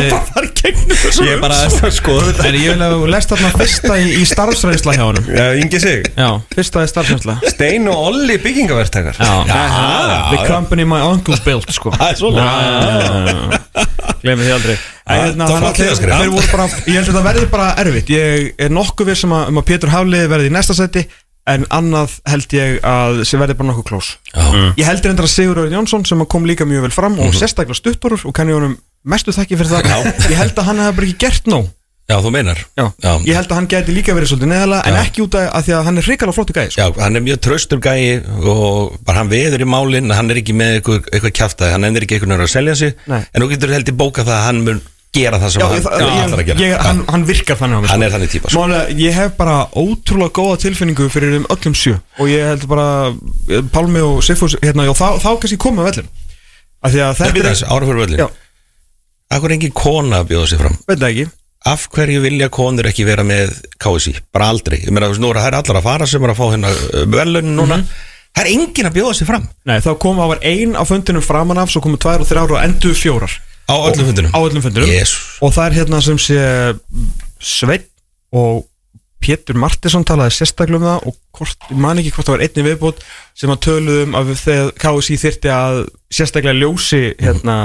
[1.24, 2.46] Ég er bara að skoða þetta.
[2.50, 5.28] En ég vil að þú lest þarna fyrsta í, í starfsreynsla hjá honum.
[5.32, 6.10] Já, Ingi sig.
[6.18, 7.36] Já, fyrsta í starfsreynsla.
[7.52, 11.94] Stein og Olli byggingavertakar The company my uncle built sko.
[11.96, 13.62] Það er svona
[14.24, 14.76] Gleimi því aldrei.
[15.04, 16.22] Hérna, það var að skrifað.
[16.22, 18.12] þeir voru bara, Ég held að það verði bara erfitt.
[18.14, 21.04] Ég er nokkuð við sem að, um að Pétur Haflið verði í næsta seti
[21.50, 24.44] En annað held ég að sem verði bara nokkuð klós Já.
[24.80, 27.36] Ég heldur endur að Sigur Örn Jónsson sem að kom líka mjög vel fram Og
[27.36, 31.00] sérstaklega stutturur og kann ég honum mestu þakki fyrir það Ég held að hann hefði
[31.02, 31.68] bara ekki gert nóg
[32.04, 32.86] Já, þú meinar Já.
[33.24, 35.04] Ég held að hann geti líka verið svolítið neðalega En Já.
[35.08, 36.82] ekki út af að því að hann er hrikalega flottu gæði sko.
[36.84, 38.02] Já, hann er mjög traustur gæi
[38.54, 42.04] og bara hann veður í málinn hann er ekki með eitthvað, eitthvað kjaftaði hann endur
[42.08, 43.22] ekki veginn að selja sig Nei.
[43.24, 44.82] en þú getur heldur bóka það að hann mun
[45.14, 46.60] gera það sem Já, hann ég, hann ætlar að gera.
[46.64, 48.64] ég, hann, hann virkar þannig á mig Hann er þannig típa, sko.
[48.64, 51.94] Málega, Ég hef bara ótrúlega góða tilfinningu fyrir þeim öllum sjö.
[52.20, 56.10] Og ég held bara eh, Pálmi og Sigfús hérna, og þá, þá kannski komið vellum
[56.84, 58.28] Af því að Það þetta er þess, ára fyrir völlin Já,
[59.34, 60.76] Akkur er engin kona að bjóða sig fram?
[60.90, 61.28] Veit það ekki.
[61.72, 64.12] Af hverju vilja konur ekki vera með KSI?
[64.36, 64.82] Bara aldrei.
[64.84, 66.44] Ég meina, þú veist, nú eru það er allar að fara sem er að fá
[66.52, 66.74] hérna
[67.16, 67.78] velun núna.
[68.36, 69.48] Það er engin að bjóða sig fram.
[69.70, 72.54] Nei, þá kom það var ein á fundinum framan af Svo komu tvær og þrjár
[72.58, 73.34] og endur fjórar
[73.70, 75.40] Á öllum fundinum Á öllum fundinum Jesus.
[75.44, 76.44] Og það er hérna sem sé
[77.44, 77.90] Sveinn
[78.34, 78.64] og
[79.24, 82.66] Pétur Martinsson talaði sérstaklega um það og hvort, ég man ekki hvort það var einni
[82.66, 83.04] viðbútt
[83.40, 85.78] sem að töluðum að þegar KSI þyrti að
[86.14, 87.58] sérstaklega ljósi hérna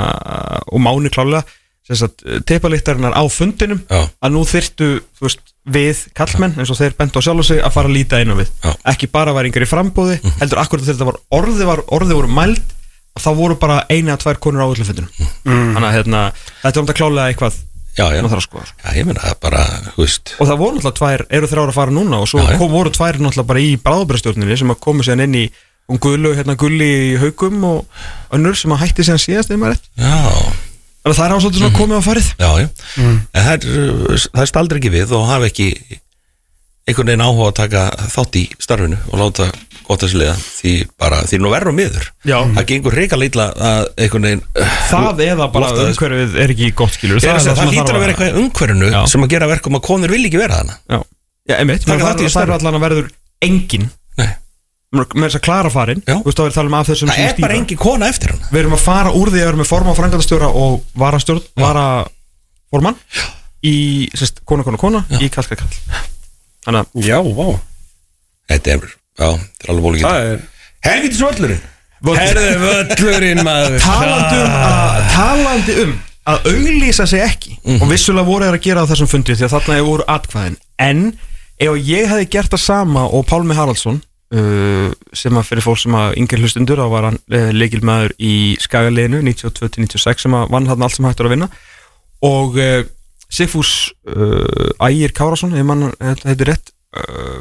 [0.70, 1.42] og máni klálega
[1.88, 4.04] teipalittarinn á fundinum Já.
[4.20, 7.74] að nú þyrtu þú veist, við kallmenn eins og þeir bent á sjálf sig að
[7.78, 8.72] fara að líta á við Já.
[8.92, 12.28] ekki bara var yngur í frambóði heldur akkurat þegar þetta var orði, var, orði voru
[12.28, 12.74] mæld
[13.22, 15.30] þá voru bara eina að tvær konur á öllum fundinum.
[15.46, 16.22] Þannig að hérna,
[16.62, 17.64] þetta er um þetta klálega eitthvað
[17.98, 19.62] Já, já, maður þarf að skoða já, ég meina það bara,
[19.96, 20.32] þú veist.
[20.38, 22.92] Og það voru náttúrulega tvær, eru þrjár að fara núna og svo Já, kom, voru
[22.94, 25.44] tvær náttúrulega bara í bráðbærastjórninni sem að komu sér inn í
[25.88, 28.04] um gullu, hérna gulli í haugum og
[28.36, 30.14] önnur sem að hætti sér síðast eða maður Já,
[31.08, 32.28] að það er ásvöldur svona komið á farið.
[32.38, 32.68] Já, já.
[33.02, 33.66] En það er,
[34.28, 35.68] það er staldri ekki við og hafa ekki
[36.88, 37.82] einhvern veginn áhuga að taka
[38.14, 39.48] þátt í starfinu og láta
[39.88, 42.08] gott að sliða því bara, því nú verður miður.
[42.28, 42.38] Já.
[42.56, 46.02] það gengur reyka leitla að einhvern veginn uh, það eða bara Loftaðist.
[46.02, 48.98] umhverfið er ekki gott skilur það, það, það, þarf að vera eitthvað umhverfinu Já.
[49.12, 51.00] sem að gera verkum að konur vil ekki vera hana já,
[51.56, 53.10] einmitt, það, er allan að verður
[53.48, 53.88] engin
[54.88, 58.46] með þess að klara farin um það er bara engin kona eftir hana.
[58.48, 61.42] Við erum að fara úr því að við erum með forma og frangandastjóra og varastjórn,
[61.60, 62.96] varaformann
[63.68, 63.74] í,
[64.16, 65.74] sérst, kona, kona, kona í kallka kall
[66.64, 67.58] þannig að Já, vá.
[68.48, 68.86] Þetta er,
[69.18, 70.42] já, þetta er alveg bólið Það er
[70.88, 71.64] helvitis völlurinn?
[72.08, 73.78] Herðu völlurinn maður.
[73.82, 75.94] Talandi um að, talandi um
[76.28, 77.80] að auglýsa sig ekki Mhm.
[77.82, 80.56] og vissulega voru þeir að gera á þessum fundi því að þarna voru atkvæðin.
[80.78, 81.00] En
[81.58, 83.98] ef ég hefði gert það sama og Pálmi Haraldsson
[84.34, 88.34] uh, sem að fyrir fólk sem að yngir hlustundur þá var hann uh, leikilmaður í
[88.62, 91.48] skagaleginu 92-96 sem að vann hann allt sem hægt er að vinna.
[92.22, 92.82] Og uh,
[93.28, 96.77] Sigfús uh, Ægir Kárasson ef mann þetta heitir rétt uh,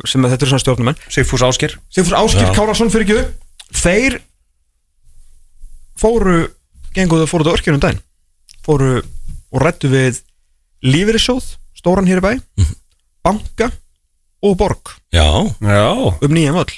[0.03, 4.17] sem að þetta er svona stjórnumenn Sigfús Ásker Sigfús Áskir Kárasson fyrir ekki þeir
[5.97, 6.49] fóru
[6.97, 8.03] genguðu fóruðu örkjörnum daginn.
[8.65, 10.21] Fóru og rættu við
[10.85, 12.31] lífeyrissjóð, stóran hér í bæ
[13.25, 13.71] banka
[14.45, 14.93] og borg.
[15.11, 15.25] Já,
[15.61, 15.87] Já.
[16.21, 16.77] Um nýjan völl.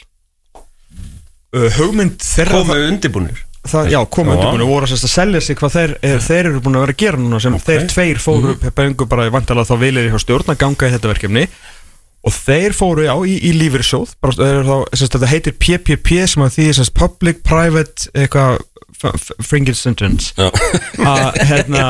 [1.50, 3.46] Uh, hugmynd þeirra Komu undirbúnir.
[3.70, 4.38] Það, já, komu Já.
[4.38, 6.94] undirbúinu voru að, sérst að selja sig hvað þeir, er, þeir eru búin að vera
[6.96, 9.08] að gera núna sem þeir tveir fóru mm -hmm.
[9.12, 11.44] bara í vantalega þá vilir hjá stjórn að ganga í þetta verkefni
[12.20, 13.54] og þeir fóru já í, í
[14.92, 18.60] sérst, þetta heitir PPP sem að því er sérst, Public Private eitthvað
[19.00, 21.84] Fringil Sentence að hérna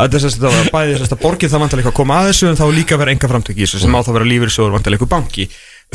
[0.00, 2.64] að þess að bæði þess að borgið það vantilega að koma að þessu en þá
[2.72, 5.48] líka vera enga framtök í þessu sem á það vera lífeyrissjóður vantilega banki.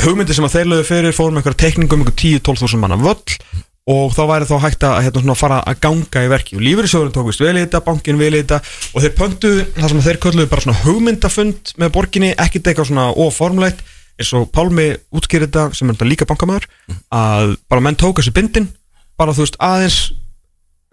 [0.04, 3.40] Hugmyndi sem að þeir lögðu fyrir fórum eitthvað tekningum eitthvað 10-12 þúsund manna völl
[3.88, 6.58] og þá væri þá hægt að hérna, fara að ganga í verki.
[6.58, 8.60] Og lífeyrissjóðurinn tókust vel í þetta, bankin vel í þetta.
[8.92, 13.08] Og þeir pöntu það sem þeir kölluðu bara svona hugmyndafund með borginni, ekkert eitthvað svona
[13.16, 13.86] óformlegt
[14.18, 16.68] eins og Pálmi útskýrði þetta sem er þetta líka bankamæður
[17.14, 18.72] að bara menn tóka sér bindin
[19.18, 19.98] bara þú veist aðeins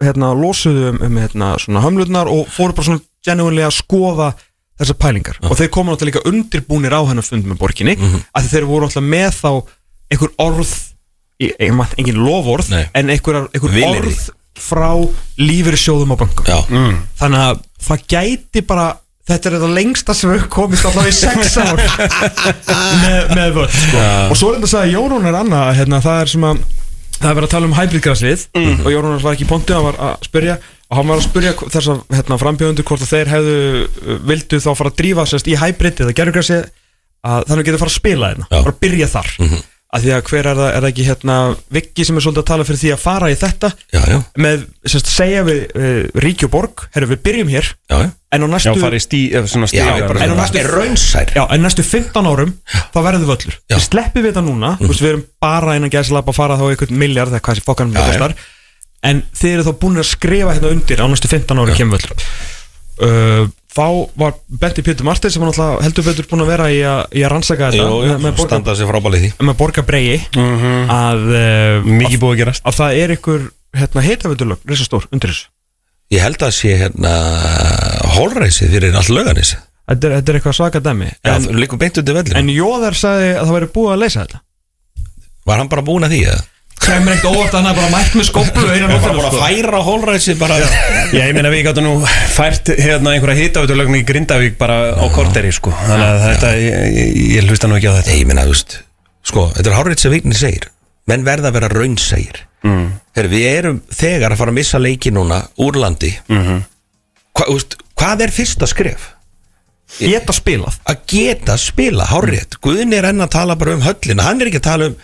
[0.03, 4.33] hérna, losuðu um, um hérna, svona hömlurnar og fóru bara svona genuinlega að skoða
[4.75, 5.39] þessar pælingar.
[5.47, 8.85] Og þeir komu náttúrulega líka undirbúnir á hennar fund með borginni mm að þeir voru
[8.85, 9.51] náttúrulega með þá
[10.11, 10.73] einhver orð
[11.39, 12.83] engin loforð Nei.
[12.95, 14.19] en einhver, orð
[14.55, 14.91] frá
[15.41, 16.59] lífeyrissjóðum á bankum já,
[17.19, 18.85] þannig að það gæti bara
[19.25, 21.81] þetta er þetta lengsta sem við komist allavega í sex ár.
[23.01, 24.05] Með, með völd sko.
[24.31, 26.63] og svo er þetta að segja Jórún er annað hérna, það er sem að
[27.15, 28.45] það er verið að tala um hybridgraslið
[28.85, 30.55] og Jórún var ekki í pontu, hann var að spyrja
[30.85, 34.59] og hann var að spyrja þess að hérna, frambjöðundur hvort að þeir hefðu uh, vildu
[34.61, 36.67] þá fara að drífa sérst í hybrid eða gerðugrasið
[37.25, 38.59] að þannig getur fara að spila hérna, Já.
[38.61, 39.31] bara að byrja þar
[39.95, 41.35] að því að hver er það, er það ekki hérna
[41.75, 43.69] Viki sem er svolítið að tala fyrir því að fara í þetta?
[43.93, 47.69] Já, já, með, sérst, segja við uh, Ríki og Borg, herru við byrjum hér.
[47.91, 48.09] Já, já.
[48.35, 51.31] en á Já, næstu stí, eða svona Já, stígar bara En á næstu- er raunsær.
[51.37, 53.59] Já, en næstu 15 árum þá verður völlur.
[53.69, 53.77] Já.
[53.77, 54.73] Við sleppum við þetta núna.
[54.81, 54.91] Mm.
[54.91, 58.09] Við erum bara innan gæðslap að fara þá einhvern miljard eða hvað sem fokkanum við
[58.09, 58.35] kostar.
[59.05, 62.25] En þið eru þá búin að skrifa hérna undir á næstu 15 árum kemur völlur
[63.05, 67.23] uh, Þá var Benti Pétur Martin sem heldur betur búin að vera í að, í
[67.27, 69.31] að rannsaka þetta Jú, með, með, jú, borga, standa sér frábælið því.
[69.49, 70.15] með borga bregi
[70.95, 72.63] að, uh, Mikið búið að gerast.
[72.63, 73.43] að það er ykkur
[73.75, 75.49] hérna, heitavöldurlög, risastór, undir þessu.
[76.15, 77.13] Ég held að sé hérna
[78.15, 79.55] Hólreisi fyrir all löganis
[79.85, 81.07] Þetta er, þetta er eitthvað svaka dæmi.
[81.19, 83.99] Já, en, þú líkum beint undir vellinu en Jóðar sagði að það væri búið að
[84.01, 84.39] leysa þetta.
[85.45, 86.39] Var hann bara búin að því eða?
[86.85, 89.41] Kemur ekkert óvart að hann er bara mætt með skóplu einan Bara, nóttina bara sko.
[89.43, 90.57] færa Hólreisi bara.
[90.61, 91.93] Já, ég meina við gáttum nú
[92.35, 95.73] fært hérna einhverja hitavöldulögn í Grindavík bara á korteri sko.
[95.85, 96.99] Þannig að þetta, ég,
[97.35, 98.17] ég, hlusta nú ekki á þetta.
[98.19, 98.77] Ég minna, þú veist
[99.25, 100.69] Sko, þetta er hárið sem Vignir segir.
[101.09, 102.85] Menn verða að vera raunsægir mm.
[103.17, 106.13] Heru, Við erum þegar að fara að missa leiki núna Úr landi.
[106.29, 106.63] Mm
[107.35, 109.11] Hva, þú veist, Hvað er fyrsta skref?
[109.99, 110.79] geta spilað.
[110.89, 114.25] Að geta spila, hárið Guðni er enn að tala bara um höllina.
[114.25, 114.95] Hann er ekki að tala um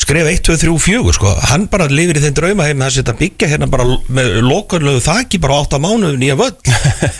[0.00, 1.32] skref 1, 2, 3, 4 sko.
[1.50, 5.40] Hann bara lifir í þeim drauma heim Það setja byggja hérna bara með lokalögu þaki
[5.44, 6.54] Bara á 8 mánuðu nýja völl.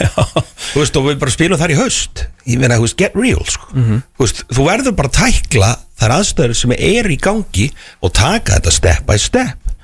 [0.75, 2.25] Þú veist, og við bara spilum þar í haust.
[2.51, 3.71] Ég meina, þú veist, get real sko.
[3.75, 5.71] þú, veist, þú verður bara að tækla
[6.03, 7.69] þær aðstöður sem er í gangi
[8.03, 9.75] og taka þetta step by step.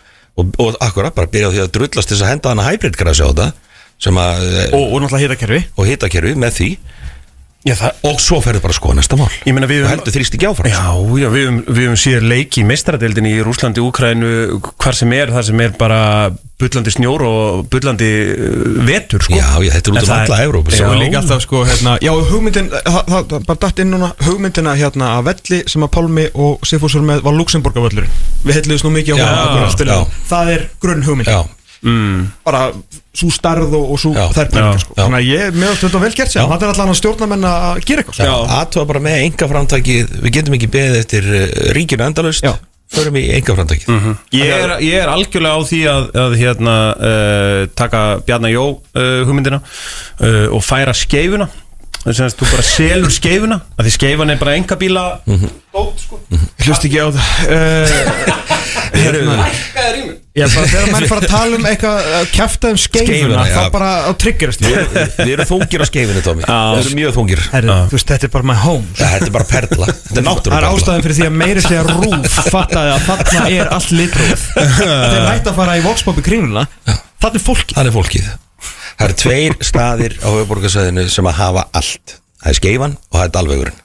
[0.40, 3.22] Og, og akkurat bara byrja á því að drullast þess að henda hana hybrid grasi
[3.22, 3.50] á þetta
[4.08, 5.60] að, og, og náttúrulega hitakerfi.
[5.76, 6.68] og hitakerfi með því
[7.68, 9.26] Já, það, og svo ferður bara að skoða næsta mál.
[9.44, 10.70] Ég meina við og heldur þrýst ekki áfram.
[10.72, 10.84] Já,
[11.20, 11.58] já, við höfum,
[12.00, 14.30] síðan leiki í meistaradeildinni í Rúslandi, Úkrænu,
[14.80, 15.98] hvar sem er, þar sem er bara
[16.60, 19.36] bullandi snjór og bullandi uh, vetur, sko.
[19.36, 22.10] Já, já, þetta er út um það alla Evrópu, Já, líka alltaf sko hérna, já
[22.32, 26.26] hugmyndin, það, það, það bara datt inn núna hugmyndina hérna að velli sem að Pálmi
[26.34, 31.04] og voru með var Luxemburga völlurinn við heitluðum nú mikið á að- það er grunn
[31.08, 31.40] hugmynd Já,
[32.44, 32.62] bara
[33.16, 34.94] svo starð og, og svo Já, þær pælingar já, sko.
[34.98, 38.02] þannig að ég meðast þetta vel gert sér það er allan að stjórnamenn að gera
[38.04, 38.34] eitthvað sko.
[38.58, 41.46] aðtóða bara með enga framtækið við getum ekki beðið eftir uh,
[41.78, 42.44] ríkinu endalaust.
[42.44, 42.52] Já.
[42.90, 43.90] förum í enga framtækið
[44.36, 46.76] Ég er, ég er algjörlega á því að, að hérna,
[47.10, 51.48] uh, taka Bjarnar Jó uh, hugmyndina uh, og færa skeifuna.
[52.00, 56.20] Þess að þú bara selur skeifuna að því skeifan er bara enga bíla dót sko.
[56.64, 57.26] Hlust ekki á það.
[58.90, 59.44] Uh, hérna,
[60.36, 63.90] já, bara þegar menn fara að tala um eitthvað að kæfta um skeifuna þá bara
[64.06, 67.42] á triggerast ég Við erum þungir á skeifinu, Tómi Við erum mjög þungir.
[67.54, 68.86] Herri, þú veist, þetta er bara my home.
[69.00, 69.86] Ja, Þetta er bara perla.
[69.90, 73.42] Þetta er Það er náttúrulega ástæðan fyrir því að meiri segja rúf fattaði að þarna
[73.56, 76.64] er allt litrúð Þeir hætti að fara í voxpop í kringluna.
[77.20, 78.30] Þarna er fólki Það er fólkið.
[79.00, 82.18] Það eru tveir staðir á höfuborgarsæðinu sem að hafa allt.
[82.40, 83.78] Það er skeifan og það er dalvegurinn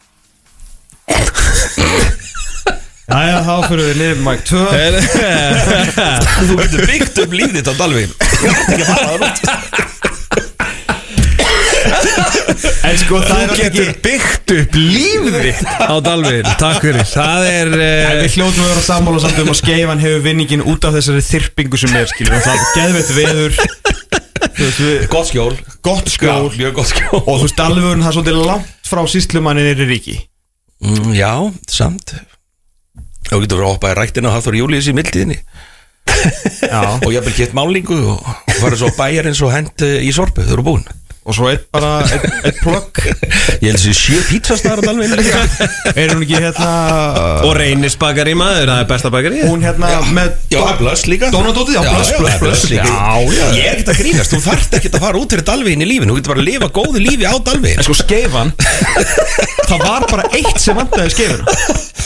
[3.06, 4.62] Jæja, þá fyrir við niður Mike 2
[6.48, 8.10] Þú getur byggt upp lífið þitt á að út.
[12.86, 17.06] En sko, það er Þú ekki getur byggt upp lífið þitt á Dalvin Takk fyrir.
[17.12, 20.66] Það er En uh, við hljóðum að vera sammála samt um að skeifan hefur vinningin
[20.66, 22.42] út af þessari þyrpingu sem er skilur.
[22.42, 23.54] Það er geðveitt veður.
[25.12, 25.54] Gott skjól.
[25.86, 26.50] Gott skjól.
[26.50, 27.22] Já, Mjög gott skjól.
[27.22, 30.16] Og þú veist, Dalvurinn það er svolítið langt frá síslumannin er í ríki
[30.86, 31.34] mm, Já,
[31.72, 32.14] samt
[33.26, 35.40] Þú getur verið að hoppa í ræktina og Hafþór Július í mildiðinni
[37.06, 40.12] Og ég vel gett málingu og og farið svo bæjar eins og hend eh, í
[40.16, 40.86] sorpu Þau eru búin
[41.26, 45.40] Og svo eitt bara, eitt, eitt plugg Ég held þessi sjö pítsastar á Dalvín líka
[45.98, 46.68] Er hún ekki hérna
[47.48, 49.40] Og reynisbakari maður, það er besta bakari.
[49.48, 51.32] Hún hérna með Já, blöss líka.
[51.34, 52.86] Dónadótið, já, blöss, já, blöss, blöss líka.
[52.86, 53.48] Já, já.
[53.58, 56.14] Ég er ekkert að grínast, þú þarft ekkert að fara út fyrir Dalvín í lífinu
[56.14, 58.54] Þú getur bara að lifa góðu lífi á Dalvín En sko skeifan
[59.66, 61.44] Það var bara eitt sem vantaði skeifuna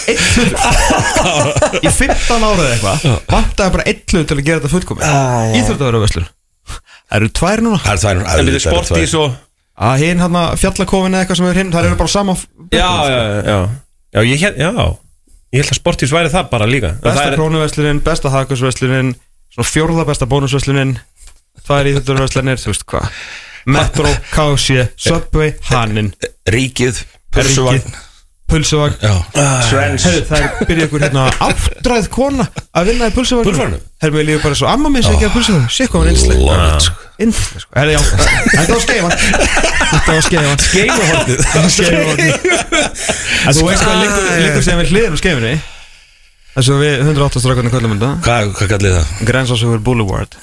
[0.09, 4.73] Eitt hlut Í 15 ára eða eitthvað Vantaði bara eitt hlut til að gera þetta
[4.77, 5.11] fullkomi
[5.59, 6.29] Íþjóttaverðarverslun
[7.09, 7.79] Það eru tvær núna.
[7.83, 9.37] Það er tvær En við sportís og
[9.79, 12.35] Að hinn hann að fjallakofin eða eitthvað sem er hinn Það eru bara sama
[12.75, 13.59] Já, já, já
[14.09, 14.71] Já, ég held, já.
[15.53, 16.89] Ég held að sportís væri það bara líka.
[17.01, 19.13] Besta það er- krónuverslunin, besta hagkursverslunin
[19.53, 20.95] Svona fjórða besta bónusverslunin
[21.65, 23.09] Tvær íþjóttaverðarverslunir Þú veist hvað.
[23.69, 26.11] Metro, KC, Subway, Hannin
[26.49, 27.03] Ríkið,
[27.33, 27.95] pulsuvagn
[28.49, 28.95] Pulsuvagn.
[29.03, 29.13] Já,
[29.69, 33.81] Herru, það er byrjað ykkur hérna áttræð kona að vinna í pulsuvagn Pulsuvagnum?
[34.01, 36.67] Herru, mér líður bara svo amma minn sem ekki að pulsuvagn Sér hvað einslega love
[36.73, 37.73] it, sko.
[37.77, 38.01] Herru, já,
[38.55, 39.13] þetta var skeifan
[39.89, 41.39] Þetta var skeifan Skeifahornið.
[41.75, 42.33] Skeifahornið
[43.45, 45.53] En þú veist hvað liggur- liggur sem við hliðum skeifinni
[46.59, 48.07] Þessu við 108 strákarnir kvöldum þetta.
[48.25, 49.11] Hvað, kallið það?
[49.29, 50.33] Grensásögur Boulevard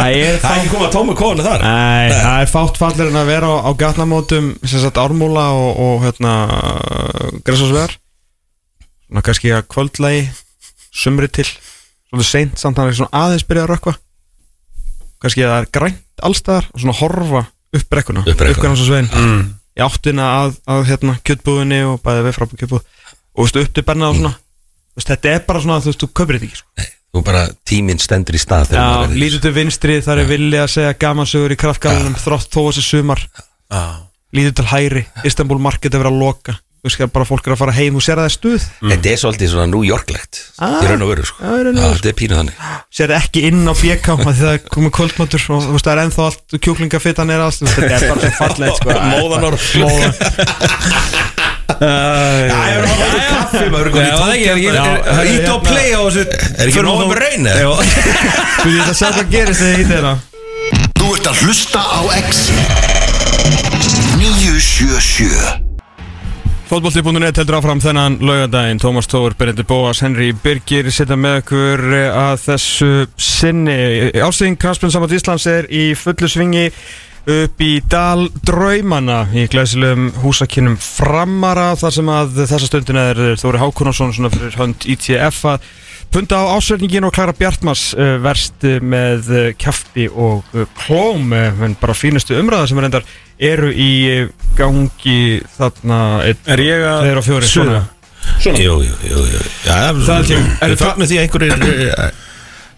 [0.00, 1.64] Það er Það er ekki komið að tóma kónu þar.
[1.64, 5.70] Nei, það er fátt fallir en að vera á, á gatnamótum sem sagt ármúla og,
[5.84, 6.34] og hérna
[7.46, 7.96] græsásvegar
[9.10, 10.22] svona kannski að kvöldlægi
[10.94, 11.46] sumri til,
[12.10, 13.94] svona seint samt hann er svona aðeins byrjað að rökkva.
[15.20, 17.42] Kannski að það er grænt allstaðar og svona horfa
[17.76, 18.70] upp brekkuna Upp brekkuna.
[18.70, 19.42] græsásvegin mm.
[19.78, 22.86] í áttina að, að hérna kjötbúðinni og bæði við frá kjötbúð.
[23.36, 24.32] Og veistu upp til benna og svona.
[24.96, 26.88] Veistu, þetta er bara svona, þú veist, þú köpir þetta ekki sko.
[27.10, 30.96] Þú bara tíminn stendur í stað Já, lítur til vinstri, það er vilja að segja
[31.02, 33.24] gamansögur í kraftgalunum, þrótt þó þessi sumar.
[34.30, 36.54] Lítur til hæri Istanbul Market er verið að loka.
[36.80, 38.62] Þú veist bara fólk er að fara heim og sér að það er stuð.
[38.88, 40.78] Þetta er svolítið svona New York-legt Ah.
[40.80, 41.42] Í raun og veru sko.
[41.44, 41.66] Og
[41.98, 42.62] Þetta er pínuð þannig.
[42.94, 45.92] Sér það ekki inn á BK af því það komið kvöldmatur og þú veist það
[45.92, 48.96] er ennþá allt kjúklingafittan er allt þetta er bara svo fallegt sko.
[49.10, 50.12] Móðanor Móðan.
[50.16, 51.36] Já,
[51.80, 53.00] ég er út
[53.30, 54.70] kaffi maður er Já, komið í það er ekki,
[55.14, 56.22] ekki Ít og play á þessu
[56.56, 56.82] Er ekki
[57.20, 57.50] reyna?
[57.56, 57.70] Já.
[58.60, 60.14] Þú veist að sjá hvað gerist þegar ég hitt þeirra
[61.00, 62.60] Þú ert að hlusta á Exit
[64.20, 65.70] 977
[66.70, 68.78] Fótbolti.net heldur áfram þennan laugardaginn.
[68.78, 71.82] Tómas Tóur, Berendi Bóas, Henry Birgir setja með okkur
[72.14, 73.74] að þessu sinni.
[74.14, 76.68] Ástíðin Kransbjörn Samad Íslands er í fullu svingi
[77.26, 83.60] upp í Dal Draumana í glæsilegum húsakinnum framara þar sem að þessa stundin er Þóri
[83.60, 85.68] Hákonarsson svona fyrir hönd ITF að
[86.10, 91.62] punda á ásverðningin og Klara Bjartmars uh, verst með uh, kjafti og uh, klóm uh,
[91.66, 93.06] en bara fínustu umræða sem er endar
[93.40, 93.92] eru í
[94.58, 95.20] gangi
[95.56, 97.84] þarna einn, Er ég að og fjóri suða?
[98.40, 99.40] Jú, jú, jú, jú.
[99.64, 102.10] Já, Það er er er það með því að einhverjir eh,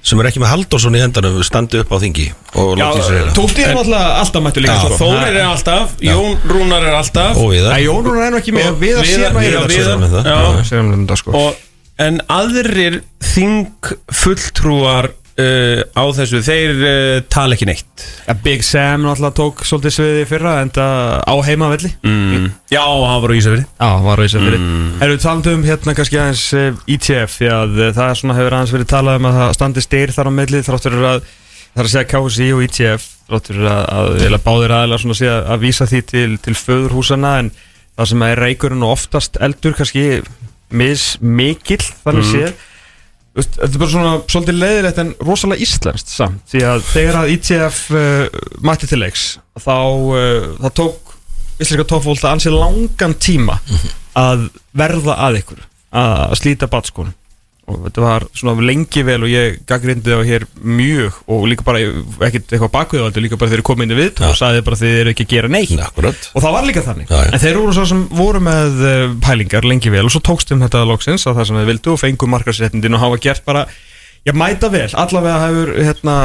[0.03, 2.25] sem er ekki með Halldórsson í endanum standi upp á þingi
[2.59, 4.99] og Já, láti sér reyna tófti er náttúrulega alltaf mættu líka Já, sko.
[5.03, 8.55] Þórir er alltaf, Jón Rúnar er alltaf Og við Nei, Jón Rúnar er nú ekki
[8.57, 10.31] með Viðar Viðar- sér maður Viðar- með það.
[10.33, 10.65] Já.
[10.73, 11.61] Sérum við þetta sko og,
[12.03, 13.93] En aðrir þing
[14.23, 18.05] fulltrúar uh, á þessu Þeir uh, tala ekki neitt.
[18.27, 20.87] Ja, Big Sam náttúrulega tók svolítið sviði í fyrra enda
[21.23, 21.93] á heimavelli.
[22.05, 22.51] Mm.
[22.73, 24.61] Já, hann var á Ísafiri Já, var á Ísafirði.
[24.63, 24.91] Mm.
[24.99, 28.59] Erum við talandi um hérna kannski aðeins eh, ITF því að það er svona hefur
[28.59, 31.29] aðeins verið talað um að það standi styr þar á milli þráttur að
[31.73, 34.77] það er að segja KSI og ITF þráttur að, að, að báðir
[35.17, 37.53] sé að, að vísa því til, til föðurhúsana en
[37.97, 40.05] það sem er reykurinn og oftast eldur kannski
[40.73, 42.53] mis mikill þannig séð.
[42.53, 42.69] Þú veist,
[43.33, 47.79] Þetta er bara svona svolítið leiðilegt en rosalega íslenskt samt því að þegar að ITF
[47.97, 49.23] uh, mætti til leiks
[49.57, 51.15] þá uh, það tók
[51.63, 53.57] íslenska toppfólta ansið langan tíma
[54.19, 57.17] að verða að ykkur að, að slíta batskónum
[57.71, 61.83] og þetta var svona lengi vel og ég gaggrindi það hér mjög og líka bara
[62.27, 64.65] ekkert eitthvað bakvið á þetta líka bara þeir eru komið inn í viðt og sagði
[64.67, 65.75] bara þeir eru ekki að gera neitt.
[65.79, 66.27] Nei, Akkurat.
[66.35, 67.07] Og það var líka þannig.
[67.13, 67.31] Já, já.
[67.31, 70.67] en þeir voru svo sem voru með uh, pælingar lengi vel og svo tókst um
[70.67, 73.65] þetta loksins á það sem þeir vildu og fengu markarsréttindin og hafa gert bara
[74.27, 76.19] já mæta vel, allavega hefur hérna,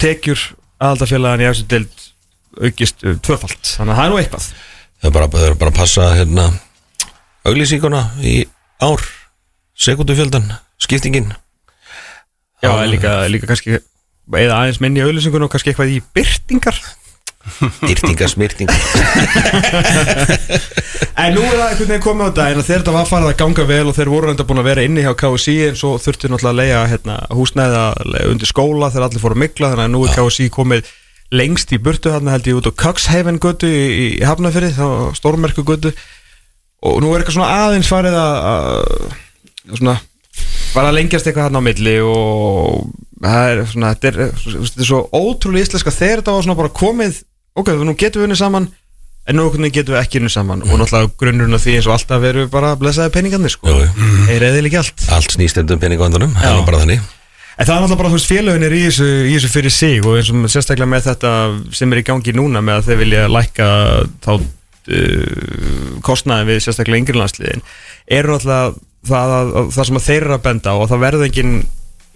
[0.00, 0.48] tekjur
[0.82, 2.08] aðaldafélagan í eftir deild
[2.64, 3.76] aukist uh, tvöfalt.
[3.76, 4.52] Þannig að það er nú eitthvað.
[5.02, 6.52] Það er bara, bara að passa hérna
[7.48, 8.38] auglýsinguna í
[8.82, 9.02] ár
[9.82, 10.52] sekundufjöldan,
[10.82, 11.32] skiptingin.
[12.62, 13.80] Já, en líka, líka kannski
[14.30, 16.78] eða aðeins minni í auðlýsingun og kannski eitthvað í byrtingar
[17.82, 18.78] dyrtingar, smirtingar
[21.22, 23.40] En nú er það einhvern veginn komið á þetta en þegar þetta var farið að
[23.42, 26.26] ganga vel og þeir voru enda búin að vera inni hjá KSI en svo þurftu
[26.30, 27.84] náttúrulega að leiða hérna, húsnæða
[28.30, 30.80] undir skóla þegar allir fóru að mikla þannig að nú er KSI komið
[31.34, 34.86] lengst í burtu hérna held ég út á Cuxhaven götu í, Hafnafyrði, þá
[35.18, 35.90] stórmerku götu
[36.86, 38.30] og nú er eitthvað svona aðeins farið að
[39.70, 39.96] svona
[40.72, 42.86] var að lengjast eitthvað hérna á milli og
[43.22, 46.76] það er svona þetta er, þetta er svo ótrúlega íslenska þegar þetta var svona bara
[46.82, 47.20] komið
[47.58, 48.70] ok, nú getum við unni saman
[49.28, 50.64] en nú getum við ekki unni saman.
[50.66, 53.74] Og náttúrulega grunnurinn af því eins og alltaf veru bara blessaði peningarnir sko,
[54.32, 55.04] er eða ekki allt.
[55.14, 56.56] Allt snýstendum peningavandunum, það Já.
[56.58, 57.04] er bara þannig.
[57.52, 60.02] En það er náttúrulega bara, þú veist, félögin er í þessu, í þessu fyrir sig
[60.02, 61.32] og eins og sérstaklega með þetta
[61.78, 63.68] sem er í gangi núna með að þeir vilja lækka
[64.24, 64.32] þá
[64.90, 67.64] uh, kostnaði við sérstaklega yngri landsliðin
[68.06, 68.72] eru náttúrulega
[69.08, 71.52] það, að, að, það sem að þeir eru að benda á og það verður engin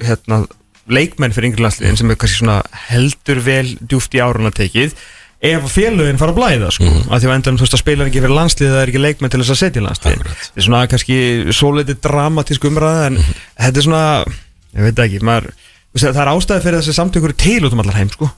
[0.07, 0.41] hérna,
[0.87, 2.59] leikmenn fyrir yngri landsliðin sem er kannski svona
[2.89, 4.99] heldur vel djúft í árun að tekið
[5.47, 7.09] ef félögin fara að blæða sko, mm.
[7.12, 9.33] að því að endanum þú veist að spilar ekki fyrir landslið það er ekki leikmenn
[9.33, 11.19] til þess að setja í landslið þetta er svona kannski
[11.59, 15.51] svo litið dramatísk umræða en þetta er svona ég veit ekki, maður
[15.97, 18.31] það er ástæði fyrir þessi samtökur til út um allar heim sko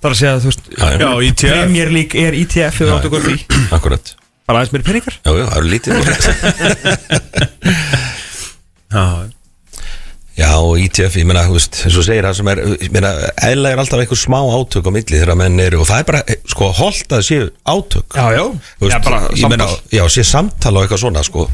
[0.00, 1.50] það er að segja að þú veist Já, ITF.
[1.52, 3.36] Premier League er ITF eða áttu okkur því.
[3.76, 4.14] Akkurat,
[4.48, 5.14] bara aðeins meiri peningar?
[5.20, 5.92] Já, já, það eru lítið
[8.90, 9.04] Já,
[10.40, 13.10] Já, og ITF, ég meina, þú veist, eins og segir það sem er, ég meina,
[13.44, 16.20] eðla er alltaf einhver smá átök á milli þegar menn eru, og það er bara,
[16.32, 18.16] eh, sko, holt að séu átök.
[18.16, 18.44] Já, já,
[18.78, 19.98] Þú veist, já bara ég meina, samtal.
[19.98, 21.44] já, sé samtal og eitthvað svona, sko.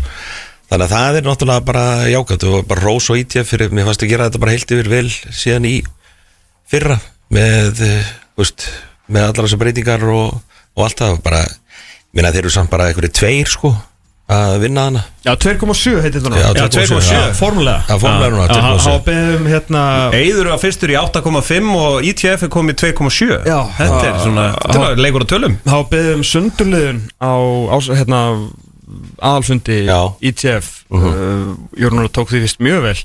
[0.71, 4.07] Þannig að það er náttúrulega bara jákvæmt og bara rós og ITF fyrir, mér fannst
[4.07, 5.75] að gera þetta bara heilt yfir vel síðan í
[6.71, 7.01] fyrra
[7.35, 8.69] með, eh, veist,
[9.09, 10.41] með allar þessar breytingar og,
[10.77, 13.73] og allt það, bara, ég meina, þeir eru samt bara einhverju tveir, sko,
[14.27, 15.03] að vinna hana.
[15.23, 17.11] Já, 2,7 heitir þetta nú Já, 2,7.
[17.15, 18.87] Já, formulega Já, formulega núna, Já, 2,7.
[18.89, 19.83] hafa beðum hérna
[20.19, 23.59] Eiður var fyrstur í 8,5 og ITF er komið 2,7 Já.
[23.79, 25.55] Þetta er svona, þetta er leikur á tölum.
[25.71, 27.31] Hafa beðum sundurliðun á,
[27.71, 28.21] á hérna
[29.19, 30.15] aðalfundi Já.
[30.23, 32.97] ITF uh Jórnur tók því vist mjög vel.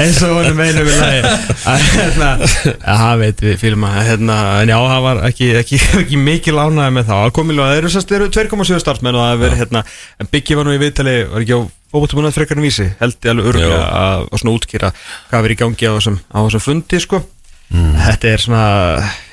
[0.00, 1.20] Eins og honum einu lagi
[1.68, 5.76] að hérna að það veit við fyrir maður hérna, en já, það var ekki, ekki,
[6.00, 7.16] ekki mikið lánaði með þá.
[7.18, 9.80] Að komið það eru sérst, eru 2,7 starfsmenn og það er hérna,
[10.20, 11.60] en Biggi var nú í viðtali var ekki á
[11.90, 14.88] fókbúttumunað frekarinn vísi held ég alveg örgulega að, að svona útkýra
[15.30, 17.18] hvað verið í gangi á þessum fundi sko
[17.70, 18.62] Þetta er svona,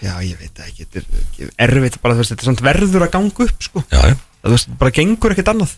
[0.03, 3.05] já ég veit það ekki, þetta er erfitt bara, þú veist, þetta er samt verður
[3.07, 3.83] að ganga upp sko.
[3.89, 4.15] Já, já,
[4.45, 5.75] þú veist, bara gengur ekkert annað.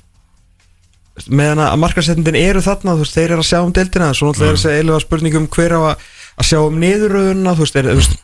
[1.27, 4.53] Meðan að markasetnindin eru þarna þú veist, þeir eru að sjá um deildina svo náttúrulega
[4.53, 6.03] er þessi eiginlega spurning um hver á að,
[6.39, 8.17] að sjá um niðurröðuna, þú veist, er, þú veist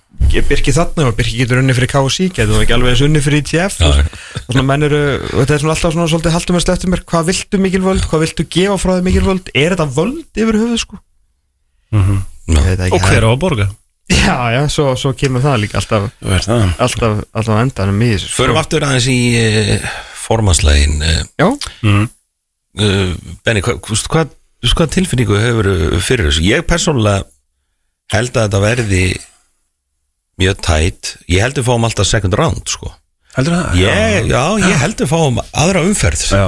[0.48, 3.42] Birki þarna og Birki getur unni fyrir KSI getur það ekki alveg þessu unni fyrir
[3.44, 6.64] ITF þú veist, og svona menn eru, þetta er svona alltaf svona svolítið haldum að
[6.64, 9.90] slefti mér, hvað viltu mikil völd hvað viltu gefa frá þig mikil völd, er þetta
[10.00, 11.02] völd yfir höfuð sko?
[11.92, 13.68] Það ekki, Og hver á að borga?
[14.12, 16.66] Já, já, svo, svo kemur það líka alltaf það.
[16.78, 18.36] alltaf, alltaf á endanum í þessu sko.
[18.44, 19.88] Förum aftur aðeins í uh,
[20.26, 21.48] formanslægin uh, Já,
[21.90, 23.14] uh,
[23.46, 24.36] Benni, hva, hvað, hvað,
[24.76, 25.70] hvað tilfinningu hefur
[26.06, 26.44] fyrir þessu?
[26.46, 27.26] Ég persónulega
[28.14, 29.02] held að þetta verði
[30.42, 32.92] mjög tætt Ég held að fáum alltaf second round sko.
[33.36, 33.80] Heldur það?
[33.82, 36.44] ég, Já, ég held að fáum aðra umferð Já.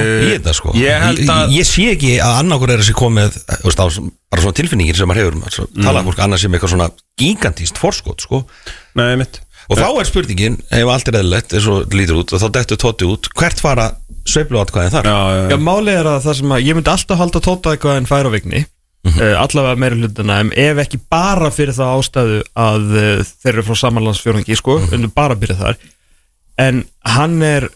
[0.00, 0.72] í þetta sko.
[0.74, 3.82] Ég held að- ég, ég sé ekki að annarkur er að sé komið þú veist,
[3.84, 3.86] á,
[4.30, 5.84] bara svona tilfinningir sem maður hefur maður, mm.
[5.86, 6.88] tala hvort annars sem eitthvað svona
[7.20, 8.42] gigantíst forskot sko.
[8.98, 12.32] Nei, mitt og þá er spurningin, ef allt er eðlilegt eins og þetta lítur út
[12.32, 13.26] og þá dettur tóti út.
[13.36, 13.90] Hvert fara
[14.24, 15.08] sveiflu atkvæðin þar?
[15.10, 17.98] Já, já, Já, málið er að það sem að ég myndi alltaf halda tóta eitthvað
[18.00, 18.64] en færa á vigni
[19.06, 19.20] Mhm.
[19.22, 23.62] uh, allavega meira hlutana en ef ekki bara fyrir það ástæðu að uh, þeir eru
[23.68, 24.94] frá samanlandsfjörðingi sko, Mhm.
[24.96, 25.76] undir bara byrja þar.
[26.58, 27.68] En hann er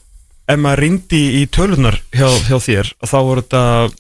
[0.49, 3.93] ef maður rindi í tölunar hjá, hjá þér, þá voru þetta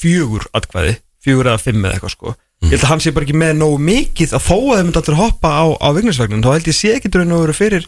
[0.00, 2.34] fjögur atkvæði fjögur eða fimm eða eitthvað sko.
[2.34, 2.70] Mhm.
[2.70, 5.00] ég held að hann sé bara ekki með nógu mikið að þó að þeir myndi
[5.02, 7.86] allir hoppa á, á vignisvagnin þá held ég sé ekki draun að vera fyrir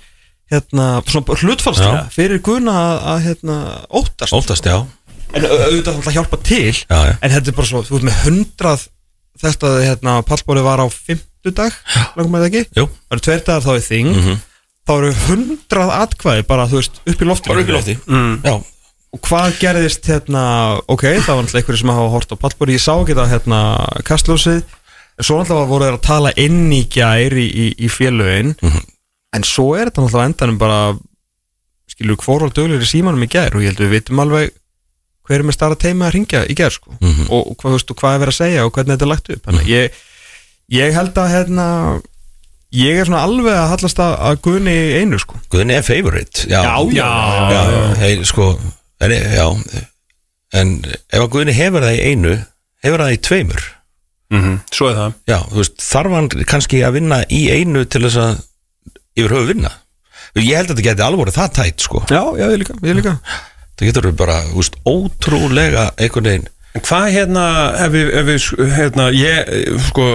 [0.53, 3.57] hérna, svona hlutfallslega fyrir Guðna að, að hérna,
[3.91, 4.33] óttast.
[4.37, 4.79] Óttast, já,
[5.35, 7.15] En au- auðvitað það hjálpa til Já, já.
[7.21, 8.85] En þetta er bara svo, þú ert með hundrað
[9.37, 11.75] Þetta hérna, pallbóri var á fimmtudag
[12.17, 12.63] Langum með það ekki?
[12.77, 14.39] Það eru tveir dagar þá í þing.
[14.87, 18.35] Þá eru hundrað atkvæði bara, þú veist, upp í lofti bara upp í lofti mm.
[18.47, 18.55] já,
[19.15, 20.43] Og hvað gerðist hérna
[20.91, 23.61] Ok, það var náttúrulega einhverju sem hafa hort á pallbóri Ég sá ekki það hérna
[24.09, 24.63] kastljósið.
[25.17, 28.55] En svo náttúrulega voru þeir að tala inn í gær í, í, í félögin.
[29.37, 30.81] En svo er þetta náttúrulega endanum bara
[31.91, 33.55] Skilur hvoral döglir í símanum í gær?
[33.57, 34.51] Og ég held við vitum alveg
[35.27, 36.93] hver er með starra teima að ringja í gerð sko.
[37.01, 39.11] og, og, hvað, þú veist, og hvað er verið að segja og hvernig þetta er
[39.11, 39.41] lagt upp?
[39.47, 39.97] Þannig að ég,
[40.77, 41.67] ég held að hérna,
[42.77, 45.39] Ég er svona alveg að hallast að, að Guðni í einu sko.
[45.55, 46.49] Guðni er favorite.
[46.51, 47.11] Já, Já, já,
[47.55, 48.49] já, já, hei, sko
[49.05, 49.47] en, já,
[50.61, 52.37] en ef að Guðni hefur það í einu
[52.85, 53.67] hefur það í tveimur?
[54.75, 55.19] Svo er það.
[55.31, 58.41] Já, veist, þarf hann kannski að vinna í einu til þess að
[59.17, 59.73] yfir höfu vinna?
[60.37, 62.03] Ég held að þetta geti verið það tætt, sko.
[62.11, 63.15] Já, já, ég líka, ég líka.
[63.77, 66.51] Það getur bara, veist, ótrúlega einhvern veginn.
[66.77, 67.45] En hvað hérna,
[67.87, 70.09] ef við, ef við hérna, ég, eh, sko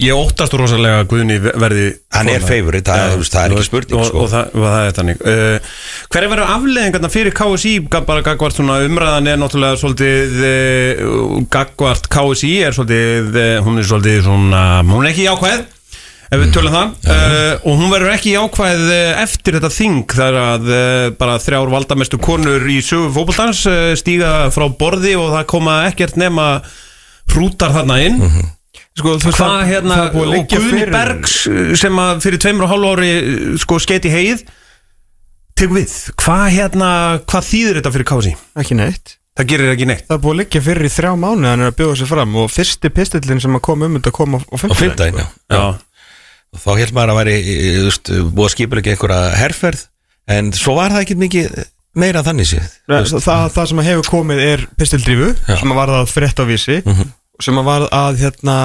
[0.00, 3.98] Ég óttast rosalega að Guðni verði Hann er favorite, það veist, það er ekki spurning,
[3.98, 4.20] og, sko.
[4.22, 5.24] og, það, og það er þannig.
[5.24, 5.74] Uh,
[6.10, 12.08] Hver er verið afleðingarna fyrir KSI bara gagvart svona umræðan er náttúrulega svolítið uh, gagvart
[12.12, 15.66] KSI er svolítið, uh, hún er svolítið svona, hún er ekki jákvæð
[16.30, 16.94] ef við tölum það.
[17.10, 21.72] Uh, og hún verður ekki jákvæð uh, eftir þetta þing þar að uh, bara þrjár
[21.74, 26.46] valdamestu konur í sögu fótboltans uh, stíga frá borði og það koma ekkert nema
[27.34, 28.18] hrútar þarna inn
[28.98, 32.66] Sko, veist, Hvað það- hérna, það að og Guðni Bergs uh, sem að fyrir tveimur
[32.66, 34.42] og hálfu ári uh, sko skeiti heið
[35.60, 36.90] tek við, hvað hérna
[37.28, 38.32] hvað þýðir þetta fyrir kási?
[38.60, 39.16] Ekki neitt.
[39.38, 40.06] Það gerir ekki neitt.
[40.08, 42.32] Það er búið að liggja fyrir í þrjá mánu Hann er að bjóða sér fram
[42.42, 45.26] Og fyrsti pistillin sem að koma um þetta kom á, á já.
[45.54, 45.60] Já,
[46.50, 47.36] Og Þá held maður að væri,
[47.78, 49.84] þú veist, búið að skipa ekki einhverja herferð
[50.34, 51.46] En svo var það ekkert mikið
[52.00, 52.66] meira þannig séð.
[52.90, 55.56] Nei, það, það, það sem að hefur komið er pistildrífu Já.
[55.62, 56.76] sem að varða að frétt á vísi
[57.44, 58.56] sem að varða að hérna,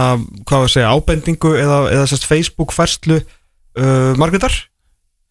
[0.46, 4.14] hvað var að segja, ábendingu eða, eða sérst Facebook færslu uh,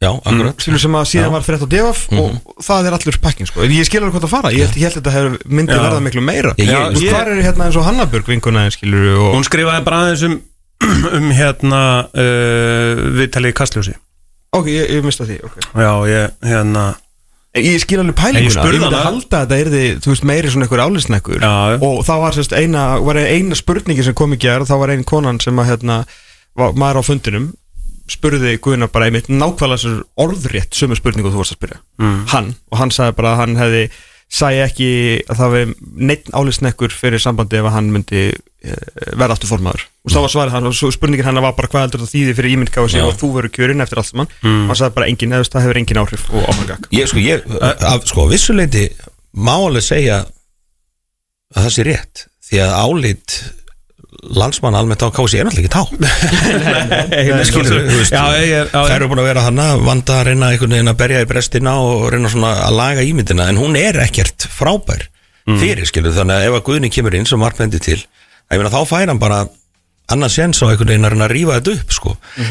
[0.04, 1.32] akkurat skilur sem að síðan Já.
[1.32, 3.64] var frétt á DFF og það er allur pakkin sko.
[3.64, 5.82] ég skilur hvað það fara, ég held, ég held að þetta hefur myndi Já.
[5.84, 9.30] verða miklu meira Ég- ég- ég, hvað er hérna eins og Hannabjörg vinkuna skilur og
[9.38, 10.40] hún skrifaði bara aðeins um
[11.18, 11.80] um hérna
[12.10, 13.94] uh, viðtalið Kastljósi
[14.54, 15.62] ok, ég, ég mista því okay.
[15.72, 16.84] Já, ég, hérna
[17.54, 19.02] Ég skil alveg pælinguna, ég myndi hana.
[19.06, 21.44] halda að þetta yrði, þú veist, meiri svona einhver álisnekkur
[21.86, 25.04] og það var sérst eina, var eina spurningi sem kom í gerð, þá var einn
[25.06, 26.00] konan sem að hérna,
[26.58, 27.52] var, maður á fundinum
[28.10, 32.26] spurði Guðina bara einmitt nákvæmlega orðrétt sömu spurningu þú varst að spyrja Mm.
[32.34, 33.84] hann, og hann sagði bara að hann hefði
[34.34, 34.88] sagði ekki
[35.30, 35.72] að það var
[36.10, 38.76] neitt álisnekkur fyrir sambandi ef hann myndi e,
[39.14, 42.02] verða aftur formaður og þá var svarið hann, og spurningin hann var bara hvað heldur
[42.04, 43.06] það þýði fyrir ímyndgáð sig Já.
[43.08, 44.66] og þú verður kjörinn eftir allt saman Mm.
[44.68, 48.06] hann sagði bara engin, eða það hefur engin áhrif og áframgak Ég, sko, ég, af,
[48.10, 48.88] sko, vissuleiti
[49.38, 50.18] má alveg segja
[51.54, 53.36] að það sé rétt því að álit
[54.34, 55.82] landsmann almennt á kási er náttúrulega ekki tá
[58.74, 61.76] Þær eru búin að vera hana vanda að reyna einhvern veginn að berja í brestina
[61.82, 65.08] og reyna svona að laga ímyndina en hún er ekkert frábær
[65.44, 68.00] fyrir skilur þannig að ef að Guðni kemur inn sem Mark bendi til
[68.48, 69.44] að þá fær hann bara
[70.12, 72.10] annars séns á einhvern veginn að reyna að rífa þetta upp sko.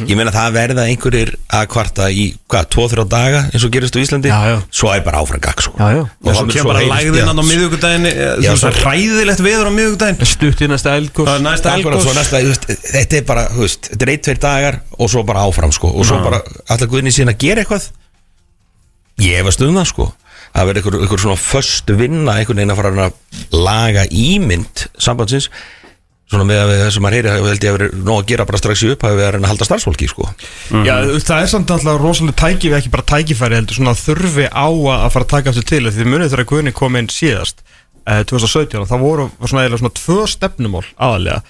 [0.10, 3.94] ég meina það verða einhverjir að kvarta í hvað, tvo, þrjá daga eins og gerist
[3.94, 4.32] á Íslandi?
[4.32, 4.56] Já, já.
[4.74, 5.74] svo er bara áfram gag sko.
[5.78, 6.02] Já, já.
[6.02, 7.46] og svo kemur bara lægðinn hann á
[8.42, 10.96] Já, Þú svo- veist, hræðilegt veður á miðvíkudaginn stutt í næsta
[11.30, 11.86] Það er
[12.50, 15.76] veist, þetta er bara, þú veist, þetta er ein, tveir dagar og svo bara áfram,
[15.78, 16.42] sko, og svo bara
[16.74, 17.88] allar Guðni síðan að gera eitthvað.
[19.22, 20.10] Ég hef að stuðna, sko.
[20.54, 23.14] Að vera einhver, einhver svona föst vinna einhvern veginn að fara að
[23.54, 25.50] laga ímynd sambandsins
[26.34, 28.62] svona með að þessum að heyri, það held ég að vera nóg að gera bara
[28.62, 30.30] strax í upp að við erum að halda starfsfólki, sko.
[30.84, 33.96] Já, þú veist, það er samt alltaf rosalega tæki við ekki bara tækifæri heldur svona
[34.00, 37.12] þurfi á að að fara að taka aftur til því munið þegar Guðni kom inn
[37.14, 37.64] síðast
[38.10, 41.42] eh, 2017 og það voru svona, eiginlega svona tvö stefnumál aðalega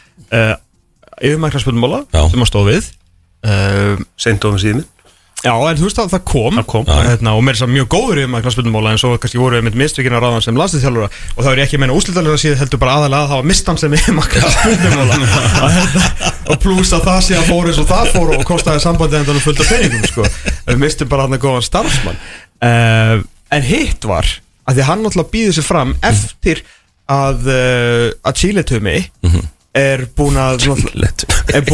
[1.23, 2.25] yfirmæknarsspöldumóla Já.
[2.31, 2.89] sem að stóð við
[3.47, 4.83] uh, Seint ofum síðan
[5.43, 6.85] Já, en þú veist að það kom, Það kom.
[7.03, 9.65] hérna, og mér er það mjög góður í maður knastbyrnumóla en svo kannski voru við
[9.67, 12.79] með mistökina ráðan sem landslýþjálfura og þá er ég ekki að meina úslítalega síðan heldur
[12.79, 15.15] bara aðalega að það var mistan sem í maður knastbyrnumóla
[16.53, 19.43] og pluss að það sé að fóru eins og það fóru og kostaði sambandi endan
[19.43, 20.29] fullt af peningum sko.
[20.71, 22.23] við mistum bara hann að góðan starfsmann.
[22.63, 23.19] Uh,
[23.51, 24.23] en hitt var
[24.63, 26.63] að því að hann náttúrulega býður sér fram eftir
[27.11, 28.95] að uh, að Chile-tumi
[29.75, 30.63] er búin að
[31.51, 31.67] er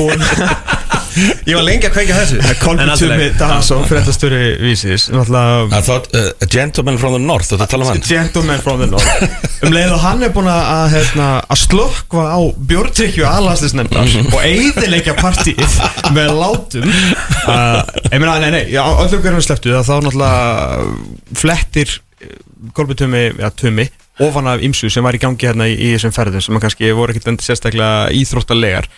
[1.49, 2.39] Ég var lengi að kveika þessu.
[2.39, 3.36] En Kolbi allt í Tumi lagi.
[3.39, 5.07] Dansson, fréttastöri vísis.
[5.13, 8.03] Náttúrulega I thought uh, a gentleman from the north, þetta tala um hann.
[8.05, 9.38] Gentleman from the North.
[9.65, 12.39] Um leið og hann er búin að, hérna, að slökkva á
[12.72, 15.80] bjórtrykju aðlastisnefndar og eigðilegja partíið
[16.15, 16.88] með látum
[17.51, 21.97] uh, Ég meina, nei, nei, já, öllum hverjum sleftu það þá náttúrulega flettir
[22.76, 23.89] Kolbi Tumi, já, Tumi
[24.24, 27.13] ofan af ymsu sem var í gangi hérna í, í þessum ferðum sem kannski voru
[27.13, 28.89] ekkert endur sérstaklega íþróttalegar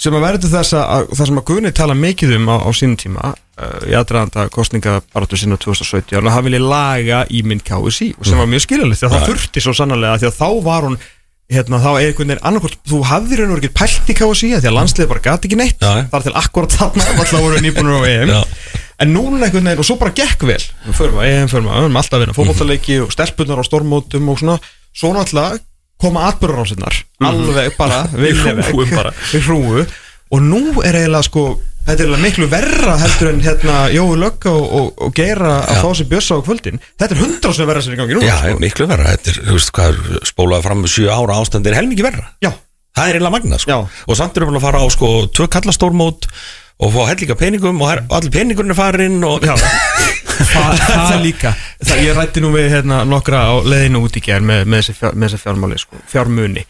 [0.00, 2.70] sem að verður þess að, að það sem að Guðni tala mikið um á, á
[2.76, 8.14] sínum tíma uh, í aðdraðanda kostningabaratu sinna 2017 að hann vilja laga í minn KSI
[8.16, 10.88] og sem var mjög skiljalegt því að það þurfti svo sannarlega því að þá var
[10.88, 11.00] hún
[11.50, 14.70] hérna, þá er einhvern veginn annarkvort, þú hafðir raun og ekki pælt í KSI því
[14.70, 16.04] að landsliði bara gati ekki neitt já.
[16.12, 18.40] þar til akkurat þarna alltaf voru nýbunur á EM Já.
[19.02, 20.60] en núna einhvern veginn og svo bara gekk vel
[20.94, 24.38] förum að EM, förum að, við erum alltaf vinna fótbollaleiki og stelpunar á stormótum og
[24.40, 24.56] svona
[24.94, 25.58] svo náttúrulega
[26.02, 29.12] koma atbyrðarásinnar alveg bara Við hrúgum bara.
[29.34, 29.82] við hrúu
[30.30, 31.44] og nú er eiginlega sko
[31.88, 35.80] þetta er miklu verra heldur en hérna Jói Lögga og, og, og Geira að Já.
[35.82, 36.82] fá sér bjössa á kvöldin.
[37.00, 38.60] Þetta er hundra sem verra sem er í gangi nú Já, sko.
[38.62, 42.06] miklu verra, þetta er, þú veist, hvað spólaði fram með 7 ára ástandi er helmingi
[42.06, 42.28] verra.
[42.44, 42.52] Já,
[42.90, 43.70] Það er eiginlega magna, sko.
[43.70, 44.04] Já.
[44.10, 46.26] Og samt erum við að fara á, sko, tvö kallastórmót
[46.80, 49.44] og fá hellinga peningum og, allir peningurinn er farin og
[50.50, 51.52] Það, líka.
[51.84, 54.96] Það, Ég rætti nú við hérna, nokkra á leiðinu út í gerð með, með, þessi
[55.00, 56.64] fjár, með þessi fjármáli sko, fjármuni.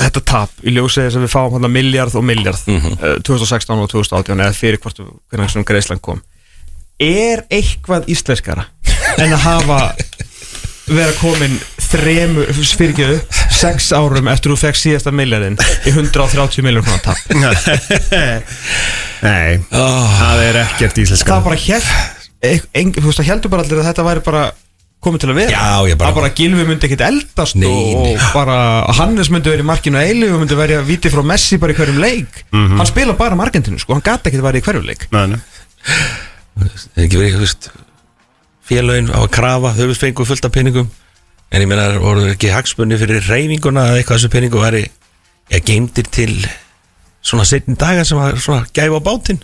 [0.00, 2.92] Þetta tap í ljósið þess að við fáum hérna miljard og miljard Mhm.
[3.00, 5.00] uh, 2016 og 2018 eða fyrir hvort
[5.30, 6.22] hvernig sem Greisland kom.
[7.00, 8.66] Er eitthvað íslenskara
[9.18, 9.78] en að hafa
[10.96, 11.54] vera komin
[11.90, 17.18] þremur, upp sex árum eftir þú fekk síðasta miljardin í 130 miljónum svona tap.
[19.26, 21.28] Nei, það er ekkert íslenska.
[21.34, 24.44] Það bara held þú veist það heldur bara allir að þetta væri bara
[25.04, 25.50] komið til að vera.
[25.56, 28.14] Já, bara- að bara Gilvi myndi ekkit eldast Nei, nei.
[28.14, 28.56] og bara
[29.00, 31.72] Hannes myndi verið í markinu að eilu og myndi verið að viti frá Messi bara
[31.74, 32.42] í hverjum leik.
[32.52, 35.06] Hann spila bara Argentinu sko, hann gata ekkit verið í hverjum leik.
[35.12, 35.40] Nei, nei.
[36.60, 36.66] Það
[36.96, 37.70] er ekki verið, þú veist
[38.70, 40.90] Félögin á að krafa, þau fengu fullt af peningum.
[41.50, 44.84] En ég meina, voru ekki hagsmunni fyrir reyfinguna eða eitthvað þessu peningu væri
[45.50, 46.34] Ég geimdir til
[47.26, 49.40] svona setni dagar sem að svona gæfa á bátinn?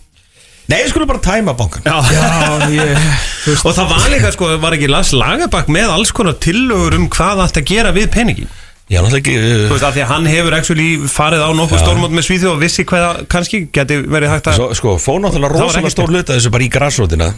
[0.71, 3.09] Nei, ég skulle bara tæma bankan Já, Já, ég,
[3.43, 6.95] þú veist Og það var líka, sko, var ekki Lars Lagerbakk með alls konar tillögur
[6.99, 8.55] um hvað það ætti að gera við peningin?
[8.87, 11.83] Já, náttúrulega ekki Þú uh, veist, af því að hann hefur actually farið á nokkuð
[11.83, 15.23] stórmót með Svíþjóð og vissi hvað það kannski geti verið hægt að Svo, sko, fór
[15.27, 17.33] náttúrulega rosalega stór hluta þessu bara í græsrótina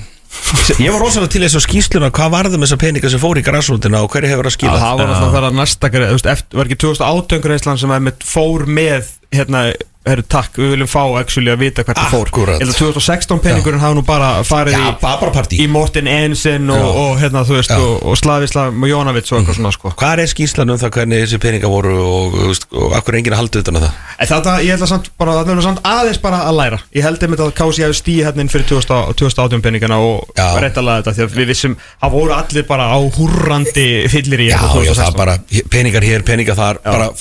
[0.79, 4.13] Ég var rosalega til þessu skýsluna hvað varðum þessa peninga sem fór í græsrótina og
[4.13, 6.69] hverju hefur að Já, skila það var alltaf það næsta greið, þú veist, eftir, var
[6.69, 9.63] ekki 2018 greiðslan sem einmitt fór með hérna,
[10.13, 12.53] herru takk, við viljum fá actually að vita hvert það fór.
[12.59, 15.61] Eða 2016 peningurinn hafa nú bara farið Já, í, bara partí.
[15.63, 16.89] í Morten Ensen og, Já.
[17.03, 17.79] og hérna, þú veist, Já.
[17.83, 19.93] og, og Slavisla Jónavits og eitthvað svona, sko.
[19.99, 23.63] Hvað er skýslan um það hvernig þessi peninga voru og, og, og akkur enginn halda
[23.63, 23.99] utan að það?
[24.19, 26.81] En þetta, ég held að samt bara, það er samt aðeins bara að læra.
[26.97, 30.29] Ég held einmitt að Kási hefði stíð hérna inn fyrir 2000 2018 peningana og
[30.63, 34.45] rétt að laga þetta Því að við vissum, það voru allir bara á húrrandi fyllir
[34.45, 35.35] í Já, já, það bara
[35.73, 37.09] peningar hér, peningar þar bara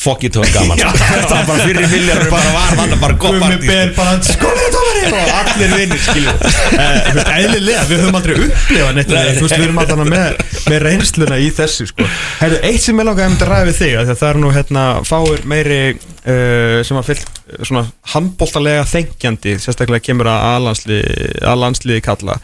[2.77, 8.19] það var bara gott partí bara skólatómarinn og allir vinnir skilju uh, eðlilega, við höfum
[8.19, 9.17] aldrei upplifað neitt Nei.
[9.39, 12.07] veist, við erum alltaf með, með reynsluna í þessu sko.
[12.41, 15.43] Herru, eitt sem ég langaði að ræða við þig að það er nú hérna fáir
[15.49, 22.39] meiri uh, sem að fyllt svona handbóltalega þengjandi sérstaklega kemur að aðlandsliði aðlandsliði kalla.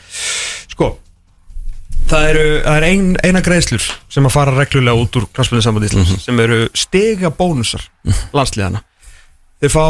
[0.74, 0.96] Sko
[2.04, 5.88] Það eru, það er ein, eina greiðslur sem að fara reglulega út úr kransbyrðin samband
[5.88, 7.86] Íslands sem eru stiga bónusar
[8.36, 8.84] landsliðana
[9.64, 9.86] þeir fá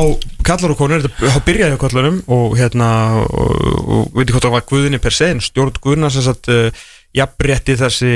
[0.45, 2.89] kallar og konur, þetta byrjaði á kallarum og hérna
[3.25, 3.53] og,
[3.83, 6.51] og veit ekki hvort það var Guðinni per se en stjórn Guðina sem sagt
[7.13, 8.11] jafnrétti þessi,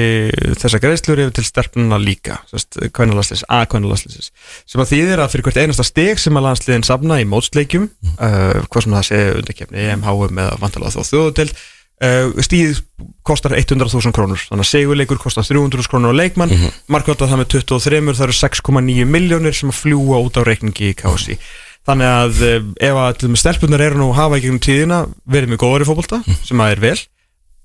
[0.57, 4.31] þessa greiðslur yfir til sterfnuna líka kvænalandsliðs, að kvænalandsliðs
[4.65, 7.85] sem að þýðir að fyrir hvert einasta steg sem að landsliðin safna í mótsleikjum
[8.17, 11.53] uh, hvað sem það sé undarkefni, EMHM eða vantalega þó þjóðutild
[11.97, 12.83] Uh, stíð
[13.25, 14.37] kostar 100.000 krónur.
[14.37, 16.51] Þannig að segjuleikur kostar 300.000 krónur á leikmann.
[16.53, 16.75] Mm -hmm.
[16.93, 20.97] markvölda það með 23 það eru 6,9 miljónir sem að fljúa út á reikningi í
[20.97, 21.39] KSI
[21.87, 25.61] þannig að uh, ef að stelpunar eru nú að hafa í gegnum tíðina verið með
[25.63, 26.99] góður í fótbolta sem að er vel.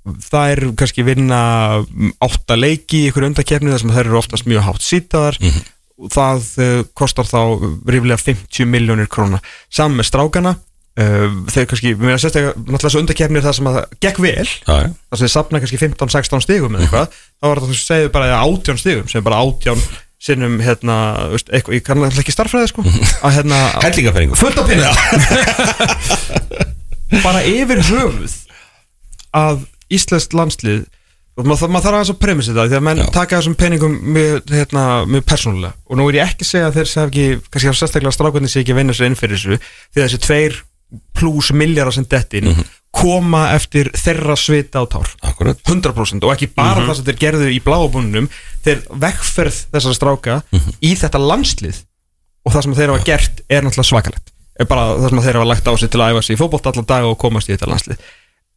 [0.03, 1.43] Það er kannski vinna
[2.23, 5.39] átta leiki í ykkur undakefni þar sem þær eru oftast mjög hátt sítaðar.
[6.03, 7.41] Og það uh, kostar þá
[7.87, 9.43] ríflega 50 miljónir króna.
[9.71, 10.57] Saman með strákana
[10.93, 14.91] þeir kannski, mér finnst þetta náttúrulega svo undakefnir það sem að það gekk vel þar
[14.93, 18.43] sem þið sapna kannski 15-16 stigum eða eitthvað, þá var það þú segir bara að
[18.53, 19.85] 18 stigum, sem bara 18
[20.23, 20.97] sinnum hérna,
[21.33, 22.85] veist, eitthvað, ég kann alltaf ekki starffræði sko,
[23.25, 24.93] að hérna Hellingapenningu fullt af pinna
[27.27, 28.37] bara yfir höfuð
[29.33, 30.85] að Íslands landslið
[31.41, 33.07] og maður, maður þarf aðeins að premissa þetta því að menn Já.
[33.17, 35.73] taka þessum peningum mjög, hérna, mjög persónulega.
[35.89, 38.61] Og nú er ég ekki að segja að þeir sem ekki, kannski sérstaklega strákvæðin sé
[38.61, 40.59] ekki vinna sér inn fyrir þessu því að þessi tveir
[41.17, 42.51] pluss miljardar sem dettin
[42.93, 45.09] koma eftir þeirra svita á tár.
[45.25, 48.29] Akkurat 100% og ekki bara það sem þeir gerðu í bláabununum
[48.65, 50.37] þeir vegferð þessara stráka
[50.85, 51.81] í þetta landslið.
[52.43, 54.33] Og það sem þeir hafa gert er náttúrulega svakalegt.
[54.69, 56.89] Bara það sem þeir hafa lagt á sig til að æfa sig í fótbolt allan
[56.91, 58.09] dag og komast í þetta landslið.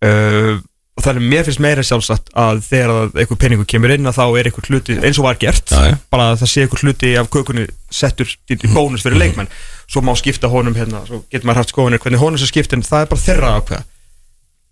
[0.05, 0.55] Uh,
[0.95, 4.15] og það er mér finnst meira sjálfsagt að þegar að einhver peningur kemur inn að
[4.15, 5.95] þá er einhver hluti eins og var gert Já, já.
[6.13, 9.51] bara að það sé einhver hluti af kökunni settur í í bónus fyrir leikmenn.
[9.91, 12.85] Svo má skipta honum hérna svo getur maður haft skoðanir hvernig honum sem skipta en
[12.87, 13.83] það er bara þeirra ákveða.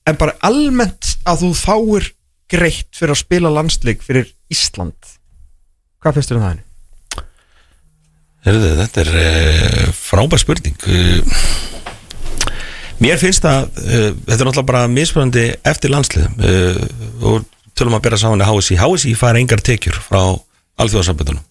[0.07, 2.09] En bara almennt að þú fáir
[2.53, 4.95] greitt fyrir að spila landsleik fyrir Ísland
[6.03, 6.69] hvað finnst þér um það henni?
[8.43, 10.76] Heyrðu, Þetta er uh, frábær spurning.
[10.84, 11.38] Uh,
[13.01, 16.27] Mér finnst að uh, þetta er náttúrulega bara mismunandi eftir landslið.
[16.37, 16.83] Uh,
[17.31, 20.21] og tölum að bera saman í HSI HSI fær engar tekjur frá
[20.81, 21.41] alþjóðasambundunum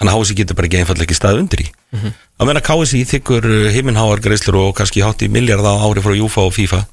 [0.00, 1.66] Þannig að HSI getur bara ekki einfallega ekki stað undir í.
[1.92, 2.12] Mhm.
[2.16, 6.16] Á meðan að KSI þykkur heiminháar greislur og kannski hátt í miljard á ári frá
[6.16, 6.86] Júfa og FIFA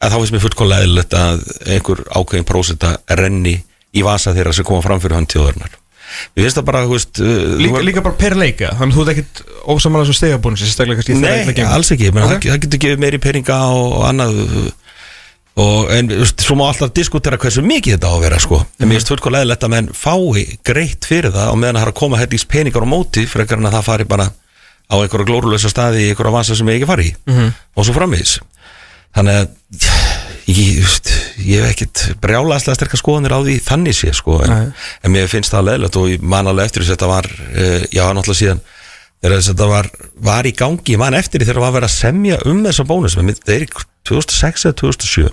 [0.00, 3.58] að þá finnst mér fullkomlega eðlilegt að einhver ákveðin prósenta renni
[3.92, 5.76] í vasa þeirra sem koma fram fyrir hann tjóðurnar
[6.36, 7.32] Við finnst það bara, þú veist uh,
[7.62, 9.42] Líka, þú- líka bara per leika, þannig að þú ert ekkit
[10.62, 12.32] sérstaklega kannski þegar Nei, alls ekki, menn, Ok.
[12.32, 14.40] það, það getur gefið meiri peninga og, og annað
[15.52, 18.62] og, en svo má alltaf diskutera hversu mikið þetta á að vera sko.
[18.80, 21.92] en mér finnst fullkomlega eðlilegt að menn fái greitt fyrir það og meðan það er
[21.92, 25.68] að koma hellis peningar á móti frekar en að það fari bara á einhverja glórulösa
[25.72, 27.52] staði í einhverja vansa sem ég ekki fari í Mhm.
[27.76, 28.38] og svo framvegis
[29.12, 29.48] þannig að
[30.50, 30.82] ég,
[31.46, 35.54] ég hef ekkit brjálaðslega sterkar skoðanir á því þannig sé sko, en, en mér finnst
[35.54, 38.64] það leðilegt og ég man alveg eftir þess að þetta var uh, já, náttúrulega síðan
[39.22, 39.90] þegar að þetta var,
[40.30, 42.88] var í gangi, ég man eftir því þegar það var verið að semja um þessa
[42.88, 43.70] bónus það er í
[44.10, 45.30] 2006 eða 2007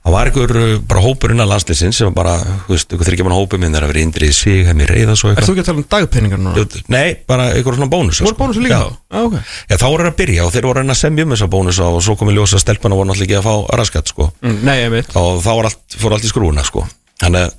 [0.00, 2.34] það var einhver uh, bara hópur innan landsliðsins sem bara,
[2.66, 5.30] þú veist, einhver þryggja mann hópur minn þeir að vera indrið sig, hefði reyða svo
[5.34, 6.64] Er þú eitthvað ekki að tala um dagpenningar núna?
[6.94, 8.96] Nei, bara einhver svona bónus Voru bónusar líka þá?
[9.12, 9.36] Já, ok.
[9.68, 11.50] Já, þá voru þeir að byrja og þeir voru að reyna að semja um þessa
[11.52, 14.76] bónusa og svo komið ljósa stelpana voru náttúrulega ekki að fá raskat sko Mm, Nei,
[14.86, 15.10] ég veit.
[15.20, 16.86] og þá var allt, fór allt í skrúuna sko
[17.20, 17.52] Þannig að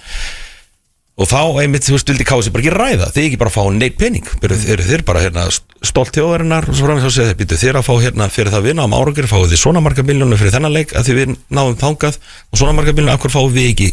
[1.19, 3.09] og þá einmitt, þú veist, vildi kási bara ekki ræða.
[3.13, 4.25] Þið ekki bara fá neitt pening.
[4.41, 7.79] Þeir, þeir, þeir bara hérna stolt þjóðarinnar og svo framins þá segja þeir, býtu þér
[7.81, 10.75] að fá hérna fyrir það við náum árangur, fáið þið svona marga miljónu fyrir þennan
[10.77, 12.19] leik að því við náum þangað.
[12.49, 13.89] Og svona marga miljónu, akkur fáið við ekki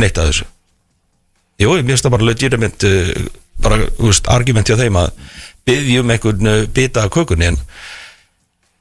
[0.00, 0.48] neitt að þessu?
[1.60, 3.26] Jú, ég finnst það bara legitimate uh,
[3.62, 5.10] bara, þú veist, argument hjá þeim að
[5.68, 7.60] byggjum einhvern uh, bita af kökunni en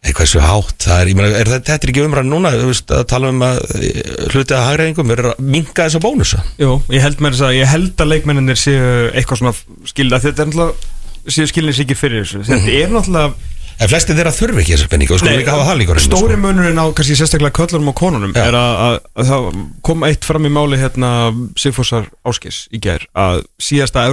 [0.01, 3.03] eitthvað svo hátt, það er, ég meina, er þetta, er ekki umræðan núna, veist, að
[3.11, 3.99] tala um að eh,
[4.33, 7.69] hluti að hægreðingum er að minka þessa bónusa Jú, ég held með þess að, ég
[7.69, 9.53] held að leikmenninir séu eitthvað svona
[9.91, 12.41] skilda, þetta er náttúrulega séu skilnir sér ekki fyrir þessu.
[12.47, 13.49] Þetta er náttúrulega,
[13.81, 16.41] En flesti þeirra þurfi ekki þessa penninga og sko líka hafa það líka stóri sko.
[16.43, 18.43] munurinn á kannski sérstaklega köllunum og konunum Já.
[18.43, 19.47] er að, að, að það
[19.87, 21.09] kom eitt fram í máli hérna
[21.57, 24.03] Sigfúsar Áskis í gær að síðasta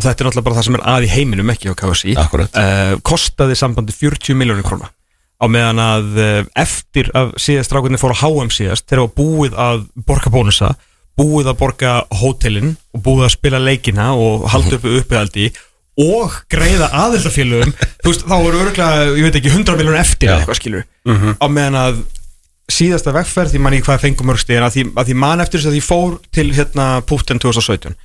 [0.00, 2.94] og þetta er náttúrulega bara það sem er að í heiminum ekki á KSI uh,
[3.04, 4.88] kostaði sambandi 40 miljónir króna.
[5.40, 9.58] Á meðan að uh, eftir að síðast strákunni fór á HM síðast þegar var búið
[9.60, 10.72] að borga bónusa
[11.20, 15.50] búið að borga hótelin og búið að spila leikina og halda uppi uppihaldi
[16.00, 16.88] og greiða
[18.06, 22.00] veist, þá voru örgulega, ég veit ekki 100 miljónir eftir eitthvað skilur á meðan að
[22.70, 25.60] síðasta vegferð, ég man ekki hvað fengum mörgst en að því, að því man eftir
[25.60, 27.98] þess að ég fór til hérna Púften 2017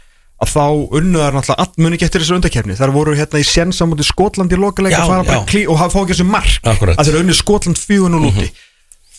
[0.43, 0.63] að þá
[0.99, 5.11] unnuðar náttúrulega ekki eftir þessu undakefni þar voru hérna í sensamóti Skotland í lokalega að
[5.13, 5.47] fara bara já.
[5.51, 6.57] klí og hafa ekki þessu mark.
[6.67, 6.99] Akkúrat.
[6.99, 8.49] að þeir unnu Skotland 4-0 úti.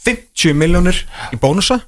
[0.06, 0.98] 50 miljónir
[1.32, 1.80] í bónusa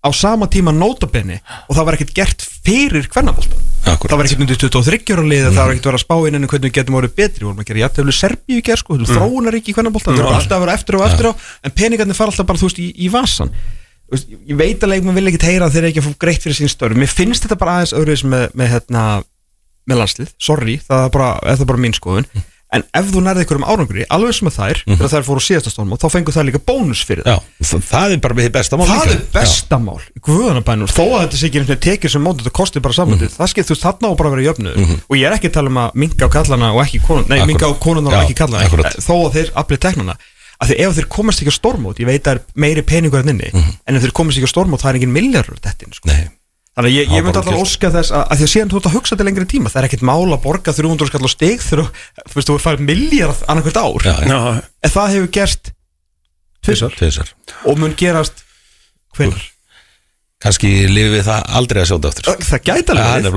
[0.00, 1.36] á sama tíma nótabenni
[1.68, 5.58] og það var ekkert gert fyrir hvernabóltan það var ekkert undir 23 ára lið það
[5.60, 7.44] var ekkert verið að spá inn en hvernig við getum orðið betri.
[7.44, 9.10] Vorum að gera jætteflu Serbíu í gerð sko, mm.
[9.10, 11.32] þróunar ekki í hvernabóltan það voru alltaf að vera eftir og eftir á
[11.66, 13.52] en peningarnir fara alltaf bara þú veist í, í vasan
[14.10, 16.58] ég veit að leikmenn vil ekki heyra að þeir eru ekki að fá greitt fyrir
[16.58, 16.96] sín störf.
[16.98, 19.04] Mér finnst þetta bara aðeins öðruðis með, með, hérna,
[19.90, 22.26] með landslið, sorry það er bara, er það bara mín skoðun.
[22.70, 25.46] En ef þú nærði ykkur um árangri, alveg sem með þær þegar þær fóru á
[25.48, 28.46] síðasta stónum þá fengur það líka bónus fyrir það Já, það, það er bara með
[28.46, 29.16] því besta mál það líka.
[29.16, 32.54] er bestamál í guðanabænum þó að þetta sé ekki einhvern veginn tekið sem móti þetta
[32.60, 34.94] kosti bara samvöndið það skipt þú veist þarna á bara að vera jöfnuður.
[35.10, 37.40] Og ég er ekki að tala um að minka á kallana og ekki konun nei,
[37.50, 40.14] minka á konuna og ekki kallana þó að þeir aflið teknana
[40.60, 43.22] að því ef þeir komast ekki á stormót ég veit að það er meiri peningur
[43.24, 45.96] en inni en ef þeir komast ekki á stormót það er engin milljarur þetta inn,
[45.96, 46.08] sko.
[46.12, 46.28] Nei,
[46.70, 47.66] Þannig að ég, ég myndi alltaf algjört.
[47.66, 49.80] óska þess að, að því að síðan þú ert að hugsa til lengri tíma það
[49.80, 52.84] er ekkert mál að borga 300 skall á stig þegar þú- þú veist þú færð
[52.86, 54.38] miljard annarkvært ár já, já,
[54.86, 55.72] en það hefur gerst
[56.62, 57.32] tvisar tvisar
[57.66, 58.44] og mun gerast
[59.18, 59.42] hvenær?
[60.40, 62.36] Kannski lifið við það aldrei að sjóta eftir sko.
[62.48, 63.34] Það gæti Það alveg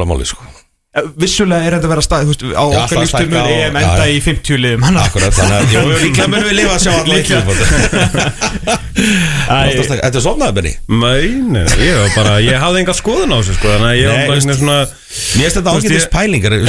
[0.94, 1.10] er verið.
[1.10, 3.76] Eh, Vissulega er þetta að vera stað, þú veist, á Já, okkar stækka og- EM
[3.82, 6.94] enda í 50 liðum Akkurat, þannig að líklega munum við lifa að sjá
[8.94, 11.12] Æ, Þetta er sofnaði, Benni Mæ,
[11.82, 14.38] ég var bara, ég hafði enga skoðun á þessu sko Þannig að ég Nei, var
[14.46, 16.60] svona Mér finnst þetta Þú veist, ágætis ég- pælingar er,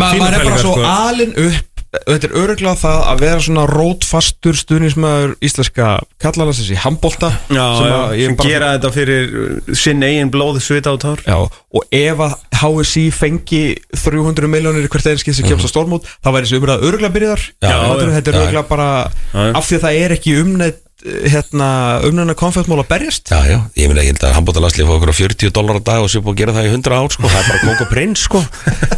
[0.00, 0.82] maður er bara svo sko.
[0.84, 1.75] alin upp
[2.06, 5.88] þetta er öruglega það að vera svona rótfastur stuðnismæður íslenska
[6.22, 10.06] kallalansins í handbolta Já, sem, já, að ég sem bara- gera þetta fyrir uh, sinn
[10.06, 13.62] eigin blóð, svita og tár Já, og ef að HSI fengi
[13.96, 17.76] 300 miljónir hvert einskið sem kemst á stormút þá væri þessi umræða öruglega byrjar Já,
[17.76, 18.40] þetta er, já, já.
[18.40, 18.90] öruglega bara
[19.32, 19.54] Já, já.
[19.60, 21.66] af því að það er ekki umneitt hérna,
[22.08, 25.16] umnæna konfettmál að berjast Já, já, ég meina, ég held að handbóttalanslið fá okkur á
[25.20, 27.28] 40 dólar á dag og sér búið að gera það í 100 ár sko.
[27.30, 28.42] það er bara kók og prins sko.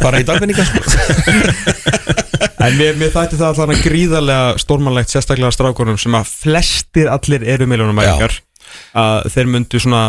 [0.01, 2.23] bara í dagvinninga sko.
[2.59, 7.45] En mér, mér þætti það allan að gríðarlega stórmannlegt sérstaklega strákunum sem að flestir allir
[7.47, 10.01] eru miljónum að þeir myndu svona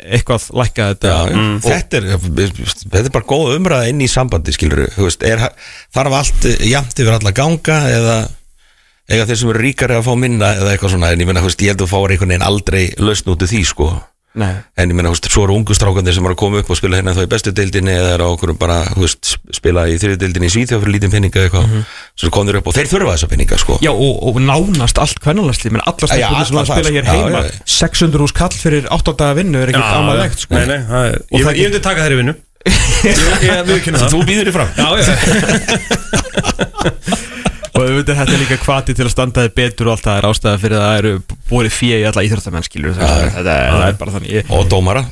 [0.00, 1.10] eitthvað lækka þetta.
[1.10, 1.56] Já, mm.
[1.64, 7.16] þetta, er, þetta er bara góð umræða inn í sambandi skilur þarf allt jafnt yfir
[7.18, 8.16] alla ganga eða
[9.10, 11.10] eiga þeir sem eru ríkari að fá minna eða eitthvað svona?
[11.10, 13.50] En ég þú veist, ég held að þú fáir einhvern veginn aldrei lausn út úr
[13.50, 13.90] því sko
[14.38, 14.52] Nei.
[14.78, 16.76] en ég meina, þú veist, svo eru ungu strákandir sem eru að koma upp og
[16.78, 19.96] spila hérna þá í bestu deildinni eða er á okkur bara, þú veist, spila í
[19.98, 21.80] þriði deildinni í Svíþjóð fyrir lítinn peninga eitthvað Mhm.
[22.14, 25.70] svo komður upp og þeir þurfa þessa peninga, sko Já, og, og nánast allt kvennalastli
[25.74, 27.50] menn allar Já, stelpunir sem allar að spila hér heima já.
[27.66, 30.54] 600 úr skall fyrir 8 daga vinnu er ekkert amalegt sko.
[30.54, 32.34] Nei, nei, það er, ég, ég myndi taka þeirri vinnu
[33.08, 35.04] Ég, ég Þú býður þér fram Já, já
[37.80, 40.28] og auðvitað þetta er líka kvati til að standa þið betur og allt það er
[40.30, 41.12] ástæða fyrir að það eru
[41.50, 44.52] búið í alla íþróttamenn skilur þetta, þetta, þetta er bara þannig.
[44.56, 45.02] Og dómara.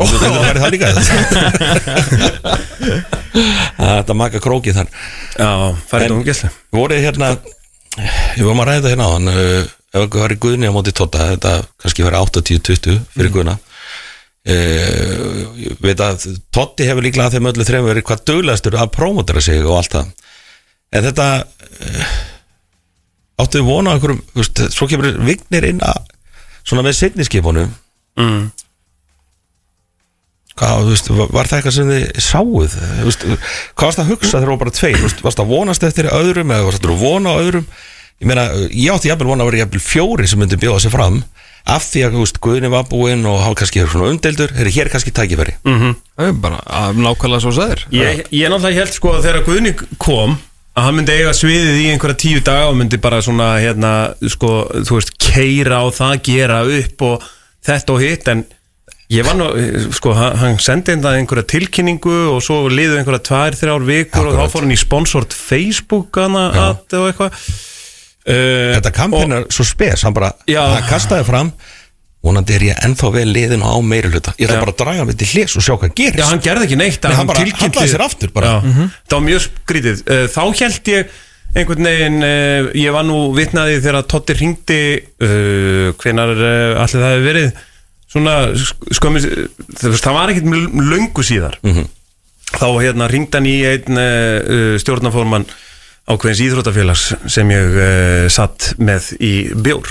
[0.00, 0.86] Og þú veitir það líka
[3.82, 4.94] þetta maka krókið þar.
[5.36, 5.50] Já,
[5.90, 7.34] færið um gæsli voruð hérna
[8.38, 10.94] ég vorum að ræða þetta hérna á hann ef eitthvað var í Guðni á móti
[10.96, 11.52] Totta þetta
[11.82, 13.36] kannski verið 80-20 fyrir Mm.
[13.36, 13.58] Guðna.
[14.42, 18.88] Uh, ég veit að Totti hefur líklega að þeim öllu þrejum verið hvað duglegastur að
[18.96, 20.08] prómotera sig og allt það
[20.92, 22.16] en þetta uh,
[23.42, 26.02] áttu við vona þú veist, svo kemur vignir inn að
[26.62, 27.72] svona með signiskipunum
[28.20, 28.42] mm.
[30.52, 32.74] Hvað, þú veist, var, það eitthvað sem þið sáuð?
[32.76, 33.22] Þú veist,
[33.72, 34.98] hvað varst að hugsa þegar það var bara tveir?
[34.98, 37.64] Þú veist, varst að vonast eftir öðrum eða varst að vona öðrum?
[38.20, 41.22] Ég meina, ég átti jafnvel vona að vera jafnvel fjóri sem myndi bjóða sig fram
[41.72, 44.70] af því að, þú veist, Guðni var búinn og hann kannski er svona umdeldur, er
[44.76, 45.56] hér kannski tækifæri.
[46.20, 46.60] Það er bara
[47.00, 50.36] nákvæmlega svo sæðir Ég, ég náttúrulega held sko að þegar Guðni kom
[50.72, 53.92] að hann myndi eiga sviðið í einhverja tíu daga og myndi bara svona hérna
[54.32, 54.52] sko,
[54.86, 57.26] þú veist, keira á það gera upp og
[57.66, 58.44] þetta og hitt en
[59.12, 59.50] ég var nú,
[59.92, 64.32] sko, hann, sendi inn það einhverja tilkynningu og svo liðu einhverja tvær, þrjár vikur og
[64.32, 64.48] Akkurat.
[64.48, 69.68] þá fór hann í sponsort Facebook hana að og eitthvað uh, Þetta kampinn er svo
[69.68, 70.64] spes, hann bara Já.
[70.78, 71.52] hann kastaði fram
[72.22, 75.04] vonandi er ég ennþá vel liðin og á meiri hluta ég ætla bara að draga
[75.08, 76.20] mig til hlis og sjá hvað gerist.
[76.20, 78.52] Já, hann gerði ekki neitt Nei, hann bara hallaði sér aftur bara.
[78.62, 80.02] Já, Það var mjög skrítið.
[80.06, 81.16] Uh, Þá held ég
[81.52, 87.10] einhvern veginn uh, Ég var nú vitnaði þegar Totti ringdi uh, Hvenar uh, allir það
[87.16, 87.50] hefur verið
[88.12, 88.36] Svona
[88.92, 89.26] skömmis
[89.98, 91.54] Það var ekkert mjög löngu síðar.
[92.52, 95.46] Þá hérna ringdi hann í einn uh, stjórnarformann
[96.12, 99.32] ákveðins íþróttafélags sem ég uh, satt með í
[99.64, 99.88] bjór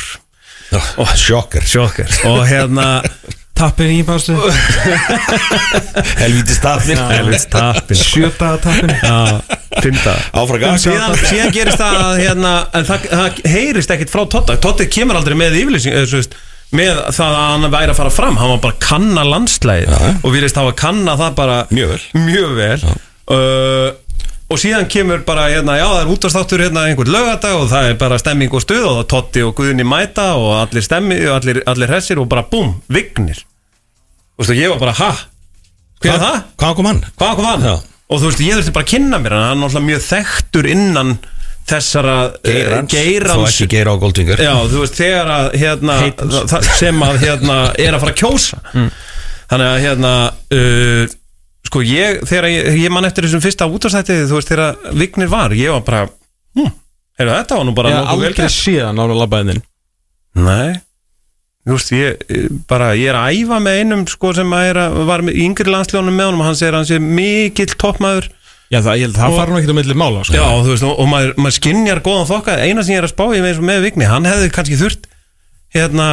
[1.19, 1.65] sjokker.
[1.67, 2.11] Sjokker.
[2.29, 2.87] Og hérna
[3.57, 4.33] tappin í pásu.
[6.21, 9.41] Helviti stafnir Helvits tappin sjöta tappin Já,
[9.83, 14.57] fymta áfraga síðan, síðan gerist það að, hérna, en það, það heyrist ekkit frá Totta
[14.61, 16.23] Totti kemur aldrei með yfirlýsing eða,
[16.71, 18.37] með það að hann væri að fara fram.
[18.39, 22.03] Hann var bara að kanna landslæði og virðist hafa að kanna það bara Mjög vel.
[22.29, 22.77] mjög vel.
[23.31, 23.89] Uh,
[24.51, 27.99] og síðan kemur bara hérna, já það er útastáttur hérna einhvern lögadag og það er
[28.01, 31.61] bara stemming og stuð og það Totti og Guðni mæta og allir stemmi og allir,
[31.71, 33.39] allir hressir og bara búm, vignir
[34.37, 35.11] og þú veist, ég var bara, ha?
[36.01, 36.39] Hver er það?
[36.63, 37.03] hvað kom hann?
[37.21, 37.67] Hvað kom hann?
[37.69, 37.75] Já.
[38.11, 40.69] Og þú veist, ég þurfti bara að kynna mér hann, hann er náttúrulega mjög þekktur
[40.71, 41.13] innan
[41.71, 46.37] þessara eh, Geirans, geirans ekki geira á Goldfinger Já, þú veist, þegar að hérna, Heitins.
[46.51, 48.61] það, sem að hérna er að fara að kjósa
[49.51, 50.11] Þannig að hérna
[50.57, 51.15] uh,
[51.71, 55.55] sko ég, þegar ég, ég man eftir þessum fyrsta útastætti, þú veist, þegar Vignir var,
[55.55, 56.01] ég var bara
[56.59, 56.71] hm,
[57.21, 58.57] heyrðu, þetta var nú bara hef nokkuð vel aldrei gert.
[58.59, 59.61] síðan á labbaðin
[60.41, 60.79] Nei.
[61.61, 62.21] Þú veist, ég,
[62.69, 65.43] bara, ég er að æfa með einum sko sem að er að, var með í
[65.45, 68.29] yngri landsljónum með honum og hann segir að hann sé mikill toppmaður.
[68.71, 70.37] Já það, ég held að það Og- fara nú ekkert á milli mála sko.
[70.39, 72.55] Já, þú veist, og, og maður, maður skinjar góðan þokka.
[72.65, 75.10] Eina sem ég er að spá ég með, með Vigni, hann hefði kannski þurft
[75.71, 76.05] hérna,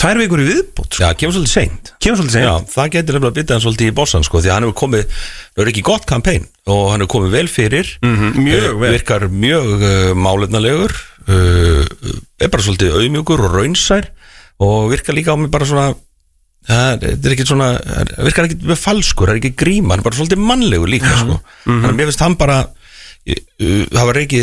[0.00, 1.02] tvær vikur í viðbót sko.
[1.04, 3.94] já, kemur svolítið seint kemur svolítið Já, segja það getur nefnilega bitið hann svolítið í
[4.00, 5.16] bossan sko, því að hann hefur komið,
[5.52, 8.92] það er ekki gott kampæn og hann hefur komið vel fyrir Mhm, mjög eh, vel.
[8.96, 10.94] virkar mjög uh, málefnalegur
[11.28, 11.84] uh,
[12.40, 14.08] er bara svolítið auðmjögur og raunsær
[14.64, 15.90] og virkar líka á mig bara svona
[16.70, 17.68] það er ekki svona
[18.20, 21.38] virkar ekki með falskur, það er ekki gríma hann er bara svolítið mannlegur líka sko.
[21.64, 22.58] þannig að mér finnst hann bara
[23.28, 24.42] það var ekki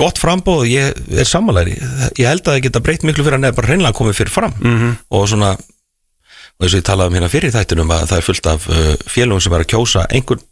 [0.00, 1.76] gott frambóð ég er sammálæri
[2.18, 4.54] ég held að það geta breytt miklu fyrir hann eða bara hreinlega komið fyrir fram.
[4.60, 4.94] -hmm.
[5.10, 8.46] og svona og eins og ég talaði um hérna fyrir þættinum að það er fullt
[8.52, 10.42] af uh, félögum sem er að kjósa einhvern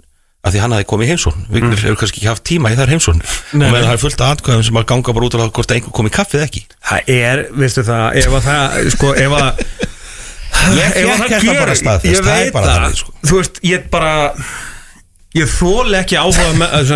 [0.46, 1.82] að því hann hafi komið í heimsón Vignir Mm.
[1.84, 4.64] hefur kannski ekki haft tíma í þær heimsón og meðan það er fullt af atkvæðum
[4.68, 6.62] sem að ganga bara út á það hvort einhver komið kaffið ekki.
[6.88, 9.64] Það er, veistu það, ef að það sko, ef að
[10.78, 13.12] Ég ef að þetta bara staðfest, ég það veit það, þannig, sko.
[13.28, 14.14] þú veist, ég bara
[15.38, 16.92] ég þóli ekki áhuga með, að,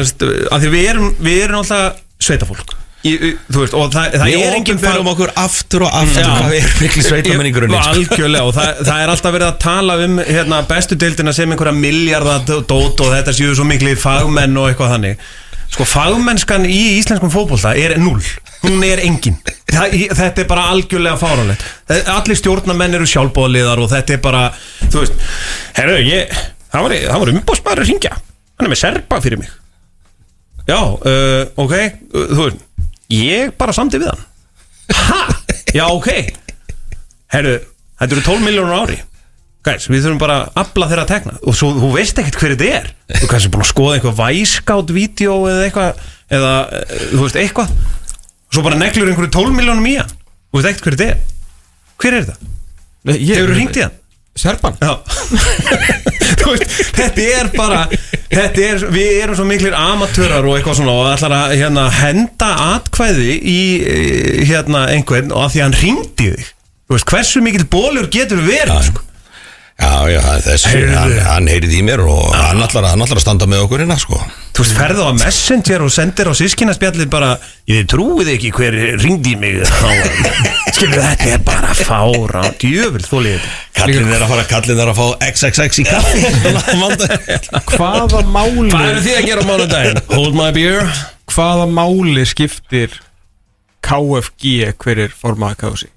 [0.52, 2.74] að því við erum við erum alltaf sveitafólk.
[3.02, 6.22] Ég, þú veist, og það, það er engin ofnbærum okkur aftur og aftur.
[6.22, 6.34] Já.
[6.38, 7.94] hvað er miklu sveitamenn í grunni sko.
[7.96, 11.74] Algjörlega og það, það er alltaf verið að tala um hérna, bestu deildina sem einhverja
[11.74, 15.24] miljardadót og þetta séu svo miklu fagmenn og eitthvað þannig.
[15.72, 18.22] Sko fagmennskan í íslenskum fótbolta er null.
[18.62, 19.40] Hún er engin.
[19.72, 21.64] Það, Þetta er bara algjörlega fáránlegt.
[22.12, 24.42] Allir stjórnamenn eru sjálfbóðliðar og þetta er bara
[24.84, 25.24] Þú veist,
[25.78, 26.30] herru, ég
[26.72, 26.94] Það var,
[27.24, 29.50] var umbóðsmaður að ringja Hann er með serpa fyrir mig
[30.68, 32.62] Já, uh, ok uh, Þú veist,
[33.12, 34.24] ég bara samdi við hann.
[34.92, 35.20] Ha,
[35.74, 36.08] já, ok.
[37.32, 37.58] Herru,
[38.02, 38.96] Þetta eru 12 miljónur ári.
[39.62, 41.34] Gæs, við þurfum bara að afla þeirra að tekna.
[41.46, 42.88] Og svo, þú veist ekkert hver þetta er.
[43.20, 46.00] Þú kannski búin að skoða eitthvað væskátt-vídeó eða eitthvað
[46.34, 47.76] eða, eh, þú veist, eitthvað.
[48.50, 50.10] Svo bara neglur einhverju 12 miljónum í hann.
[50.50, 51.22] Þú veist ekkert hver þetta er.
[52.02, 52.50] Hver er þetta?
[53.12, 53.94] Hefur þú ringt í hann?
[54.38, 54.94] Serban Já.
[56.42, 57.82] Veist, þetta er bara
[58.32, 62.48] þetta er, við erum svo miklir amatörar og eitthvað svona og ætlar að hérna, henda
[62.72, 66.50] atkvæði í eh, hérna einhvern og að því að hann ringdi þig.
[66.92, 69.04] Veist, hversu mikil bólur getur verið sko?
[69.82, 73.64] Já, já, þessi, hann, hann heyrið í mér og að- hann ætlar að standa með
[73.68, 74.18] okkur hérna, sko
[74.52, 77.30] þú veist, ferðu á messenger og sendir á sískinaspjallið bara,
[77.70, 79.62] ég trúið ekki hver ringdi mig?
[80.74, 83.54] Skilur þetta er bara fára djöfur þólið þetta.
[83.82, 86.20] Kallin er að fara, kallin er að fá XXX í kaffi.
[87.72, 90.02] Hvaða máli Hvað eru þið að gera á mánudaginn?
[90.12, 90.92] Hold my beer.
[91.32, 92.98] Hvaða máli skiptir
[93.82, 95.88] KFG hverir formaða kási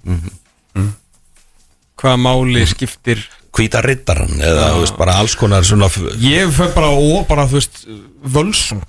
[1.96, 3.22] Hvaða máli skiptir
[3.56, 5.88] Hvíta rittaran eða, þú veist, bara alls konar svona
[6.20, 7.82] Ég fyrir bara ó, bara þú veist
[8.36, 8.84] Völsung.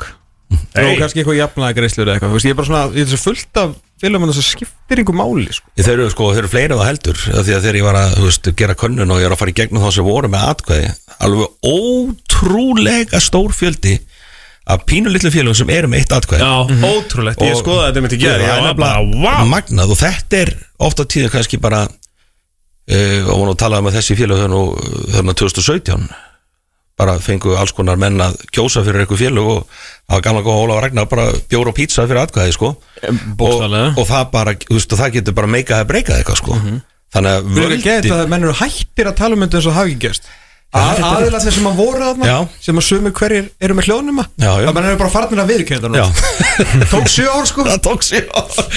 [0.76, 0.94] Hey.
[0.94, 3.60] Og kannski eitthvað jafnaði greislur eða eitthvað Ég er bara svona, ég er svo fullt
[3.60, 5.72] af félagum þess að skiptir einhver máli sko.
[5.76, 7.98] Þeir eru sko, þeir eru fleiri en það heldur af Því að þegar ég var
[7.99, 10.45] að, veist, gera könnun og ég er að fara í gegnum þá sem voru með
[10.53, 10.91] atkvæði
[11.27, 13.98] Alveg ótrúlega stór fjöldi
[14.68, 16.44] Af pínu litlu félagum sem eru með eitt atkvæði.
[16.44, 19.99] Já, ótrúlegt, ég Og- skoðaði þetta gerð Já, Ég var bara, nefnilega wow Magnað og
[20.02, 20.52] þetta er
[20.88, 21.85] ofta tíðu kannski bara
[22.88, 24.61] og hún talaði með þessi félag þarna
[25.18, 26.07] þarna 2017
[26.97, 30.61] bara fengu alls konar menn að kjósa fyrir eitthvað félag og það var gamla góða
[30.64, 32.72] Ólaf Ragnar bara bjóra og pizza fyrir atkvæði sko.
[32.73, 33.91] Og, bókstaflega.
[34.01, 36.57] og það bara, veist, og það getur bara meikað að breyka eitthvað sko.
[37.14, 39.77] Þannig að erum ekki völdin- að menn eru hættir að tala um þetta eins og
[39.77, 40.31] hafi ekki gerst.
[40.73, 42.38] Að- er Aðilarnir sem að voru þarna Já.
[42.65, 43.85] sem að sumir hverjir eru með
[44.57, 44.65] já.
[44.68, 46.07] Það menn eru bara farnir að viðkynna Já,
[46.57, 47.64] þetta Tók sjö ár sko.
[47.69, 48.26] Það tók sér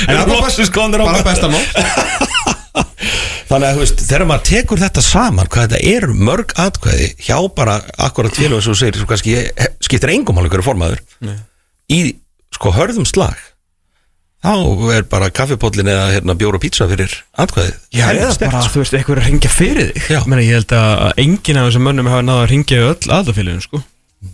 [0.07, 0.61] En það var best-
[1.09, 1.65] bara besta mál
[3.51, 7.37] Þannig að þú veist, þegar maður tekur þetta saman hvað þetta er mörg atkvæði hjá
[7.57, 9.33] bara akkurat félagum sem þú segir sem kannski
[9.83, 11.01] skiptir engum máli hverju formaður
[11.91, 12.01] í
[12.55, 13.35] sko hörðum slag
[14.41, 14.55] þá
[14.95, 17.13] er bara kaffipóllin eða hérna, bjóra og pizza fyrir
[17.43, 18.73] atkvæðið Já, eða bara, sko.
[18.77, 20.21] þú veist, eitthvað er að ringja fyrir þig Já.
[20.31, 23.65] Meni, Ég held að enginn af þessum mönnum hafa náða að ringja í öll aðalfélagin
[23.67, 23.83] sko.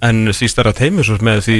[0.07, 1.57] En því starra teimi svo með því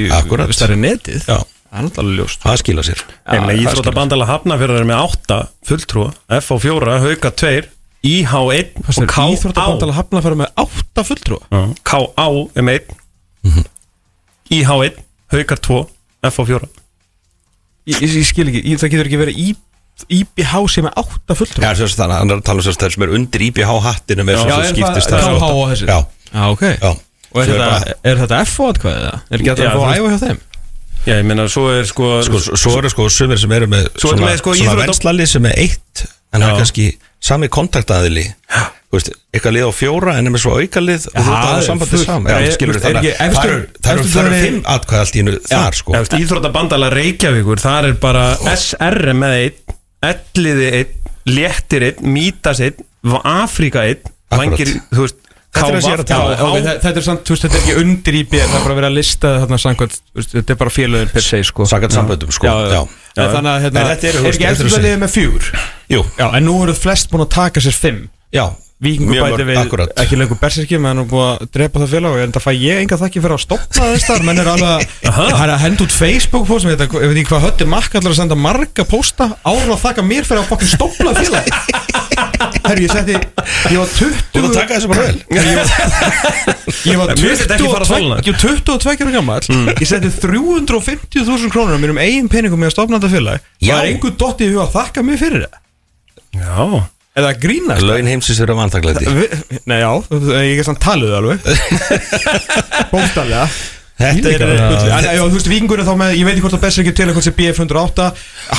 [0.55, 1.41] starri netið Já.
[1.73, 3.01] Það er það skila sér.
[3.27, 5.39] Það Íþrótta bandala hafnafjörður er með 8
[5.71, 7.65] fulltrúa F4, Hauka 2
[8.07, 11.63] IH1 og KA Íþróttabandala hafna að fara með átta fulltrúa?
[11.87, 12.91] KA er með
[13.47, 13.65] 1
[14.57, 14.99] IH1,
[15.35, 15.79] Hauka 2
[16.31, 16.69] F4
[17.87, 19.49] Ég, skil ekki, ég, það getur ekki verið í,
[20.11, 21.73] IBH sem er átta Já, fulltrúa?
[21.79, 23.45] Sem sagt, þannig að hann er að tala um þess að þeir sem er undir
[23.47, 25.87] IBH hattinu með Já, svo er skiptist það það KH og þessi?
[25.91, 25.99] Já,
[26.33, 26.65] Já, ok.
[26.75, 26.91] Já.
[27.37, 29.21] Og er er þetta, bara- er þetta FO atkvæðið eða?
[29.31, 30.41] Er ekki að Já, það fá þú að veist- æfa hjá þeim?
[31.07, 34.11] Já, ég meina, svo er sko, sko, svo- eru sko sumir sem eru með Svo
[34.13, 36.55] er svona, með, sko, svona íþrótta- venslali sem er eitt en það Já.
[36.55, 36.87] er kannski
[37.21, 38.25] sami kontaktaðili
[38.87, 41.47] þú veist, eitthvað lið á fjóra en er með svo aukalið og þú Já, ert
[41.57, 42.07] að sambandi fullt.
[42.07, 44.21] saman Er- Já, skilur er þannig ekki að það efstu- eru- það eru efstu það
[44.21, 47.85] eru dagurinn- fimm atkvæð allt í einu þar sko Já, veist, Íþrótta bandala Reykjavíkur þar
[47.91, 48.25] er bara
[48.57, 49.77] SR með 1
[50.07, 50.87] Elliði 1,
[51.27, 52.83] Léttir 1 Mítas 1,
[53.25, 54.59] Afríka 1 Akkurat.
[54.59, 55.17] Vangir, þú veist
[55.57, 56.69] Þetta er um.
[56.85, 58.91] þetta er samt, þú veist, þetta er ekki undir IB Það er bara að vera
[58.91, 59.99] að lista þarna samkvæmt
[60.35, 61.67] Þetta er bara félögin per se, sko.
[61.71, 62.51] Samkvæmt samböndum, sko.
[62.51, 62.83] Já, já, Já.
[63.17, 65.51] En Þannig að, hérna, er ekki þetta eru eftir liðið með fjúr
[65.97, 68.07] Jú, Já, en nú eru flest búin að taka sér fimm.
[68.35, 68.45] Já
[68.77, 69.93] Víkingur bæti við akkurat.
[70.03, 72.53] ekki lengur berserki menn er búið að drepa það félag og ég enda að fæ
[72.61, 74.25] ég enga þakki fyrir að stopna þess þar.
[74.29, 77.97] Menn er alveg að það henda út Facebook póstum ég veit ekki hvað hötti makk
[77.97, 81.49] allar að senda marga pósta ára að þakka mér fyrir að fokkin stopna félag.
[82.67, 85.19] Herru, ég setti ég var 20 Þú ert að taka þessu bara vel.
[85.31, 85.67] Ég var,
[86.91, 88.17] ég var En mér finnst þetta ekki fara að 22 svolna.
[88.27, 89.41] ég var 22 ára gammal
[89.81, 93.49] ég setti 350.000 krónur á mínum eigin peningum með að stopna þetta félag.
[93.57, 95.63] Og það er einhver dotti í huga að þakka mér fyrir það.
[96.37, 96.85] Já
[97.17, 97.83] eða að grínast?
[97.89, 99.91] Laun heimsins eru vantaklæti Vi- Nei, já,
[100.45, 101.41] ég er samt taluð alveg.
[102.93, 103.47] Bókstaflega.
[103.97, 104.43] Þetta er
[105.17, 106.93] já, þú veist, vikingur er þá með, ég veit ekki hvort það best er ekki
[106.99, 108.09] til hvort sem BF 108,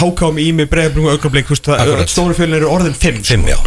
[0.02, 2.10] HKM í mig bregðarbrungu og augnablik, þú veist, það- Akkurat.
[2.16, 3.58] stóru fjölin eru orðin 5 Fimm, já,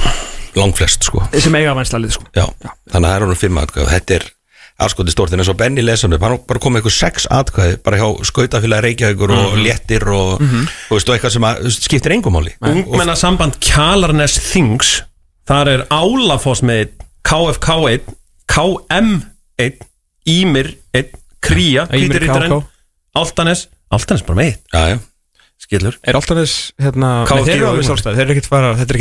[0.58, 1.22] langflest sko.
[1.38, 2.26] Sem eiga vænslalið, sko.
[2.34, 2.48] Já,
[2.90, 3.88] þannig að það er honum fimm atkvæði.
[3.94, 4.26] Þetta er
[4.85, 8.01] afskoti stort en eins og Benny lesan upp hann bara komið eitthvað sex atkvæði bara
[8.01, 12.55] hjá skautafélagi Reykjavíkur og léttir og, og, veist, og eitthvað sem að, skiptir engum máli.
[12.65, 15.01] Ungmenna samband Kjalarnes Things
[15.51, 18.11] Þar er Álafoss með 1 KFK 1
[18.51, 19.12] KM
[19.61, 19.86] 1
[20.31, 22.61] Ímir 1 Kría KK.
[23.19, 24.98] Altanes Altanes bara með 1 Já, já,
[25.61, 25.97] Skilur.
[26.09, 27.89] Er alltaf þess, hérna, þeir eru alveg Ungmenni.
[27.90, 29.01] sjálfstæði, þeir eru ekkit fara, þetta er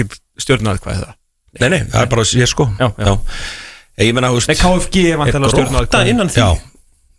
[0.84, 1.14] hvað það
[1.58, 2.68] nei, nei, það er bara ég sko.
[2.80, 3.14] Já, já.
[4.00, 6.50] Ég meina, þú veist KFG er vantilega stjórnað grótta innan því Já,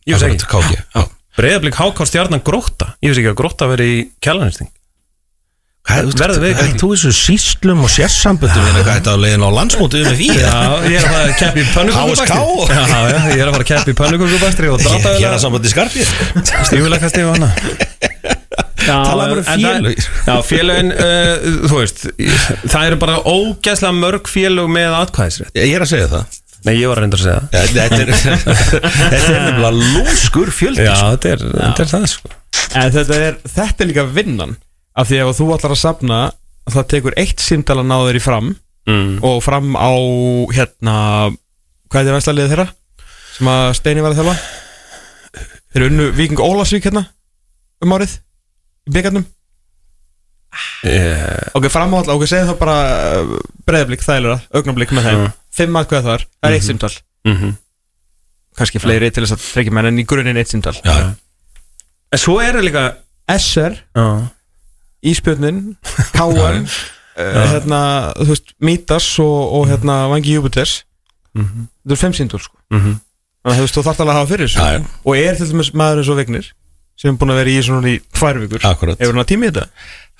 [0.08, 0.78] Ég veist ekki.
[0.96, 1.02] Já.
[1.40, 2.94] Breiðablík háká stjarnan grótta.
[3.04, 4.72] Ég veist ekki að grótta veri í Kjalarnes Thing
[5.90, 10.18] Verður við Þú þessu síslum og sérsamböndum Hvað er þetta á leiðin á landsmótið með
[10.20, 10.50] því Já,
[10.84, 12.68] ég er að fara að keppi í pannukokubastri HSK?
[12.70, 15.72] Já, já, ég er að fara að keppi í pannukokubastri og Hér dráta er samböndið
[15.74, 16.12] skarpið
[16.68, 17.50] stífulega stífu hana
[18.90, 20.04] um en það- félög.
[20.26, 22.04] Já, félögin, uh, þú veist
[22.72, 25.52] Það eru bara ógæslega mörg félög með atkvæðisrétt.
[25.54, 28.00] Ég er að segja það Nei, ég var að reynda að segja það Ja, Þetta
[28.00, 28.10] er,
[29.00, 31.10] þetta er nefnilega lúskur fjöldi Já, sko.
[31.14, 32.32] þetta er, þetta er það sko
[32.80, 34.56] En þetta er, þetta er líka vinnan
[35.00, 36.20] Af því ef þú ætlar að safna
[36.70, 38.52] Það tekur eitt símdal að ná þeir í fram
[38.90, 39.12] mm.
[39.26, 39.90] Og fram á
[40.54, 40.96] hérna
[41.90, 42.68] Hvað er þetta veistaliðið þeirra?
[43.38, 44.36] Sem að Steini var að þjálfa
[45.70, 47.06] Þeir eru unnu Víking Ólasvík hérna
[47.80, 48.18] Um árið
[48.90, 49.26] Í byggarnum
[50.84, 51.50] yeah.
[51.54, 52.76] Ok, fram á alltaf, ok, segjum þá bara
[53.68, 55.32] Breiðablík, þægilega, augnablík með þeim Mm.
[55.50, 56.92] Fimm aðkvæða þar, það er eitt símdal
[57.26, 57.52] mm
[58.60, 60.50] Kannski fleiri til þess að tryggja menn En í grunin eitt
[60.84, 61.14] Já,
[62.10, 62.84] En svo er það líka
[63.30, 63.76] SR,
[65.06, 65.60] Íspjörnin
[66.16, 67.80] Káan uh, hérna,
[68.18, 70.38] þú veist, Mítas og, og hérna, Vangi
[71.30, 71.68] Mhm.
[71.86, 72.56] þetta er fimm síndur sko.
[72.74, 72.96] Mhm.
[73.44, 74.86] þannig að þú veist, þú þarft alveg að hafa fyrir þessu já.
[75.06, 76.48] og er til dæmis maður eins og Vignir
[76.98, 78.98] sem er búin að vera í svona í tvær vikur Akkúrat.
[78.98, 79.68] hefur hann að tími þetta?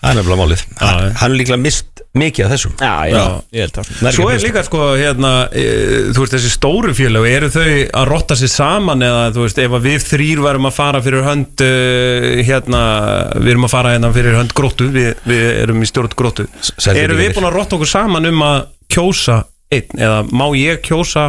[0.01, 0.62] Það er nefnilega málið.
[0.81, 2.72] Hann er líklega mist mikið af þessum.
[2.81, 3.20] Já, já.
[3.55, 3.90] ég held það.
[4.16, 5.64] Svo er líka sko hérna e,
[6.10, 7.66] Þú veist þessi stóru félög Eru þau
[8.01, 11.62] að rotta sér saman Eða þú veist ef við þrýr varum að fara fyrir hönd
[11.62, 12.81] uh, Hérna
[13.36, 16.48] Við erum að fara hérna fyrir hönd gróttu Við, við erum í stjórn gróttu.
[16.97, 18.59] Eru við búin að rotta okkur saman um að
[18.90, 19.39] kjósa
[19.70, 21.28] einn Eða má ég kjósa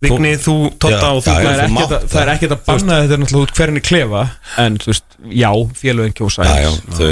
[0.00, 1.34] Vigni, þú, Totta og þú?
[1.34, 4.22] já, er þú að- það er ekkert að banna þetta er náttúrulega út hvernig klefa
[4.62, 7.10] en þú veist, já, félögin kjósa Já, já, þau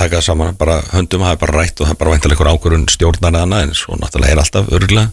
[0.00, 2.52] taka það saman bara höndum, það er bara rætt og það er bara væntalega einhver
[2.54, 5.08] ákvörun stjórnar eða annað en svo náttúrulega er alltaf örgulega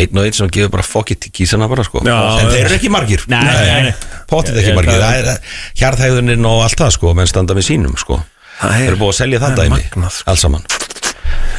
[0.00, 2.02] einn og einn sem gefur bara fokkitt í kísana bara sko.
[2.04, 3.22] Já, en þeir eru ekki margir.
[3.32, 3.94] Nei, nei, nei.
[4.28, 7.96] potið ekki margir, það- það er hjarðhæðunin og allt það sko, menn standa með sínum
[7.98, 8.18] sko.
[8.60, 10.04] Þeir eru búið að selja það dæmi sko.
[10.34, 10.66] alls saman.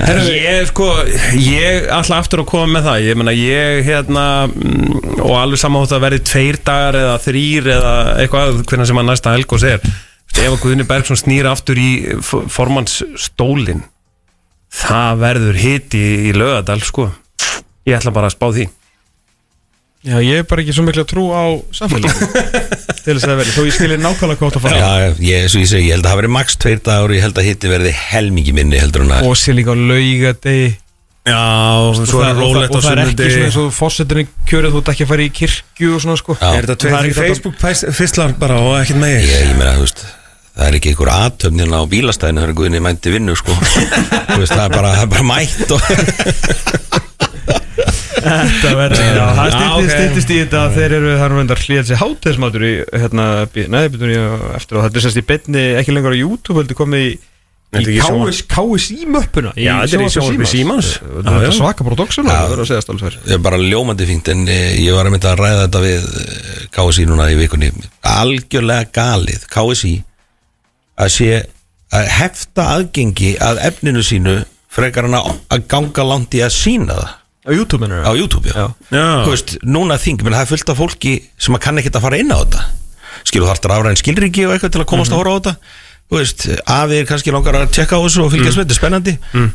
[0.01, 0.87] Ég sko,
[1.37, 3.01] ég ætla aftur að koma með það.
[3.07, 7.67] Ég meina, ég hérna mm, Og alveg saman hótt að verði tveir dagar Eða þrýr
[7.75, 7.91] eða
[8.23, 9.83] eitthvað Hvernig sem að næsta helgos er
[10.39, 11.89] Ef að Guðni Bergson snýra aftur í
[12.19, 13.83] f- Formans stólin
[14.71, 17.09] Það verður hiti í lögadal sko.
[17.83, 18.67] Ég ætla bara að spá því.
[20.01, 21.43] Já, ég er bara ekki svo miklu að trú á
[21.77, 22.29] samfélagi
[23.03, 24.79] til þess að vera, þó ég skilir nákvæmlega hvað það fara.
[24.79, 27.25] Já, ég, svo ég segi, ég held að það veri max tveir dagur og ég
[27.27, 30.71] held að hitti verði helmingi minni heldur en að og sé líka á laugadegi
[31.29, 33.45] Já, og og svo það, er og, rólegt það, og á það er ekki svona
[33.51, 36.37] eins og fórsetinni kjörið þú ert ekki að fara í kirkju og svona sko.
[36.41, 36.47] Já.
[36.57, 37.61] Er þetta Og það er tveir Facebook
[37.99, 40.01] fyrstlar bara og ekkert með ég, ég meina, þú veist
[40.55, 43.55] það er ekki einhver aðtöfnin á bílastæðinu þegar Guðni mænti vinnu sko.
[43.55, 45.81] Þú veist, það er bara, það er bara mætt og
[48.21, 49.91] Þetta verður, já, það stýttist, ok.
[49.95, 50.59] stýttist í þetta.
[50.61, 52.71] Að þeir eru þar vendar hlýðað sér hátegismátur í,
[53.01, 53.25] hérna,
[53.57, 54.19] neðbyrjun í
[54.59, 57.11] eftir og þetta er sérst í beinni ekki lengur á YouTube, heldur komið í
[57.71, 58.35] Þetta er í ekki sjónvarp.
[58.35, 59.51] KS, KSI möppuna.
[59.55, 60.89] Já, þetta er í sjónvarpi Símans.
[60.99, 64.31] Þetta er svaka production og það verður að segja stálsverð Það er bara ljómandi fínt
[64.33, 67.69] en eh, ég var að mynda að ræða þetta við eh, KSI núna í vikunni.
[68.11, 69.45] Algjörlega galið.
[69.55, 69.93] KSI
[71.01, 71.29] að sé
[71.91, 74.37] að hefta aðgengi að efninu sínu
[74.71, 77.17] frekar hann að ganga langt í að sína það.
[77.41, 78.67] Á YouTube mennur á YouTube já.
[78.93, 79.05] Já.
[79.25, 82.05] Þú veist, núna þing, menn það er fullt af fólki sem að kann ekkert að
[82.05, 82.65] fara inn á þetta.
[83.27, 85.55] Skilu þarftur afræðin skilriki og eitthvað til að komast að horfa á þetta.
[86.11, 86.45] Þú veist,
[86.75, 89.13] afi er kannski langar að tjekka á þessu og fylgjast með þetta, er spennandi.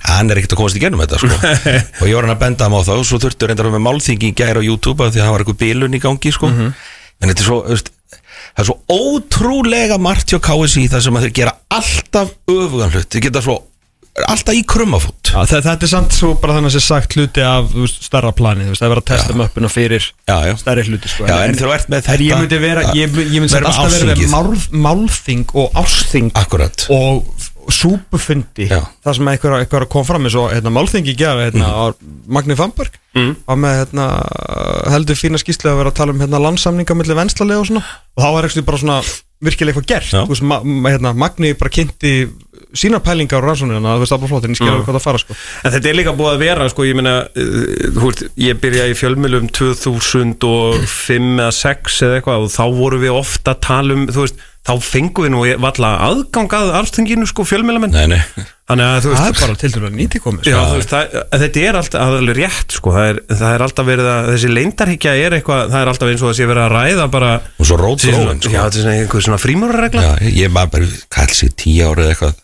[0.09, 1.41] Hann er ekkert að komast í gennum þetta sko.
[2.01, 3.77] og ég var hann að benda hann á það og svo þurftur reyndar að vera
[3.77, 6.33] með málþingi í gæra á YouTube af því að það var eitthvað bilun í gangi
[6.33, 6.51] sko.
[6.57, 7.93] en þetta er svo, þú veist
[8.57, 13.09] það er svo ótrúlega margt hjá KSI þar sem að þeir gera alltaf öfugan hlut,
[13.13, 13.61] þeir geta svo
[14.25, 17.43] alltaf í krummafút Já, þetta, þetta er samt svo bara þannig að sé sagt hluti
[17.45, 20.55] af veist, starra plani, þú veist, það er verið að testa möppuna fyrir Já, já.
[20.63, 21.27] stærri hluti sko.
[21.29, 21.59] Já, en en
[21.99, 26.33] þetta ég myndi vera, ég, ég myndi alltaf vera með málþing og ásþing
[26.97, 31.85] og súpufundi það sem eitthvað, eitthvað kom fram eins og hérna, málþingi gera hérna, á
[32.31, 33.33] Magni Famberg mm.
[33.47, 34.09] var með hérna,
[34.95, 38.25] heldur fína skýrslega að vera að tala um hérna, landsamninga millir venslalega og svona og
[38.25, 39.01] þá var ekki bara svona
[39.45, 42.15] virkilega eitthvað gert veist, ma ma- hérna, Magni bara kynnti
[42.77, 44.85] sínar pælingar og rannsóknina þú veist, alveg flott, en ég skilja mm.
[44.87, 45.37] hvað það fara sko.
[45.63, 47.63] En þetta er líka búið að vera, sko, ég meina, uh,
[47.97, 53.17] þú veist, ég byrjaði í fjölmjölum 2005 eða 6 eða eitthvað og þá voru við
[53.17, 57.95] ofta að tala um, þú veist, þá fengum við nú valla aðgangað arftinginu, sko, fjölmjölamenn.
[57.95, 60.71] Nei, nei Þannig að, þú það veist, er bara til dæmis nýti komið Já, sko.
[60.73, 63.87] þú veist, það, að þetta er alltaf alveg rétt, sko, það er, það er alltaf
[63.87, 66.75] verið að, þessi leindarhyggja er eitthvað, það er alltaf eins og að sé verið að
[66.75, 67.31] ræða bara,
[67.63, 70.03] Og svo rót þróun já, þetta er svona einhver svona frímurarregla.
[70.03, 70.91] Já, ég var bara,
[71.21, 72.35] helst ég, tíu árið eitthvað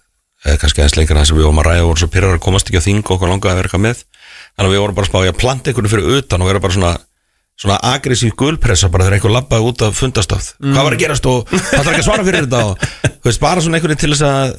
[0.43, 2.43] eða kannski aðeins lengur það sem við vorum að ræða og vorum svo pyrrar að
[2.43, 4.97] komast ekki á þing og okkur langaði að vera eitthvað með þannig að við vorum
[4.99, 6.91] bara að spá í að planta einhvern fyrir utan og vera bara svona
[7.63, 11.51] svona aggressív gulpressa bara þegar einhver labbaði út af fundastáð hvað var að gerast og
[11.55, 12.87] það er ekki að svara fyrir þetta og
[13.23, 14.55] þú veist, bara svona einhvern til þess að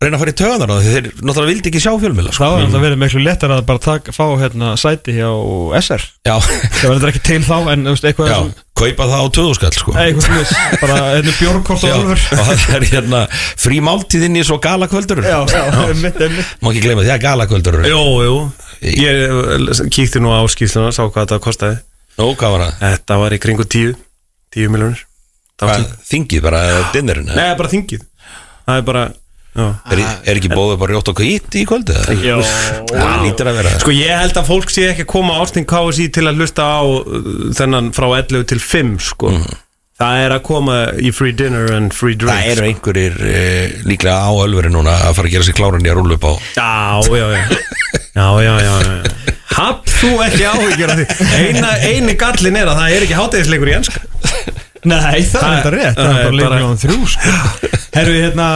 [0.00, 0.90] reyna að fara í töðan á því.
[0.94, 2.46] Þeir náttúrulega vildi ekki sjá fjölmjöla Það sko.
[2.54, 5.28] var alltaf verið miklu lettar að bara taka, fá hérna sæti hjá
[5.76, 9.20] SR Já, Það var þetta ekki til þá en veist, eitthvað já, sem- kaupa það
[9.20, 9.92] á töðuskall sko.
[10.80, 13.20] Bara hérna bjórkort og og það er hérna
[13.60, 18.36] frí máltíðinn í svo galakvöldur Má ekki gleyma því að galakvöldur Jú, jú.
[18.80, 21.76] Ég eh, kíkti nú á skýrsluna, sá hvað þetta kostaði
[22.18, 22.74] Nú, hvað var það?
[22.84, 23.94] Þetta var í kringu 10
[24.56, 25.06] 10 miljonur
[25.60, 26.60] Hvað, Þingið bara
[26.94, 28.06] dinnerinn Nei, bara þingið
[28.66, 29.02] Það er bara
[29.90, 30.00] er,
[30.30, 31.94] er ekki bóðið bara rjótt og kvít í kvöldi?
[31.96, 32.14] eða?
[32.22, 32.36] Já.
[32.92, 35.66] Það lítur að vera Sko ég held að fólk sé ekki að koma á Ástin
[35.68, 39.32] KSI til að hlusta á uh, þennan frá 11 til 5 sko
[40.00, 42.22] Það er að koma í free dinner and free Mhm.
[42.24, 43.42] Það drinks eru einhverjir e,
[43.90, 46.32] líklega á ölveri núna að fara að gera sér kláran í að rúlu upp á
[46.56, 47.42] Já, já, já
[48.20, 49.84] Já, já, já, já Happ.
[50.00, 51.28] Þú ekki áhyggjur af því.
[51.40, 54.02] Eina, eini gallin er að það er ekki hátegisleikur í enska.
[54.80, 57.34] Nei, það er þetta rétt, það er bara leikur á þrjú sko.
[57.98, 58.46] Herru, hérna,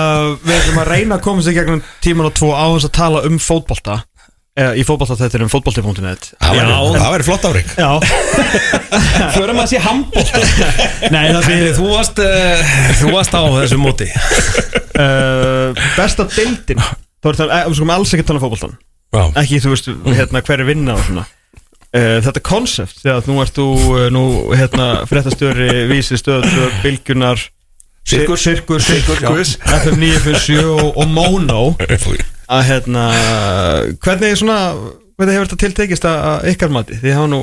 [0.41, 3.23] við ætlum að reyna að komast í gegnum tíman og tvo á þess að tala
[3.29, 3.99] um fótbolta.
[4.55, 6.99] Eða í fótbolta þetta er um fótbolti.net Það væri- Já.
[7.03, 7.89] það væri flott árik Já,
[9.35, 10.31] Förum að sé handbólt
[11.11, 14.07] nei það fyrir Þú varst, uh, þú varst á þessu móti.
[14.95, 16.79] Uh, besta deildin.
[17.19, 18.77] Þá er það, eh, við skulum alls ekki tala um fótboltan
[19.15, 21.25] Já, ekki, þú veist, hérna, hver er vinna og svona.
[21.95, 24.23] Uh, þetta konsept, þegar nú ert þú uh, nú,
[24.59, 26.49] hérna, fréttastjóri vísi stöð,
[26.83, 27.39] bylgjunar
[28.05, 28.43] Sirkus.
[28.43, 29.55] Sirkus, Sirkus.
[29.65, 31.61] FM 957 og, og Mono.
[32.55, 33.05] Að hérna
[34.05, 34.59] hvernig svona,
[35.17, 37.39] hvernig hefur þetta tiltekist að, að ykkar mati, þið hafa nú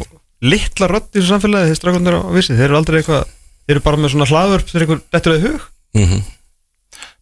[0.45, 3.31] litla rödd í þessu samfélagi, þeir strakundir á vissi þeir eru aldrei eitthvað,
[3.65, 5.65] þeir eru bara með svona hlaðvörp þeir eru einhver dettur eða hug.
[5.97, 6.21] Mhm.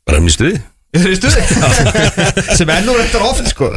[0.10, 0.36] bara um í
[2.58, 3.70] sem ennú rettar oft sko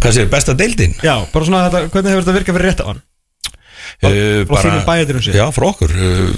[0.00, 0.94] Hvað séu, besta deildin?
[1.04, 3.02] Já, bara svona þetta, hvernig hefur þetta virkað fyrir rétt á hann
[4.00, 5.34] Uh, frá þínum bæjardyrum séð?
[5.36, 6.28] Já, frá okkur uh,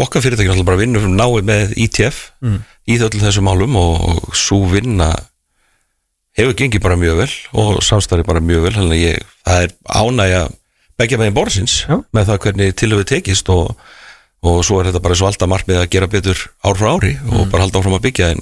[0.00, 2.60] Okkar fyrirtæki náttúrulega bara vinnur náið með ITF Mm.
[2.88, 5.10] í þöllum þessum málum og, svo vinna
[6.38, 7.28] hefur gengið bara mjög vel
[7.58, 10.40] og samstarfi bara mjög vel þannig að ég, það er ánægja
[11.02, 11.98] begja megin borsins Já.
[12.16, 13.74] með það hvernig tilhauðu tekist og,
[14.46, 17.32] og svo er þetta bara svo alltaf markmið að gera betur ár frá ári Mm.
[17.40, 18.40] og bara halda áfram að byggja en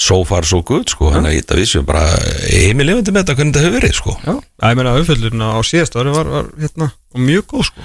[0.00, 2.04] so far so good sko, þannig að ég þetta vissum bara
[2.48, 4.14] heimilefandi með þetta hvernig þetta hefur verið sko.
[4.24, 7.80] Já, að ég meina umfjöldurinn á síðast ári var, var hérna, og mjög góð sko.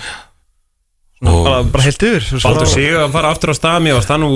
[1.25, 3.95] Og- bara, bara heilt yfir svo- Baldur svo- sig að fara aftur á stað Mér
[3.97, 4.29] varst það nú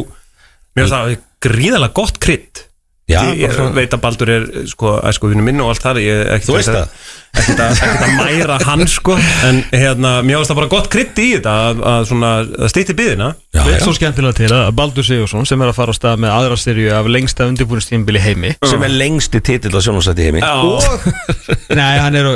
[0.76, 2.66] Mér varst það gríðalega gott krydd.
[3.10, 6.44] Já, Ég, ég veit að Baldur er sko, æsku vinnu minn og allt það ég,
[6.46, 6.90] Þú veist að-
[7.38, 9.16] ekkert að, mæra hann sko.
[9.48, 12.96] En hérna, mér varst það bara gott krydd í þetta Að, að, svona, að stýtti
[12.98, 13.76] byðina Já, Við já.
[13.76, 16.58] erum svo skemmtilega til að Baldur Sigursson sem er að fara á stað með aðra
[16.62, 18.52] styrju af lengsta undirbúinistímbili heimi.
[18.62, 20.42] Sem er lengsti titill á sjónvarsætti heimi.
[20.46, 20.86] Og
[21.80, 22.30] Nei, hann er,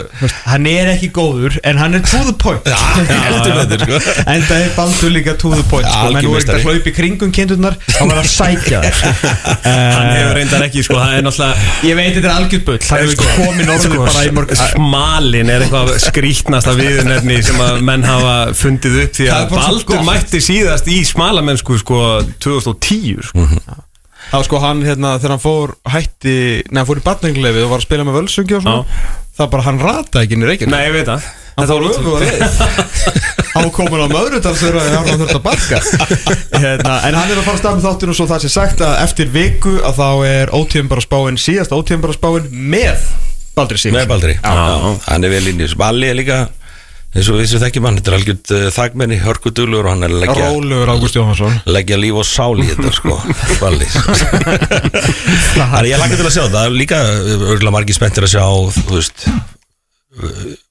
[0.48, 2.65] hann er ekki góður en hann er to the point.
[3.28, 3.98] Heldur betur, sko.
[4.26, 6.10] En það er Baldur líka to the point sko.
[6.18, 8.98] Menn voru ekkert að í kringum kindurnar hann var að sækja þær
[9.68, 11.53] Hann uh, hefur reyndar ekki, sko, það er náttúrulega
[14.84, 20.43] Þetta er eitthvað skrítnasta viðunefni sem að menn hafa fundið upp því að Baldur mætti
[20.43, 21.99] síðast í smalamennsku sko
[22.43, 23.47] 2010 sko.
[24.31, 26.38] þá sko hann hérna þegar hann fór hætti,
[26.72, 29.81] neða fór í barnenglefi og var að spila með völsungi og svona það bara hann
[29.81, 31.30] rataði ekki inn í reikin Nei, ég veit það.
[31.57, 32.60] Hann fór öfu að leið.
[33.53, 35.77] Hann komin á möðrudalsur og hann þurfti að barka
[36.64, 38.81] hérna, en hann er að fara að stað með þáttinu og svo það sé sagt
[38.81, 43.05] að eftir viku að þá er ótíðum bara spáin síðast ótíðum bara spáin með
[43.55, 44.35] Baldri Sigur með Baldri.
[44.43, 45.77] Hann er vel inn í þessu.
[45.81, 46.38] Valli er líka
[47.13, 50.13] eins og við sem þekkjum hann þetta er algjörð uh, þagmenni, hörkuduglur og hann er
[50.23, 53.17] leggja, Rólugur Ágúst Jóhansson leggja líf og sál í þetta sko
[53.61, 53.85] Valli.
[53.93, 58.45] Þannig að ég lakka til að sjá það er líka örgulega margir spenntir að sjá
[58.80, 59.27] þú veist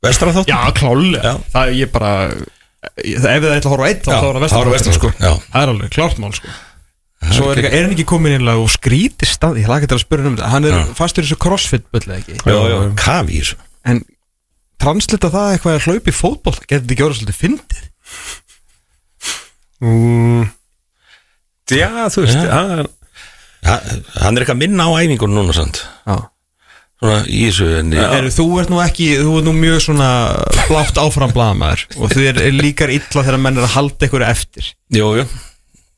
[0.03, 1.37] vestra þátt Já, klálega.
[1.55, 4.27] Það er ég bara ég- Ef þið ætla að horfa á eitt þá Já, þá
[4.27, 5.09] er það þá er það vestra vestra, sko.
[5.23, 5.33] Já.
[5.55, 6.51] Það er alveg klart mál sko
[7.31, 10.39] Svo er, hann ekki komin einlega og skríti stað Ég laka til að spyrja um
[10.39, 10.49] þetta.
[10.51, 10.81] Hann er Já.
[10.99, 12.39] fastur í þessu crossfit böllu ekki?
[12.43, 13.59] Já, já, kafi í þessu.
[13.93, 14.03] En
[14.83, 17.85] translita það eitthvað að hlaupa í fótboll Getur þetta ekki orðið svolítið fyndið?
[19.83, 20.51] Mm.
[21.73, 22.83] Já, þú veist hann,
[23.65, 23.79] ja,
[24.21, 25.81] hann er eitthvað minna á æfingunum núna sant?
[26.07, 26.19] Já.
[27.03, 30.11] Svona í þessu en ég, Heru, Þú ert nú ekki, þú ert nú mjög svona
[30.69, 34.69] blátt áfram blaðmaður og þið er líkar illa þegar menn er að halda ykkur eftir.
[34.95, 35.27] Jú, jú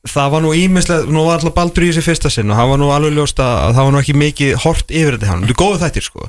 [0.09, 2.81] það var nú ímislega, nú var alltaf Baldur í þessi fyrsta sinn og það var
[2.81, 5.61] nú alveg ljóst að það var nú ekki mikið hort yfir þetta hann, þetta er
[5.63, 6.27] góðu þættir sko.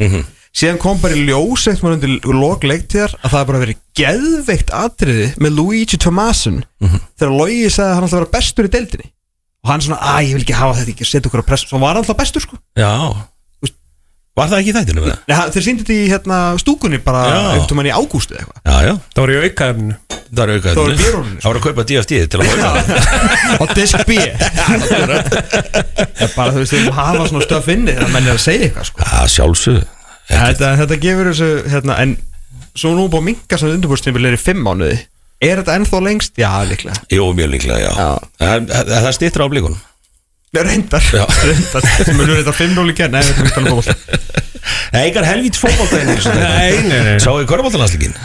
[0.56, 4.70] Síðan kom bara í ljós eitt mann undir lok leiktíðar að það bara verið geðveikt
[4.72, 6.62] atriði með Luigi Tomasun
[7.20, 9.10] þegar Logi sagði að hann alltaf vera bestur í deildinni.
[9.66, 11.80] Og hann svona, að ég vil ekki hafa þetta ekki setja okkur á press, svo
[11.82, 12.56] var alltaf bestur sko.
[12.78, 12.88] Já,
[14.36, 15.20] Var það ekki í þættinu með það?
[15.30, 17.20] Nei, þeir síndi þetta í hérna, stúkunni bara
[17.56, 18.60] eftir mann í ágústu eða eitthvað.
[18.66, 19.94] Já, já, Það var í aukaefninu.
[20.26, 22.44] Það er aukaðinu Það var í bjórunum, Það var að kaupa DFD til að
[24.10, 24.16] B.
[24.76, 28.68] Það er bara þú veist, þeir hafa svona stöf inni þegar menn er að segja
[28.68, 29.04] eitthvað sko.
[29.06, 29.84] Já, sjálfsögðu.
[30.26, 32.16] Þetta, þetta gefur þessu hérna, en
[32.76, 34.98] svo nú búið að minka sem undirbúrstímbil er í fimm mánuði.
[35.46, 36.32] Er þetta ennþá lengst?
[36.40, 36.96] Já, líklega.
[37.12, 38.08] Jú, mjög líklega, já, Já.
[38.40, 39.80] Það, það, það stýttir á blíkunum
[40.56, 41.26] Nei, Reyndar, Já.
[41.44, 41.88] reyndar.
[42.00, 44.46] Sem er þetta 5-0 í er
[44.94, 48.16] Nei, engar helvít fótboltaðin Nei, nei, nei Sáu í körfbóltanlandsleikin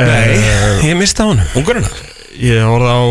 [0.00, 0.38] Nei,
[0.86, 1.90] ég mista hann Ungurina
[2.40, 3.02] Ég horfði á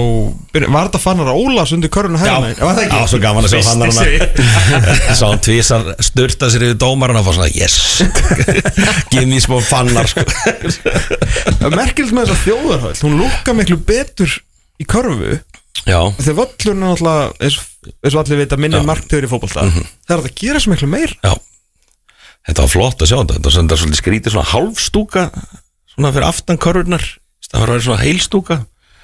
[0.73, 2.53] Var þetta fannar Ólas undir köruna hægna?
[2.57, 2.97] Var það ekki?
[2.97, 7.27] Já, svo gaman að sjá fannar hana Sá hann tvísar styrta sér yfir dómarinn og
[7.27, 7.99] fór svona, yes.
[9.11, 10.23] Gif mér smá fannar sko.
[11.75, 12.95] Merkild með þessa þjóðarhöll.
[13.03, 14.39] Hún lúkka miklu betur
[14.79, 15.41] í körfu Já,
[16.19, 19.67] Þegar völlurinn er náttúrulega eins og allir veit að minni marktöður í fótbolta.
[20.05, 21.33] Það er að gera svo miklu meir já.
[22.49, 23.39] Þetta var flott að sjá þetta.
[23.51, 25.23] Þetta var svolítið skrítið svona hálfstúka
[25.89, 27.05] Svona fyrir aftan körfurnar
[27.49, 28.59] Það var svona heilstúka.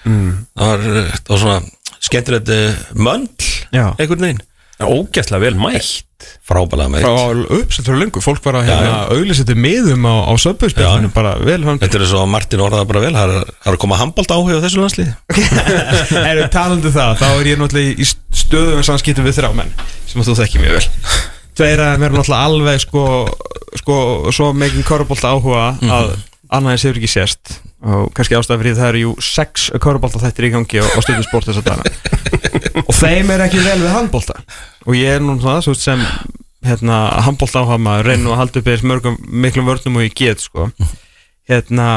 [0.06, 0.46] Mm.
[0.54, 3.48] það, var, eh, það var svona skemmtilegt eh, möndl
[3.98, 4.44] einhvern veginn
[4.84, 6.04] Ógæslega vel mætt.
[6.46, 11.12] Frábælega með Frá uppsett fyrir lengur Fólk var að hérna, auðlýseti miðum á, á söpbjörnspjallinu
[11.14, 13.12] Bara vel hann Þetta er svo að Martin orðaði bara vel.
[13.18, 15.12] Það er, er að koma handbólt áhuga á þessu landslið
[16.32, 18.08] Erum talandi um það, þá er ég náttúrulega í
[18.42, 19.76] stöðum samskiptum við þrjá menn
[20.08, 20.88] sem þú þekki mjög vel.
[21.60, 23.06] Tveir að mér náttúrulega alveg sko,
[23.84, 24.00] sko
[24.36, 26.16] svo mikið korfbólta áhuga að
[26.56, 27.58] annað eins hefur ekki sést.
[27.86, 31.28] Og kannski ástæða fyrir það eru jú sex korfbólta þættir í gangi og, og stundum
[31.28, 32.35] sport þess að dana
[32.88, 34.40] og þeim er ekki vel við handbólta
[34.86, 36.04] og ég er nú það svo sem
[36.66, 40.44] hérna, handbólta áhuga maður reynu að halda upp eða mörgum miklum vörnum og ég get
[40.44, 40.70] sko.
[41.50, 41.88] Hérna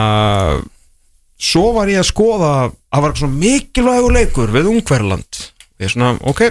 [1.39, 2.73] svo var ég að skoða að
[3.03, 5.43] var eitthvað svona mikilvægur leikur við Ungverland
[5.79, 6.49] og ég svona, ok.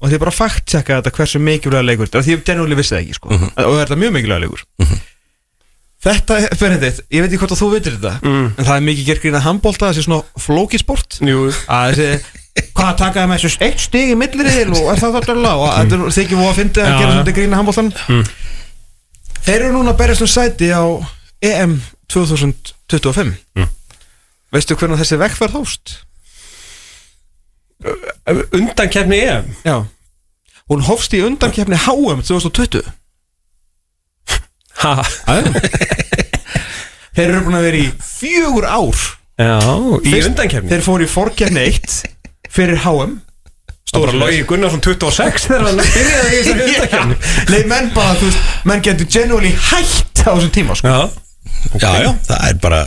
[0.00, 2.78] Og því ég bara fakt checka þetta hversu mikilvægur leikur þetta er því ég genúli
[2.78, 3.40] vissi það ekki sko.
[3.40, 5.00] Og þetta er mjög mikilvægur leikur?
[6.00, 9.24] Þetta, Benedikt, ég veit ekki hvort að þú veitir þetta en það er mikið gerð
[9.26, 11.50] grín að handbólta þessi svona flókisport Jú.
[11.68, 12.38] Að þessi
[12.76, 15.98] hvað takaði með þessu eitt stig í milliriðil og er það þetta alveg og þetta
[15.98, 17.14] er þykir og að fyndi að gera já.
[17.14, 17.90] svona grín að handbóltan
[19.46, 20.84] þeir eru núna að berjast um sæti á
[21.50, 21.74] EM
[22.12, 23.34] 2025
[24.50, 25.96] veistu hvernig þessi vekkferð hóst?
[28.52, 29.52] Undankefni EM?
[29.64, 29.76] Já.
[30.70, 32.84] Hún hófst í undankefni HM 2020
[34.80, 34.94] Ha?
[37.16, 39.00] Þeir eru búin að vera í fjögur ár.
[39.40, 39.58] Já,
[40.04, 42.19] í undankefni Þeir fóru í forkefni 1
[42.52, 43.18] fyrir HM
[43.90, 47.16] Það var Logi Gunnarsson 26 þegar hann byrjaði í þessari undankefni
[47.50, 50.92] Nei, menn bara, þú veist, menn getur genuinely hætt á þessum tíma, sko.
[50.92, 51.30] Já.
[51.80, 52.82] Já, já, það er bara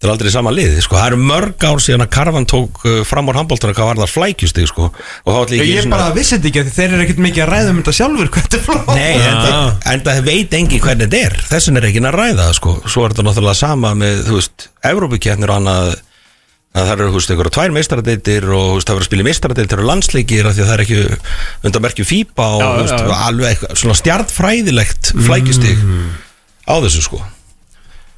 [0.00, 3.02] Það er aldrei sama lið, sko, það eru mörg ár síðan að Karvan tók uh,
[3.04, 4.86] fram úr handbóltana hvað var það flækjustig, sko.
[4.88, 7.74] Og það var líka Ég bara vissi þetta ekki þeir eru ekkert mikið að ræða
[7.74, 11.10] um þetta sjálfur hvað þetta er flóð Nei, en, það, en það veit engi hvernig
[11.10, 11.36] þetta er.
[11.50, 12.74] Þessin er ekki að ræða sko.
[12.86, 15.90] Svo er þetta náttúrulega sama með, þú veist Evrópukjarnir og annað.
[15.90, 16.09] að
[16.76, 20.46] það eru, veist, einhverja tvær meistaradeitir og veist, það verður að spila meistaradeitir og landsleikir
[20.46, 21.00] af því að það er ekki
[21.66, 25.84] undan merkju fípa og Já, veist, já, alveg eitthvað, svona stjartfræðilegt flækjustig
[26.70, 27.20] á þessu, sko.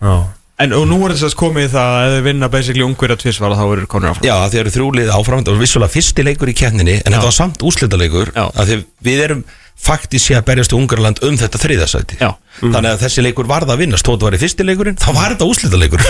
[0.03, 0.15] Já.
[0.62, 3.62] En og nú er þess að komið það að þau vinna basically ungverja tvisvar þá
[3.65, 4.27] eru konur áfram.
[4.29, 7.65] Já, það eru þrjúlið áfram var vissulega fyrsti leikur í keppninni En þetta var samt
[7.66, 8.45] úslitaleikur Já.
[8.53, 8.77] að því
[9.09, 9.43] Við erum
[9.82, 12.31] faktiskt sé að berjast í Ungarland um þetta þriðasæti Já.
[12.61, 15.49] Þannig að þessi leikur varð að vinnast Tótt var í fyrsti leikurinn, þá var þetta
[15.49, 16.03] úslitaleikur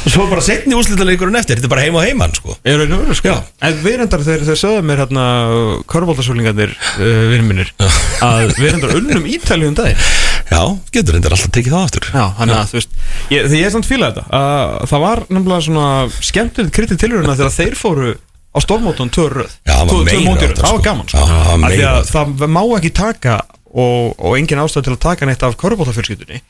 [0.00, 2.54] Og svo bara setni úslitaleikurinn eftir Þetta er bara heim og heimann sko.
[3.18, 3.34] Sko.
[3.66, 5.26] En við reyndar þegar þeir sögðu mér hérna
[5.90, 7.04] Körbóltasúlingarnir uh,
[7.34, 7.74] vinnir minnir
[8.24, 10.00] Að við reyndar unnum Ítalíu um daginn.
[10.50, 10.62] Já,
[10.94, 12.08] getur reyndar alltaf tekið það aftur.
[12.14, 12.96] Já, hann að þú veist
[13.34, 15.86] ég, Því ég er samt fílað þetta uh, Það var nefnilega svona
[16.30, 18.10] skemmtilegt kritið tilhöruna Þegar þeir fóru
[18.50, 20.82] á stórmótun Tvö röð Já, það var Það sko.
[20.82, 22.34] gaman Já, það.
[22.40, 23.36] Það má ekki taka
[23.70, 26.40] Og, og engin ástæð til að taka neitt af körbóltafjölskyldunni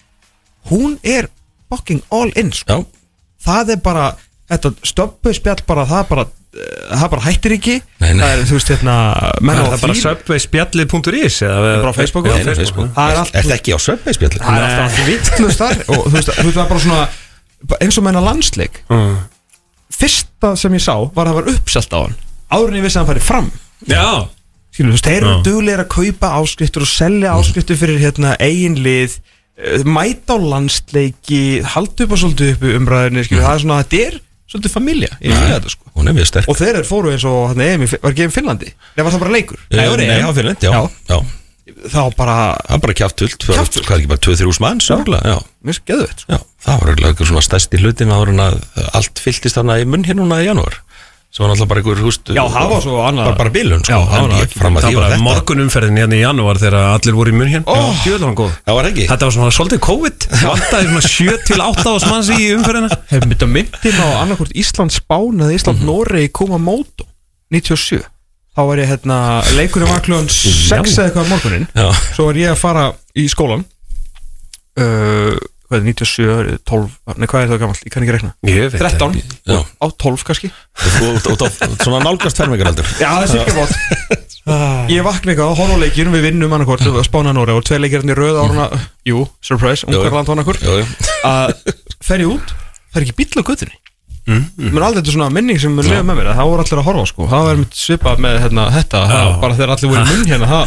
[0.71, 1.29] Hún er
[1.71, 2.81] fucking all in sko.
[2.81, 2.85] Já,
[3.45, 4.07] Það er bara
[4.51, 6.25] Þetta stöppu spjall bara Það bara
[6.91, 8.23] Það bara hættir ekki Nei, nei.
[8.25, 8.95] Það er, þú veist, hérna
[9.41, 12.89] menn Er á það bara fíl- subwayspjallið.is eða Bara á Facebook Nei, og nei, Facebook.
[12.97, 14.41] Það er Er allt þetta ekki á söpveispjalli?
[14.41, 17.05] Það er alltaf allt vittlust þar Og þú veist, það er bara svona
[17.85, 19.15] eins og menna landsleik Mm.
[20.01, 23.11] Fyrsta sem ég sá var að það var uppselt á hann ég vissi að hann
[23.15, 23.51] færi fram
[23.91, 24.07] Já
[24.71, 25.43] Skilur, þú veist, þeir eru Já.
[25.49, 29.17] duglegir að kaupa áskriftur og selja áskriftur fyrir hérna eigin lið
[29.59, 31.41] eh, mæta á landsleiki
[31.75, 34.21] halda upp og svolítið upp umræðinni skilur, það er svona, þetta er
[34.51, 37.27] svolítið familja ég fíla þetta sko Hún er mjög sterk og þeir eru fóru eins
[37.29, 39.61] og hann EM í var ekki í Finnlandi Nei, var það bara leikur?
[39.75, 40.31] Nei, var nei, EM.
[40.31, 40.73] á Finnland, já,
[41.11, 41.19] Já.
[41.91, 42.37] Þá bara,
[42.67, 43.47] Það er bara kjáftult.
[43.47, 44.91] Hvað er ekki bara 2-3 manns,
[45.61, 45.99] mér sko.
[46.01, 48.61] Já, það var eitthvað svona stærsti hlutin að
[48.97, 50.81] allt fylltist þarna í munn hér núna í janúar.
[51.31, 53.95] Sem var náttúrulega bara einhver húst Já, það var svo annað bara, bara bilun sko.
[53.95, 55.19] Já, það var þetta.
[55.23, 57.75] morgunumferðin hérna í janúar þegar allir voru í munn hérna
[58.25, 59.05] hann góð það var ekki?
[59.13, 60.27] Þetta var svona svolítið COVID.
[60.43, 62.99] Vantaði svona 7 til 8 ás manns í umferðina.
[63.13, 67.07] Hefur myndið á annarkvort Ísland Spán eða Ísland Noregi koma móto
[67.55, 68.03] 97
[68.51, 69.17] Þá var ég hérna,
[69.57, 71.87] leikurinn var kljóðan 6 eða eitthvað á morgunin Já.
[72.17, 73.63] Svo var ég að fara í skólan
[74.81, 75.37] uh,
[75.71, 76.87] Hvað er 97, 12,
[77.23, 79.37] nei hvað er það gamall, ég kann ekki rekna Ég veit 13, ekki.
[79.47, 79.59] Já.
[79.63, 80.49] á 12 kannski.
[80.83, 82.89] Þú- út- út af svona nálgast fermingaraldur.
[82.99, 87.55] Já, það er sirka bótt Ég vakna eitthvað, á leikir, við vinnum annarkvort Spána Nóri
[87.55, 88.67] og tvei leikir hérna röð áruna
[89.07, 90.89] Jú, surprise, Ungarland var annarkur Jú, jú.
[91.29, 91.55] að
[92.03, 92.51] fer ég út
[92.91, 93.79] það er ekki bíll á göttunni
[94.27, 94.45] mm.
[94.71, 96.89] mér er aldrei þetta svona minning sem mun lifa með mér það voru allir að
[96.91, 100.11] horfa sko, það var mitt svipað með hérna, þetta, það, bara þegar allir voru í
[100.11, 100.63] munn hérna,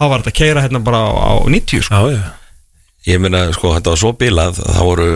[0.00, 2.02] það var þetta að keira hérna bara á, á 90 sko.
[2.02, 2.60] Já, já.
[3.06, 5.08] Ég meina, sko, þetta var svo bilað að það voru,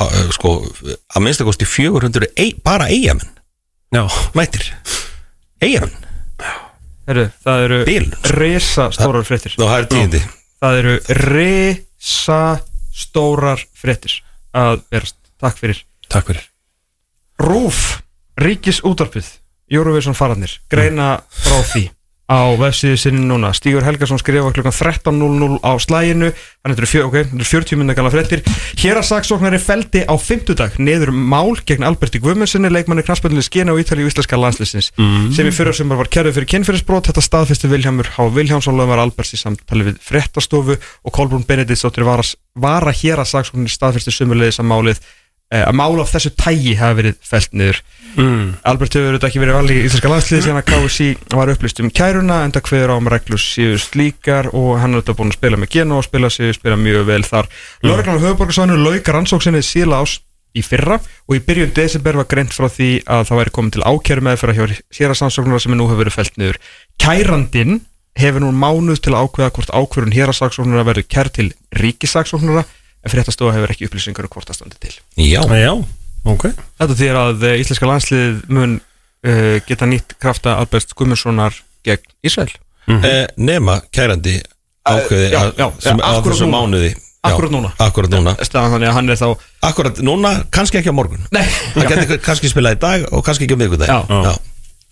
[0.00, 0.54] ha- sko,
[0.90, 3.30] að minnsta kosti 400 ei, bara eigamenn
[3.94, 4.72] Já, mættir.
[5.62, 6.00] Eigamenn
[7.04, 8.30] Heru, það eru sko.
[8.32, 9.54] resa stórar fréttir.
[9.58, 10.16] Þá það
[10.64, 12.40] það eru resa
[12.96, 14.16] stórar fréttir
[14.56, 15.84] að verast, takk fyrir.
[16.08, 16.53] Takk fyrir
[17.40, 18.00] Rúf,
[18.38, 19.26] Ríkis útarpið
[19.70, 21.88] Eurovision fararnir, greina frá því
[22.24, 23.50] á vefsíðu sinni núna.
[23.52, 27.44] Stígur Helgason skrifa klukkan 13.00 á slæginu, þannig að þetta eru fjö- ok, þetta eru
[27.50, 28.40] 40 minna gala fréttir.
[28.80, 33.80] Hér að saksóknari feldi á fimmtudag neður mál gegn Alberti Guðmundssoni leikmanni knastböndinni skina á
[33.80, 34.88] Ítalíu íslenska landslýsins
[35.36, 38.30] sem í fyrra sem var kærið fyrir kynfyrirsbrot þetta staðfesti Vilhjámur H.
[38.32, 42.36] Vilhjámsson lögumar Alberts í samtali við fréttastofu og Kolbrún Benediktsdóttir var, að-
[43.04, 45.04] hér að saksóknari staðfesti sumulegis að málið
[45.52, 47.80] að mál af þessu tægi hafi verið felt niður
[48.16, 48.44] mm.
[48.66, 51.90] Albert hefur auðvitað ekki verið valið í Íslenska landsliði síðan að KSI var upplýst um
[51.94, 55.60] kæruna enda hver á um reglur síðu slíkar og hann er auðvitað búin að spila
[55.60, 57.88] með Geno og spila sig, spila mjög vel þar mm.
[57.88, 60.18] Lörglann á höfuborgarsvæðinu lauk rannsóksinni síla ás
[60.54, 63.86] í fyrra og í byrjun desember var greint frá því að það væri komið til
[63.90, 66.60] ákjæru með fyrir að hjá hérasansóknara sem nú hefur verið felt niður
[67.02, 67.80] Kærandinn
[68.14, 72.62] hefur nú mánuð til að ákveða hvort ákvörun hérasansóknara verður kær til ríkisansóknara
[73.04, 74.94] en fréttastofa hefur ekki upplýsingar um hvort það standi til.
[75.20, 75.72] Já, Já,
[76.24, 76.48] ok.
[76.80, 82.52] Þetta þýr að eh, íslenska landslið mun uh, geta nýtt krafta Albert Guðmundssonar gegn Ísrael.
[82.88, 84.38] Eh, nema kærandi
[84.84, 86.90] ákveði já, að- já, sem já, á akkúrat þessu mánuði.
[87.24, 87.70] Já, Akkúrat núna.
[87.80, 88.34] Akkúrat núna.
[88.36, 89.28] Þannig að hann er þá
[89.64, 91.22] Akkúrat núna, kannski ekki á morgun.
[91.32, 91.40] Nei,
[91.72, 93.96] Hann geti kannski spilað í dag og kannski ekki á miðgudag Já.
[94.04, 94.34] Já.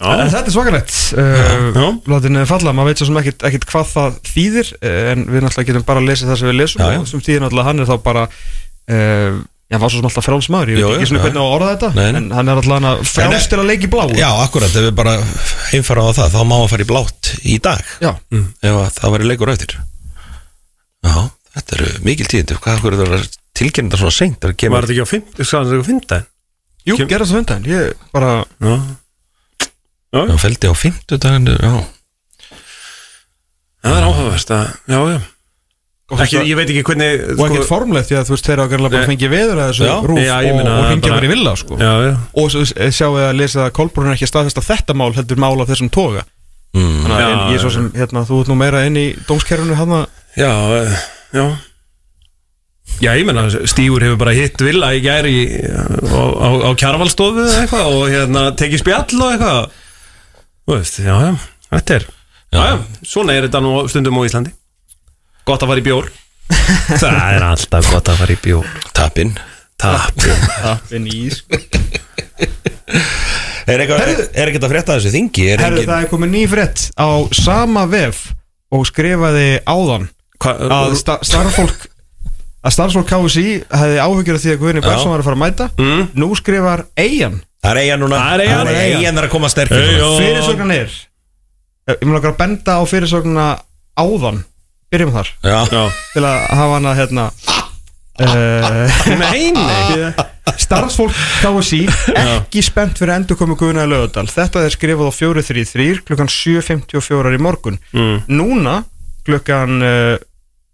[0.02, 0.92] En þetta er svakalegt.
[1.14, 1.78] Uh,
[2.10, 5.44] Látin niður falla, maður veit svo sem ekkit, ekkit hvað það þýðir eh, En við
[5.44, 7.00] náttúrulega getum bara að lesa það sem við lesum Já, já.
[7.02, 9.40] Og sem þýðir náttúrulega hann er þá bara uh,
[9.72, 11.44] Já, hann var svo sem alltaf frálsmaður Ég Jú, veit ekki jú, svona hvernig á
[11.46, 12.18] að orða þetta Nei, nei.
[12.18, 15.14] En hann er alltaf fráls til að leiki blá Já, akkurat, ef við bara
[15.70, 17.94] heimfara á það þá má hann fara í blátt í dag.
[18.02, 18.10] Já.
[18.60, 19.76] ef að það væri leikur eftir.
[21.06, 21.14] Já,
[21.56, 22.58] þetta eru mikil tíðindi.
[22.62, 24.36] Hvað er það að tilkynna þetta svona seint?
[24.42, 25.12] Það Var þetta ekki á
[25.46, 26.28] sko, þetta ekki á fimmtæn?
[30.12, 31.72] Það feldi á fimmtudaginu Já,
[33.82, 35.20] Það er áhugavert að, já, já.
[36.12, 39.08] Ekki, Ég veit ekki hvernig Og ekkert formlegt því að þú veist þeirra ákveðlega bara
[39.08, 39.94] fengið veður að þessu Já.
[40.10, 41.78] rúf Já, og, meina, og hringja bara- í villa sko.
[41.80, 42.12] Já, já.
[42.42, 45.56] Og svo sjáu að lesa að Kolbrún er ekki að staðfesta þetta mál heldur mál
[45.64, 46.24] af þessum toga.
[46.76, 47.02] Mm.
[47.02, 49.74] þannig að Já, en ég svo sem hérna, þú ert nú meira inn í dómskerfunu
[49.76, 49.96] hann
[50.36, 51.02] Já, eh,
[51.32, 51.44] já.
[53.02, 57.64] Já, ég menna, Stígur hefur bara hitt Villa í gæri á, á, á kjarvalstofu eða
[57.64, 59.70] eitthvað og hérna tekið spjall og eitthvað
[60.62, 61.32] Þú veist, já, já,
[61.72, 62.04] þetta er
[62.52, 62.74] Já, já,
[63.08, 64.50] svona er þetta nú stundum á Íslandi.
[65.48, 66.10] Gott að fara í bjór.
[67.02, 68.68] Það er alltaf gott að fara í bjór.
[68.92, 69.32] Tappin
[69.80, 71.58] Tappin tappin í sko.
[73.66, 75.46] Er er ekkert að frétta þessu þingi?
[75.54, 78.28] Er engin, það er komið ný frétt á sama vef
[78.74, 80.06] og skrifaði áðan
[80.42, 81.88] að sta starffólk
[82.62, 85.66] að starfsfólk KSI hefði áhyggjur af því að Guðni Björnsson var að fara að mæta.
[85.78, 86.04] Mm.
[86.14, 88.70] nú skrifar Eyjan Það er eiga núna Það er Eyjan.
[88.98, 90.00] Eyjan er að koma sterkir Eyjan.
[90.02, 90.18] núna.
[90.22, 90.96] fyrirsögnan er
[91.92, 93.46] ég mun okkar að benda á fyrirsögnuna
[93.98, 94.42] áðan
[94.92, 95.82] byrjum þar Já, Já
[96.14, 97.24] til að hafa hana hérna
[98.22, 100.12] uh, Nei, nei
[100.62, 101.80] starfsfólk KSI
[102.18, 107.40] ekki spennt fyrir endurkomu Guðna í Lögadal þetta er skrifað á 433 klukkan 7.54 í
[107.42, 108.22] morgun Mm.
[108.30, 108.76] núna
[109.26, 110.16] klukkan uh,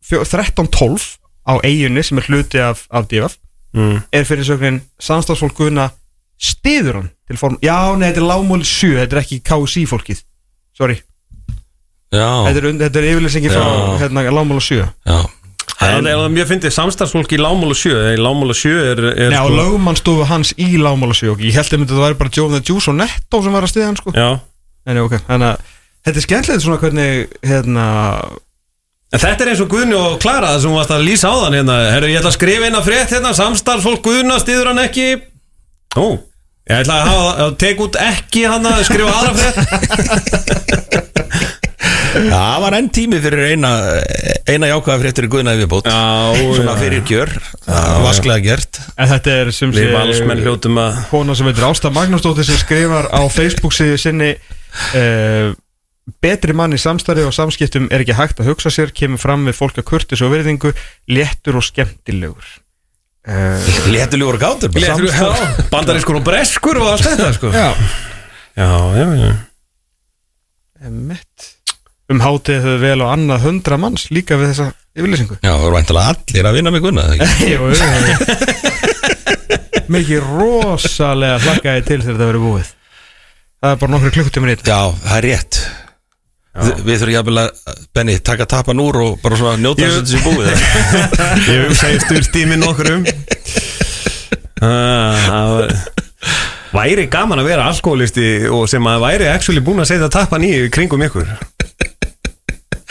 [0.05, 3.36] fjó- 13.12 á eiginni sem er hluti af, af DFF
[3.77, 3.97] mm.
[4.12, 5.90] er fyrirsögnin samstafsfólk Guðna
[6.39, 10.20] stiður hann til form já, nei, þetta er lágmúli 7, þetta er ekki KSI fólkið.
[10.78, 11.01] Sorry,
[12.15, 13.98] já, þetta er, und- þetta er yfirlýsingi frá Já.
[14.05, 15.19] hérna, lágmúli 7 já.
[15.78, 19.52] Það er mjög fyndið samstarfsfólk í Lámúla 7 Í Lámúla 7 er, er Já, og
[19.55, 22.90] lögumannstofu hans í lágmúli 7 ok, ég held að þetta væri bara Joe the Juice
[22.90, 24.10] og Netto sem var að stiða hann sko.
[24.16, 24.40] Já.
[24.89, 25.69] En, ok, þannig að
[26.09, 27.85] þetta er skemmtilegt svona hvernig hérna,
[29.12, 31.77] En þetta er eins og Guðni og Klara sem varst að lýsa á þann hérna.
[31.94, 33.31] Herru, ég ætla að skrifa eina frétt hérna.
[33.39, 35.06] Samstarfsfólk Guðna stiður hann ekki?
[35.97, 36.19] Ó,
[36.68, 39.56] Ég ætla að, hafa, að teka út ekki hann að skrifa aðra frétt.
[42.18, 43.70] Það var enn tími fyrir eina
[44.48, 46.00] eina jákvæða fréttur í Guðnaði viðbót Já,
[46.56, 47.32] Svona fyrir gjör.
[48.04, 48.80] Vasklega gert.
[48.96, 53.10] En þetta er sem Við valsmenn hljótum að kona sem heitir Ásta Magnúsdóttir sem skrifar
[53.12, 55.52] á Facebook síðu sinni uh,
[56.24, 59.58] betri mann í samstarfi og samskiptum er ekki hægt að hugsa sér kemur fram við
[59.60, 60.72] fólk að kurtis og virðingu
[61.12, 62.56] léttur og skemmtilegur
[63.92, 64.72] Léttulegur og gátur
[65.72, 67.52] Bandarískur og breskur og allt þetta sko.
[67.52, 67.68] Já.
[68.59, 69.30] Já, já, já.
[70.88, 71.55] Emmett
[72.09, 75.34] Um hátið höfðu vel á annað hundra manns líka við þessa yfirlýsingu.
[75.42, 77.48] Já, það voru væntalega allir að vinna með Guðnaði ekki?
[77.52, 78.16] Jú, jú, jú.
[79.92, 82.70] Mikið rosalega hlakkaði til þegar þetta verið búið.
[83.59, 84.72] Það er bara nokkru þetta.
[84.72, 85.60] Já, það er rétt
[86.59, 87.51] Við þurfum jafnvel að,
[87.94, 90.48] Benny, taka tapan úr og bara svona njóta þess að þessi búið?
[91.52, 93.06] Ég í minn okkur um.
[94.59, 95.76] Það var
[96.68, 100.51] Væri gaman að vera alkoholisti og sem að væri actually búin að setja tappan í
[100.74, 101.30] kringum ykkur?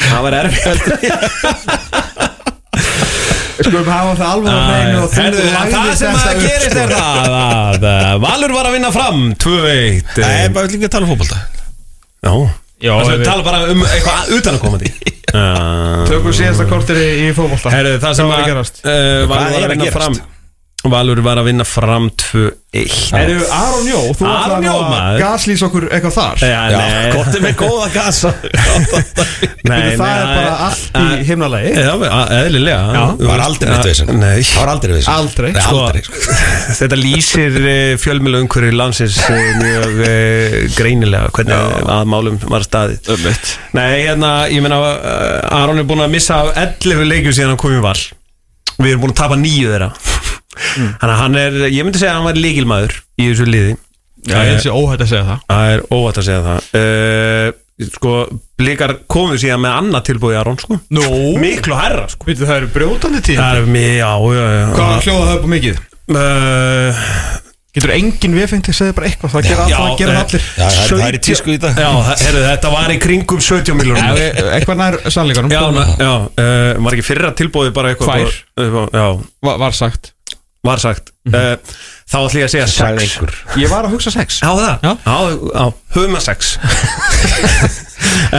[0.07, 0.81] Það var erfitt.
[3.57, 6.84] Skulum hafa það alveg á hreinu og þú Herðu, lagðir Það sem að gerist sko.
[6.84, 11.11] er það að Valur var að vinna fram 2-1 Nei, bara vil ekki tala um
[11.14, 11.39] fótbolta.
[12.22, 12.34] Já,
[12.77, 14.91] Já, Það sem við- tala bara um eitthvað utan að koma því
[16.07, 17.71] Tökum síðasta kortir í, í fótbolta.
[17.73, 19.97] Herðu, það sem Hvað var að að uh, var að að vinna gerast?
[19.97, 20.15] fram
[20.93, 22.55] Valur var að vinna fram 2-1
[23.15, 25.22] Herru, Aron Jó, þú Aron ætlaði Jó, nú að maður.
[25.23, 26.43] gaslýsa okkur eitthvað þar.
[26.43, 27.22] Já, Já, nei.
[27.38, 28.31] er með góða gasa
[29.68, 31.72] Nei, það er bara allt í himnalagi.
[31.76, 32.84] Já, að- eðlilega.
[32.97, 33.03] Já.
[33.19, 34.35] Þú Var aldrei neitt veginn Nei.
[34.47, 35.49] Það var aldrei veginn Aldrei.
[35.51, 36.38] Nei, Sko, aldrei sko.
[36.81, 37.57] Þetta lýsir
[38.03, 43.11] fjölmjölu umhverju landsins eh, mjög eh, greinilega hvernig að málum var staðið.
[43.18, 46.53] Ömmit Nei, hérna, ég meina uh, Aron er búin að missa af
[46.84, 47.97] 11 leikjum síðan hann kom í val.
[48.77, 49.91] Við erum búin að tapa nýju þeirra
[50.77, 53.77] Þannig að hann er, ég myndi segja að hann var líkilmaður í þessu liði.
[54.27, 55.47] Já, ég sé óhætt að segja það.
[55.53, 56.67] Það er óvægt að segja það.
[56.81, 58.11] Uh, Sko,
[58.57, 60.79] blikar komu síðan með annað tilbúið Aron, sko.
[60.97, 61.03] Nú?
[61.38, 62.25] Miklu herra, sko.
[62.25, 64.63] Vittu, það eru brjótandi tíð Það er mjög, já, já, já.
[64.73, 65.84] Hvað hljóða það upp á mikið?
[66.17, 67.03] Uh,
[67.77, 70.47] Getur engin vefengt að segja bara eitthvað Það gera Já, það gera eh, allir.
[70.47, 71.77] Já, það er- það er í tísku í dag.
[71.84, 74.21] Já, það- heyrðu, þetta var í kringum 17 miljónum
[74.57, 75.53] Eitthvað nær sannleikanum.
[75.53, 78.25] Já, na- já uh, var ekki fyrra tilbúið bara eitthvað
[78.57, 79.07] bara- Já,
[80.63, 81.75] var, sagt var sagt uh,
[82.07, 83.34] Þá ætlum ég að segja Sagði 6 einhver.
[83.59, 84.38] Ég var að hugsa sex.
[84.39, 84.79] Já, það?
[84.79, 84.91] Já.
[85.03, 85.17] Já,
[85.59, 85.65] já
[85.97, 86.51] höfum að 6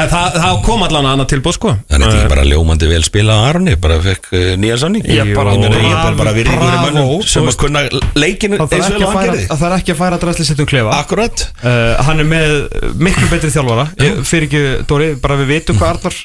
[0.09, 1.73] það, það kom allan annað tilbúið, sko.
[1.90, 5.05] Þannig að þetta ekki bara ljómandi vel spila á Arni Bara fekk uh, nýja samning.
[5.09, 6.86] Ég bara- Ég ég bara virðingur í Bravo.
[6.86, 7.85] mönnum Sem að kunna
[8.19, 10.97] leikinu Það að færa, það þarf ekki að færa draslisettum klefa.
[11.03, 11.45] Akkurat.
[11.62, 12.57] Uh, Hann er með
[13.05, 13.89] miklu betri þjálfara.
[14.01, 16.19] Ég- Fyrir ekki, Dóri, bara við vitum hvað Arnar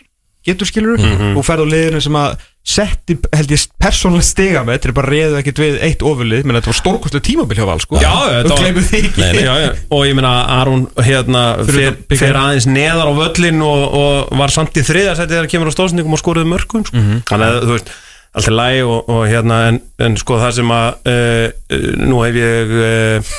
[0.44, 1.38] getur skilur Mhm.
[1.40, 2.34] og ferð á liðinu sem að
[2.64, 6.56] setti, held ég, persónulega stiga með Þetta er bara reyðu ekkert við eitt ofurlið menn
[6.56, 8.14] þetta var stórkostlega tímabil hjá Val sko Já,
[8.48, 9.44] var- gleymur því ekki Nei, nei.
[9.44, 9.70] já, já.
[9.92, 10.32] Og ég meina
[10.62, 15.36] Aron hérna Fyrir fer, fer aðeins neðar á völlin og, og var samt í þriðarsæti
[15.36, 17.04] þegar kemur á stóðsendingum og skoruði mörgum sko.
[17.30, 17.94] Þannig að þú veist
[18.34, 22.24] Allt er læg og, og hérna en, en sko það sem að uh, uh, nú
[22.24, 23.36] hef ég uh,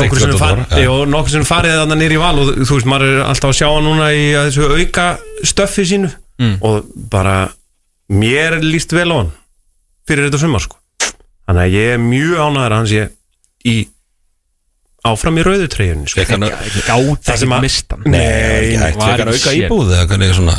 [0.00, 0.62] nokkur sem far,
[1.50, 4.22] farið þarna nýri val og þú veist maður er alltaf að sjá hann núna í
[4.38, 5.06] að þessu auka
[5.44, 6.08] stöffi sínu
[6.64, 7.34] og bara
[8.10, 9.30] mér líst vel á hann
[10.08, 10.76] fyrir þetta sumar sko.
[11.46, 13.06] Þannig að ég er mjög ánæður að hann sé
[13.70, 13.76] í
[15.10, 16.20] áfram í rauðu treyjunni sko.
[16.20, 16.44] Fekk hann
[16.86, 18.96] Gátt Það sem að- mistan Nei, ekki hægt.
[19.00, 20.58] var Fekk hann ekki auka íbúð eða hvernig svona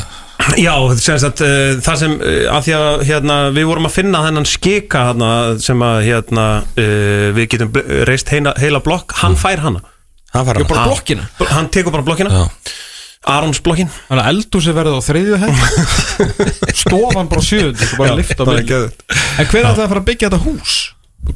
[0.58, 4.22] Já, sem sagt, uh, það sem uh, að því að hérna, við vorum að finna
[4.24, 5.28] þennan skika hérna,
[5.62, 7.70] sem að hérna, uh, við getum
[8.08, 9.84] reist heila, heila blokk, hann fær hana.
[10.34, 11.28] Hann Ég bara Hann- blokkina.
[11.52, 12.50] Hann tekur bara blokkina, Já.
[13.30, 15.58] Arons blokkin Þannig að eldúsi verði á þriðju hend
[16.82, 19.04] Stofan bara geðveikt.
[19.38, 20.76] En hver er það að fara að byggja þetta hús?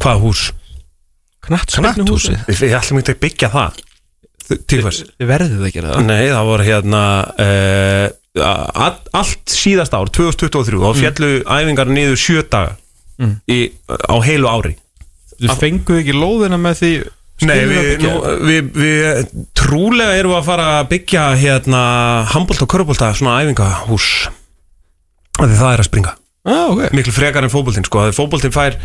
[0.02, 0.44] Hvað hús?
[1.46, 3.76] Knattspyrnuhúsið Við, við ætlum ekki að byggja það.
[4.46, 5.00] Þ- Til hvers?
[5.20, 6.08] Þið verðið að það.
[6.08, 7.02] Nei, það voru hérna
[7.44, 8.06] uh,
[8.86, 12.74] all, allt síðast ár 2023, þá fjallu æfingar niður sjö daga
[13.50, 14.74] í, á heilu ári.
[15.36, 16.90] Þið fenguð ekki lóðina með því
[17.44, 18.36] Nei, að við, nú, þetta?
[18.48, 21.80] við, við trúlega erum við að fara að byggja hérna
[22.32, 24.06] handbólt og körubólta svona æfingahús.
[25.36, 26.14] Af því það er að springa.
[26.46, 26.88] Ah, okay.
[26.96, 28.78] miklu frekar en fótboltinn sko, að fótboltinn fær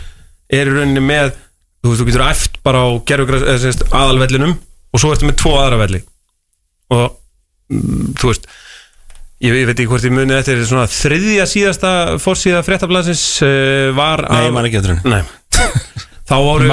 [0.51, 1.31] er í rauninni með
[1.85, 2.89] þú þú getur æft bara á
[4.01, 6.03] aðalvellinum og svo ertu með tvo aðra velli.
[6.91, 7.07] Og
[7.71, 8.51] mm, þú veist
[9.39, 14.27] ég, ég veit ekki hvort ég munið eftir svona þriðja síðasta fórsíða fréttablasins uh, var
[14.27, 14.99] Nei, man ekki henni.
[15.07, 15.21] Nei
[16.31, 16.67] Þá voru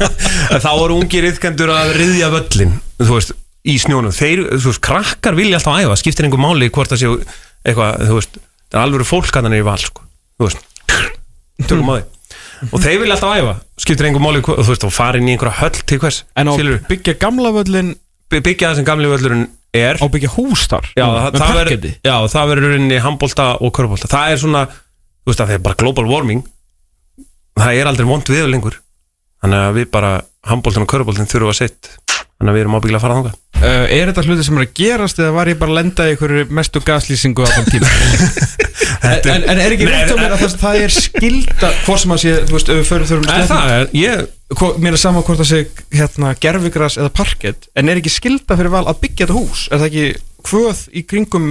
[0.64, 3.32] þá voru ungir yfkendur að riðja völlin þú veist,
[3.64, 4.12] í snjónum.
[4.12, 7.14] Þeir, þú veist, krakkar vilja alltaf æfa skiptir einhver máli hvort það séu
[7.64, 10.04] eitthvað, þú veist það er alveg fólk að hann er í val, sko.
[10.36, 10.68] Þú veist,
[11.70, 12.04] tökum á því.
[12.70, 13.56] Og þeir vilja alltaf æfa
[13.86, 16.52] skiptir einhver máli, þú veist, og fara inn í einhverja höll til hvers, En á
[16.58, 17.94] skilur byggja gamla völlin
[18.34, 19.44] byggja það sem gamli völlurinn
[19.74, 19.96] er.
[19.96, 20.88] Á byggja hús þar?
[20.92, 24.64] Já, það, það verður, já, það verður inn í handbólta og körbólta, það er svona
[25.24, 26.42] þú veist að það er bara global warming
[27.58, 28.80] það er aldrei vond við lengur.
[29.44, 30.12] Þannig að við bara,
[30.48, 33.40] handbóltan og körbóltan þurfum að sitt, þannig að við erum ábyggilega að fara þangað.
[33.54, 36.12] Uh, er þetta hluti sem er að gerast eða var ég bara að lenda í
[36.12, 37.90] einhverju mestu gaslýsingu á þann tíma
[39.08, 42.14] en, en, en er ekki rétt á mér að það, það er skilda hvort sem
[42.16, 43.06] að sé, þú veist, við förum
[44.10, 44.24] er,
[44.82, 45.60] mér er sama hvort það sé
[45.94, 49.64] hérna, gerfigras eða parkett en er ekki skilda fyrir val að byggja þetta hús?
[49.70, 50.06] Er það ekki
[50.50, 51.48] hvöð í kringum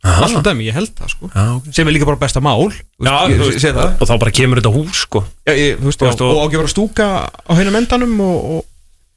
[0.00, 1.28] alltaf dæmi, ég held það sko.
[1.34, 1.66] Já, ok.
[1.76, 2.70] Sem er líka bara besta mál.
[3.04, 3.90] Já, ég, veist, það.
[4.00, 5.24] og þá bara kemur þetta hús sko.
[5.48, 8.64] Já, ég, þú veist, og, og- og ekki bara stúka á heinum endanum og,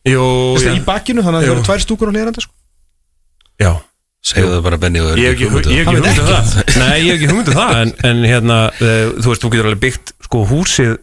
[0.03, 2.53] veist, í bakinu þannig að það eru tvær stúkur á hlýranda sko.
[3.63, 3.73] já.
[4.23, 6.21] Segðu það bara Benni og Ég hef ekki, hugmynd ég hef Hann ekki veit hugmynd
[6.23, 6.77] um það.
[6.79, 9.67] Nei, ég hef ekki hugmynd um það En, en hérna, uh, þú veist, þú getur
[9.67, 10.93] alveg byggt sko húsið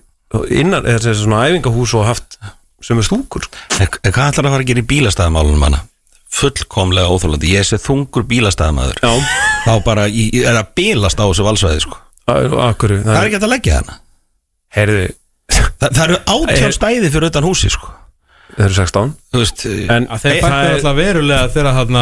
[0.56, 2.38] innan, eða þessi svona æfingahús og haft
[2.80, 3.44] sem er stúkur.
[3.76, 5.82] En hvað ætlar að fara að gera í bílastæðamálunum hana?
[6.30, 9.00] Fullkomlega óþólandi Ég sé þungur bílastæðamaður.
[9.02, 9.12] Já,
[9.66, 11.98] Þá bara, ég ég er að bílast á þessu valsvæði sko.
[12.30, 13.96] akkur Það er ekki hægt að leggja hana
[14.76, 15.00] Heyrðu,
[15.50, 17.88] Það, það eru átján Er- stæði fyrir utan húsi sko.
[18.54, 19.64] það eru 16 Þú veist,
[19.96, 21.98] En þeir það er- alltaf verulega þegar hann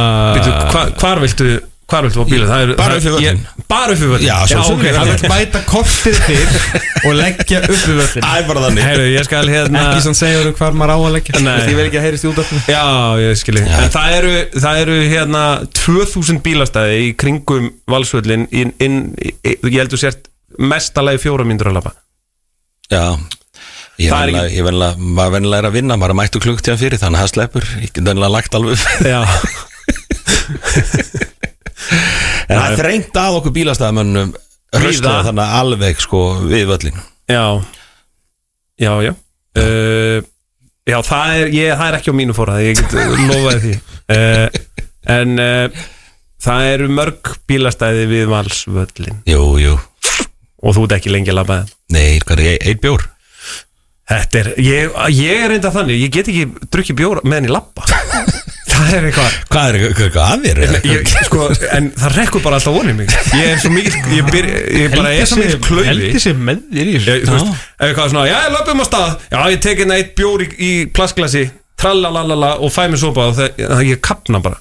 [1.01, 1.49] hvar viltu
[1.89, 2.49] Hvar viltu á bílið?
[2.53, 3.39] Það er- Bara það- upp við völlinn.
[3.39, 4.75] ég- Bara upp við völlin Já, sjálfsögðu.
[4.77, 6.47] ok, hann hann vil bæta kortið til
[7.09, 8.83] og leggja upp við völlin Það er bara þannig.
[8.89, 11.41] Heyrðu, ég skal hérna ekki sem segjur hvar maður á að leggja.
[11.41, 11.55] Nei.
[11.65, 12.61] ég vil ekki að heyrist í útvarpinu.
[12.69, 12.83] Já,
[13.25, 15.45] ég skilji En það eru, það eru hérna
[15.81, 19.01] 2000 bílastæði í kringum valsvöllin inn, inn,
[19.45, 20.29] Ég heldur sért
[20.59, 21.93] mestalagi fjóra myndur að lafa
[22.93, 23.17] Já.
[23.99, 24.33] Ég Það er
[25.33, 28.31] venjulega er að vinna maður mættu klukktíðan fyrir, þannig að það sleppur ég get venjulega
[28.37, 28.85] lagt alveg upp.
[29.09, 29.25] Já,
[31.89, 34.33] en það er þrengt að okkur bílastæðamönnum
[34.79, 36.99] röstlega þannig alveg sko við völlin
[37.29, 37.45] já.
[38.79, 39.13] Já, já.
[39.59, 40.23] Uh,
[40.89, 42.95] Já, það er, ég, það er ekki á mínu fóra Ég get
[43.29, 43.73] lofaði því.
[44.15, 44.47] Uh,
[45.19, 45.83] En uh,
[46.45, 49.75] það eru mörg bílastæði við valsvöllin Jú, jú,
[50.63, 53.05] Og þú ert ekki lengi að lafa það nei, hvað er, eitt bjór?
[54.09, 57.89] Þetta er, ég, ég er reynda þannig Ég get ekki drukkið bjóra meðan ég lappa
[58.79, 59.37] Það er eitthvað.
[59.53, 60.81] Hvað er eitthvað að eða?
[60.89, 61.47] ég, sko,
[61.77, 64.49] en það rekkur bara alltaf vonið mig ég er svo mikil ég, byr,
[64.79, 65.87] ég bara er svo mikil klaufi.
[65.89, 67.33] heldur sér með þér í þessu?
[67.33, 70.49] Veist, eitthvað svona, já, ég löpum á stað já, ég tek hérna eitt bjór í,
[70.59, 71.45] í plastglasi
[71.79, 74.61] trallalalala og fæ mér sopa og það, ég kapna bara.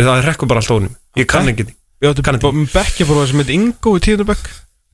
[0.00, 2.60] Það rekkur bara alltaf vonið mig ég kann ekki því Við áttum Kann ekki.
[2.72, 4.46] bekkja fór það sem heit Ingo í tíðundabekk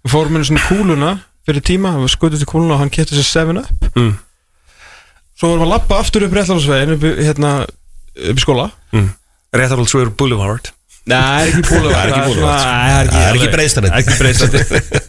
[0.03, 1.11] Við fórum með svona kúluna
[1.47, 4.17] fyrir tíma Við skutum til kúluna og hann kefti sér 7-up Mm.
[5.39, 6.35] Svo vorum við að lappa aftur upp
[7.07, 7.51] í- hérna,
[8.17, 8.67] upp í skóla.
[9.57, 10.73] Réttarhald Svöður Boulevard.
[11.07, 12.67] Nei, það er ekki búlega Það er ekki Boulevard, sko.
[12.67, 13.37] Það er Það er
[14.03, 14.59] ekki breiðstræti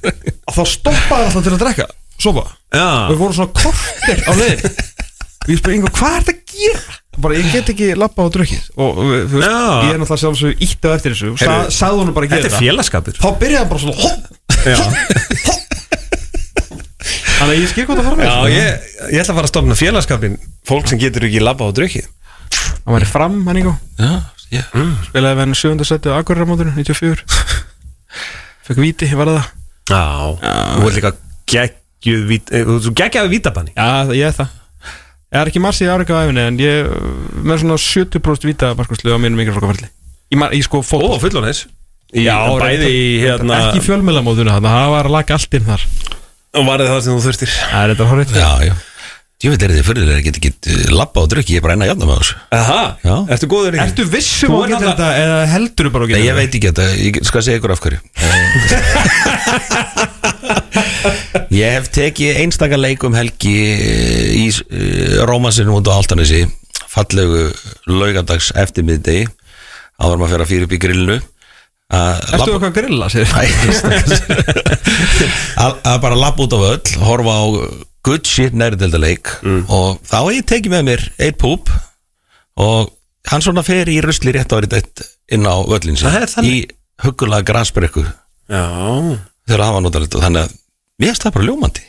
[0.57, 1.87] Þá stoppaði alltaf til að drekka
[2.21, 6.53] Sopa já, Við vorum svona kortir á Og ég spurði Ingo, hvað er þetta að
[6.53, 6.97] gera?
[7.17, 8.65] Bara, ég get ekki lappa á drukkið.
[8.77, 9.57] Og við- þú veist, Já.
[9.57, 11.29] ég er náttúrulega sjálfsög ítt á eftir þessu.
[11.41, 13.15] Heyrðu, Sagði honum bara að þetta gera er félagskapur.
[13.17, 14.23] Þá byrjaði hann bara svona hopp,
[14.67, 14.77] já,
[17.37, 18.27] Þannig að ég skil hvað það fara með.
[18.27, 21.71] Já ég, ég ætla að fara að stopna félagskapin fólk sem getur ekki labba á
[21.77, 22.05] drukkið
[22.85, 23.73] Hann var í fram, hann Ingo.
[23.99, 24.11] Já,
[24.53, 24.63] já,
[25.09, 25.87] Spilaði við hann 7.
[25.89, 27.25] seti á Akureyramótinu 94
[28.67, 29.49] Fekk víti, var það?
[29.91, 30.03] Já,
[30.77, 31.11] þú ert líka
[31.51, 33.71] geggjuð vít- eh, þú geggjaði vítabanni.
[33.75, 34.55] Já, ég er það.
[35.27, 36.87] Ég er ekki marsi í árika á æfinni En ég
[37.43, 39.89] með svona 70% víta markværslu á mínum mikroflokkaferli
[40.31, 41.65] Í, mar- í sko Ó, fótboll fullónis
[42.15, 45.83] Í, Já, bæði í hérna Ekki að það var að laga allt inn þar.
[46.55, 47.51] Og var það það sem þú þurftir?
[47.59, 48.31] Það er þetta horrið.
[48.39, 48.75] Já, já
[49.37, 50.49] Ég veit er þið fyrir þeir get ekki
[50.97, 53.15] labba og drukki, ég er bara enn að jafna með þessu Aha, Já.
[53.35, 53.83] ertu góður í því?
[53.83, 56.71] Ertu vissum Þú að geta þetta eða heldur bara að Nei, geta ég veit ekki
[56.71, 57.99] þetta, ég skal segja ykkur af hverju.
[61.53, 63.53] Ég hef tekið einstaka leik um helgi
[64.41, 66.41] í uh, Rómansinu út á Altanesi
[66.89, 67.45] fallegu
[67.93, 69.29] laugadags eftirmiðdegi.
[70.01, 71.17] Áður maður að fyrir að fyrir upp í grillinu
[71.87, 73.27] Ertu labba- eitthvað að grilla sér?
[75.87, 77.45] Að bara lappa út á völl horfa á
[78.07, 79.31] good shit nærdeldaleik
[79.71, 81.71] og þá hef ég tekið með mér eitt púp
[82.59, 82.91] og
[83.31, 85.03] hann svona fer í rusli rétt árið eitt
[85.35, 86.47] inn á völlin þannig.
[86.47, 86.57] í
[87.03, 88.63] huggulega gransbrekku Já.
[89.47, 90.53] Þegar það var notalegt og þannig að
[90.99, 91.83] mér finnst það bara ljómandi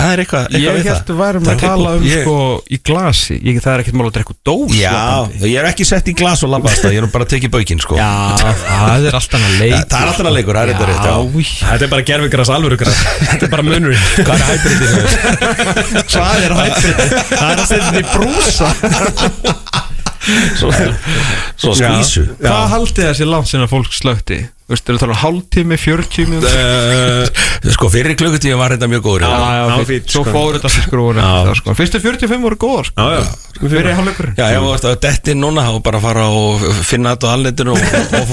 [0.00, 2.22] það er eitthvað, eitthvað Ég við held það að værum Það að tala um ég-
[2.24, 2.36] sko
[2.70, 3.36] í glasi.
[3.44, 5.50] Ég, Það er ekkert mál að drekka dós Já, lapandi.
[5.50, 7.94] ég er ekki sett í glas og labbast ég er bara að tekið baukinn sko.
[8.00, 8.10] Já,
[8.40, 11.04] það er alltaf hann að leik Það er alltaf að leikur, það er þetta rétt
[11.60, 12.98] Þetta er bara gerfigras alvörugras.
[13.30, 14.04] Þetta er bara munurinn.
[14.24, 14.80] Hvað er hæpirinn
[16.14, 16.96] hvað er hættið?
[17.30, 18.68] Það er að setja þetta í brúsa
[20.60, 20.68] Svo,
[21.56, 24.42] svo skvísu Hvað haldið þessi langt sinna fólk slökti?
[24.70, 26.58] Þú veist, er það tala um hálftími, 40 mínútur?
[26.60, 29.24] uh, Sko, fyrir klukkutíma var þetta mjög góður
[30.04, 30.24] Svo sko.
[30.30, 31.20] fór þetta skrúin
[31.58, 31.74] sko.
[31.78, 33.08] Fyrstu 45 voru góðar sko.
[33.08, 37.16] Já, já Fyrir hálfleikurinn já þú ert að detti núna og bara fara og finna
[37.16, 37.82] þetta á alnetinu og,
[38.20, 38.30] og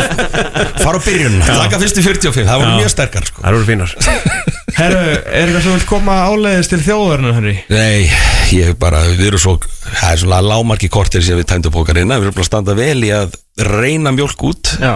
[0.84, 2.77] fara á byrjun Taka fyrstu 45, það voru Já.
[2.84, 3.43] mjög sterkar sko.
[3.43, 3.89] Það eru fínar
[4.78, 7.56] Herru, er eitthvað sem vil koma áleiðis til þjóðarinnar, Henry?
[7.72, 8.12] Nei,
[8.54, 9.56] ég bara, við erum svo
[9.88, 12.99] Það er svona lámarki kortir sem við tæmdu pókarina Við erum bara að standa vel
[13.08, 14.76] í að reyna mjólk út.
[14.78, 14.94] Já.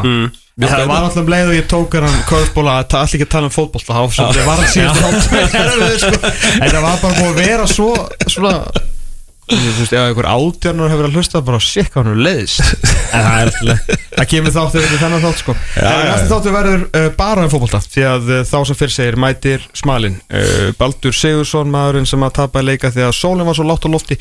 [0.61, 3.31] Það var alltaf um leið og ég tók hann köfbóla að ta- allir ekki að
[3.33, 6.31] tala um svo það var að hálft sko.
[6.61, 7.87] en það var bara búið að vera svo
[8.29, 8.51] svona
[9.49, 12.61] þú veist, ef einhver átjarnar hefur verið að hlusta bara sér hvað hann er leiðist.
[13.11, 15.55] En það er alltaf, það kemur þáttu við þennan þátt sko.
[15.75, 16.13] Já, en já.
[16.29, 20.17] þáttu verður uh, bara um fótbolta því að uh, þá sem fyrir segir mætir smalin
[20.31, 23.89] uh, Baldur Sigursson maðurinn sem að tapa leika því að sólinn var svo látt á
[23.91, 24.19] lofti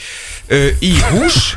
[0.82, 1.54] í hús.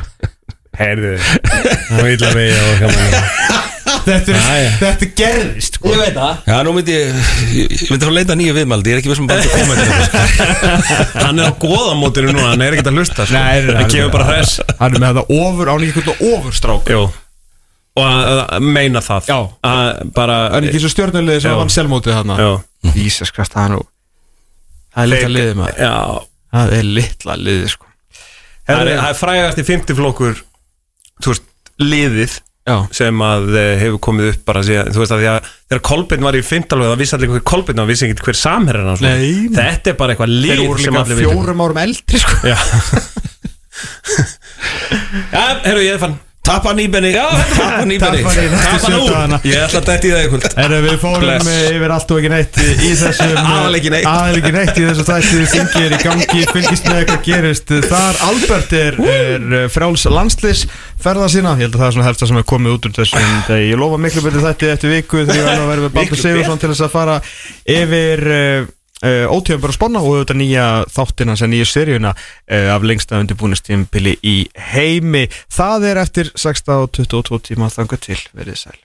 [0.78, 3.62] Herðu var illa vegi og gaman
[4.04, 5.90] þetta, er, þetta gerðist sko.
[5.92, 6.38] Ég veit það.
[6.50, 7.18] Já, nú myndi ég,
[7.56, 10.24] ég myndi fara að leita nýju viðmaldi Ég er ekki vissum bara að koma þetta
[10.30, 10.98] sko.
[11.24, 13.38] Hann er á góðamótinu núna, hann er ekkert að hlusta sko.
[13.38, 14.56] Nei, nei, Hann kemur bara hress.
[14.80, 16.92] Hann er með þetta ofur, án ekki eitthvað ofurstrák.
[16.94, 17.02] Jú.
[17.94, 19.28] Og að að meina það.
[19.30, 19.38] Já.
[19.70, 21.58] að Bara Það er ekki svo stjórnulegði sem Já.
[21.60, 22.50] vann selmótið hann Já.
[23.04, 23.82] Ísas Krist, það er nú
[24.94, 25.78] Það er litla liðið maður.
[25.84, 25.94] Já.
[26.54, 27.86] Það er litla liðið sko.
[28.64, 30.42] Það er, það er frægast í 50 flokkur
[31.22, 31.48] Þú veist,
[31.82, 35.48] liðið Já, sem að eh, hefur komið upp bara síðan, þú veist að því að
[35.68, 38.38] þegar Kolbeinn var í 15 lög það vissi allir hver Kolbeinn var, vissi ekki hver
[38.40, 39.24] samherran hans var.
[39.58, 42.38] Þetta er bara eitthvað þeir lið voru líka fjórum árum eldri sko.
[42.48, 42.56] Já.
[45.34, 47.24] Já, herru, ég er fann Tappa nýbenni Já,
[47.56, 48.58] tappa nýbenni Tappa nýbenni.
[48.60, 48.98] Tappa nú.
[49.06, 49.38] Sjötana.
[49.48, 52.58] Ég ætla að detti í það ykkur Herru, við fórum yfir allt og ekki neitt
[52.60, 54.08] í í þessum Aðal ekki neitt.
[54.10, 55.46] Aðal ekki neitt í þessu þætti.
[55.54, 58.20] Þingir í gangi, fylgist með hvað gerist Þar.
[58.28, 60.66] Albert er, er uh, frjáls landslis
[61.00, 63.34] ferða sína Ég held að það er svona helsta sem er komið út úr þessum
[63.48, 63.72] degi.
[63.72, 66.60] Ég lofa miklu betur þætti eftir viku Þegar ég verður að vera með Baldur Sigursson
[66.62, 67.20] til þess að fara
[67.80, 68.66] yfir Uh,
[69.30, 74.16] ótíðan bara að sponna og auðvitað nýja þáttina sem nýju seríuna uh, af lengsta undirbúinustímpili
[74.24, 74.38] í
[74.72, 75.26] heimi.
[75.52, 78.20] Það er eftir 16 og 22 tíma þangað til.
[78.32, 78.80] Verið sæl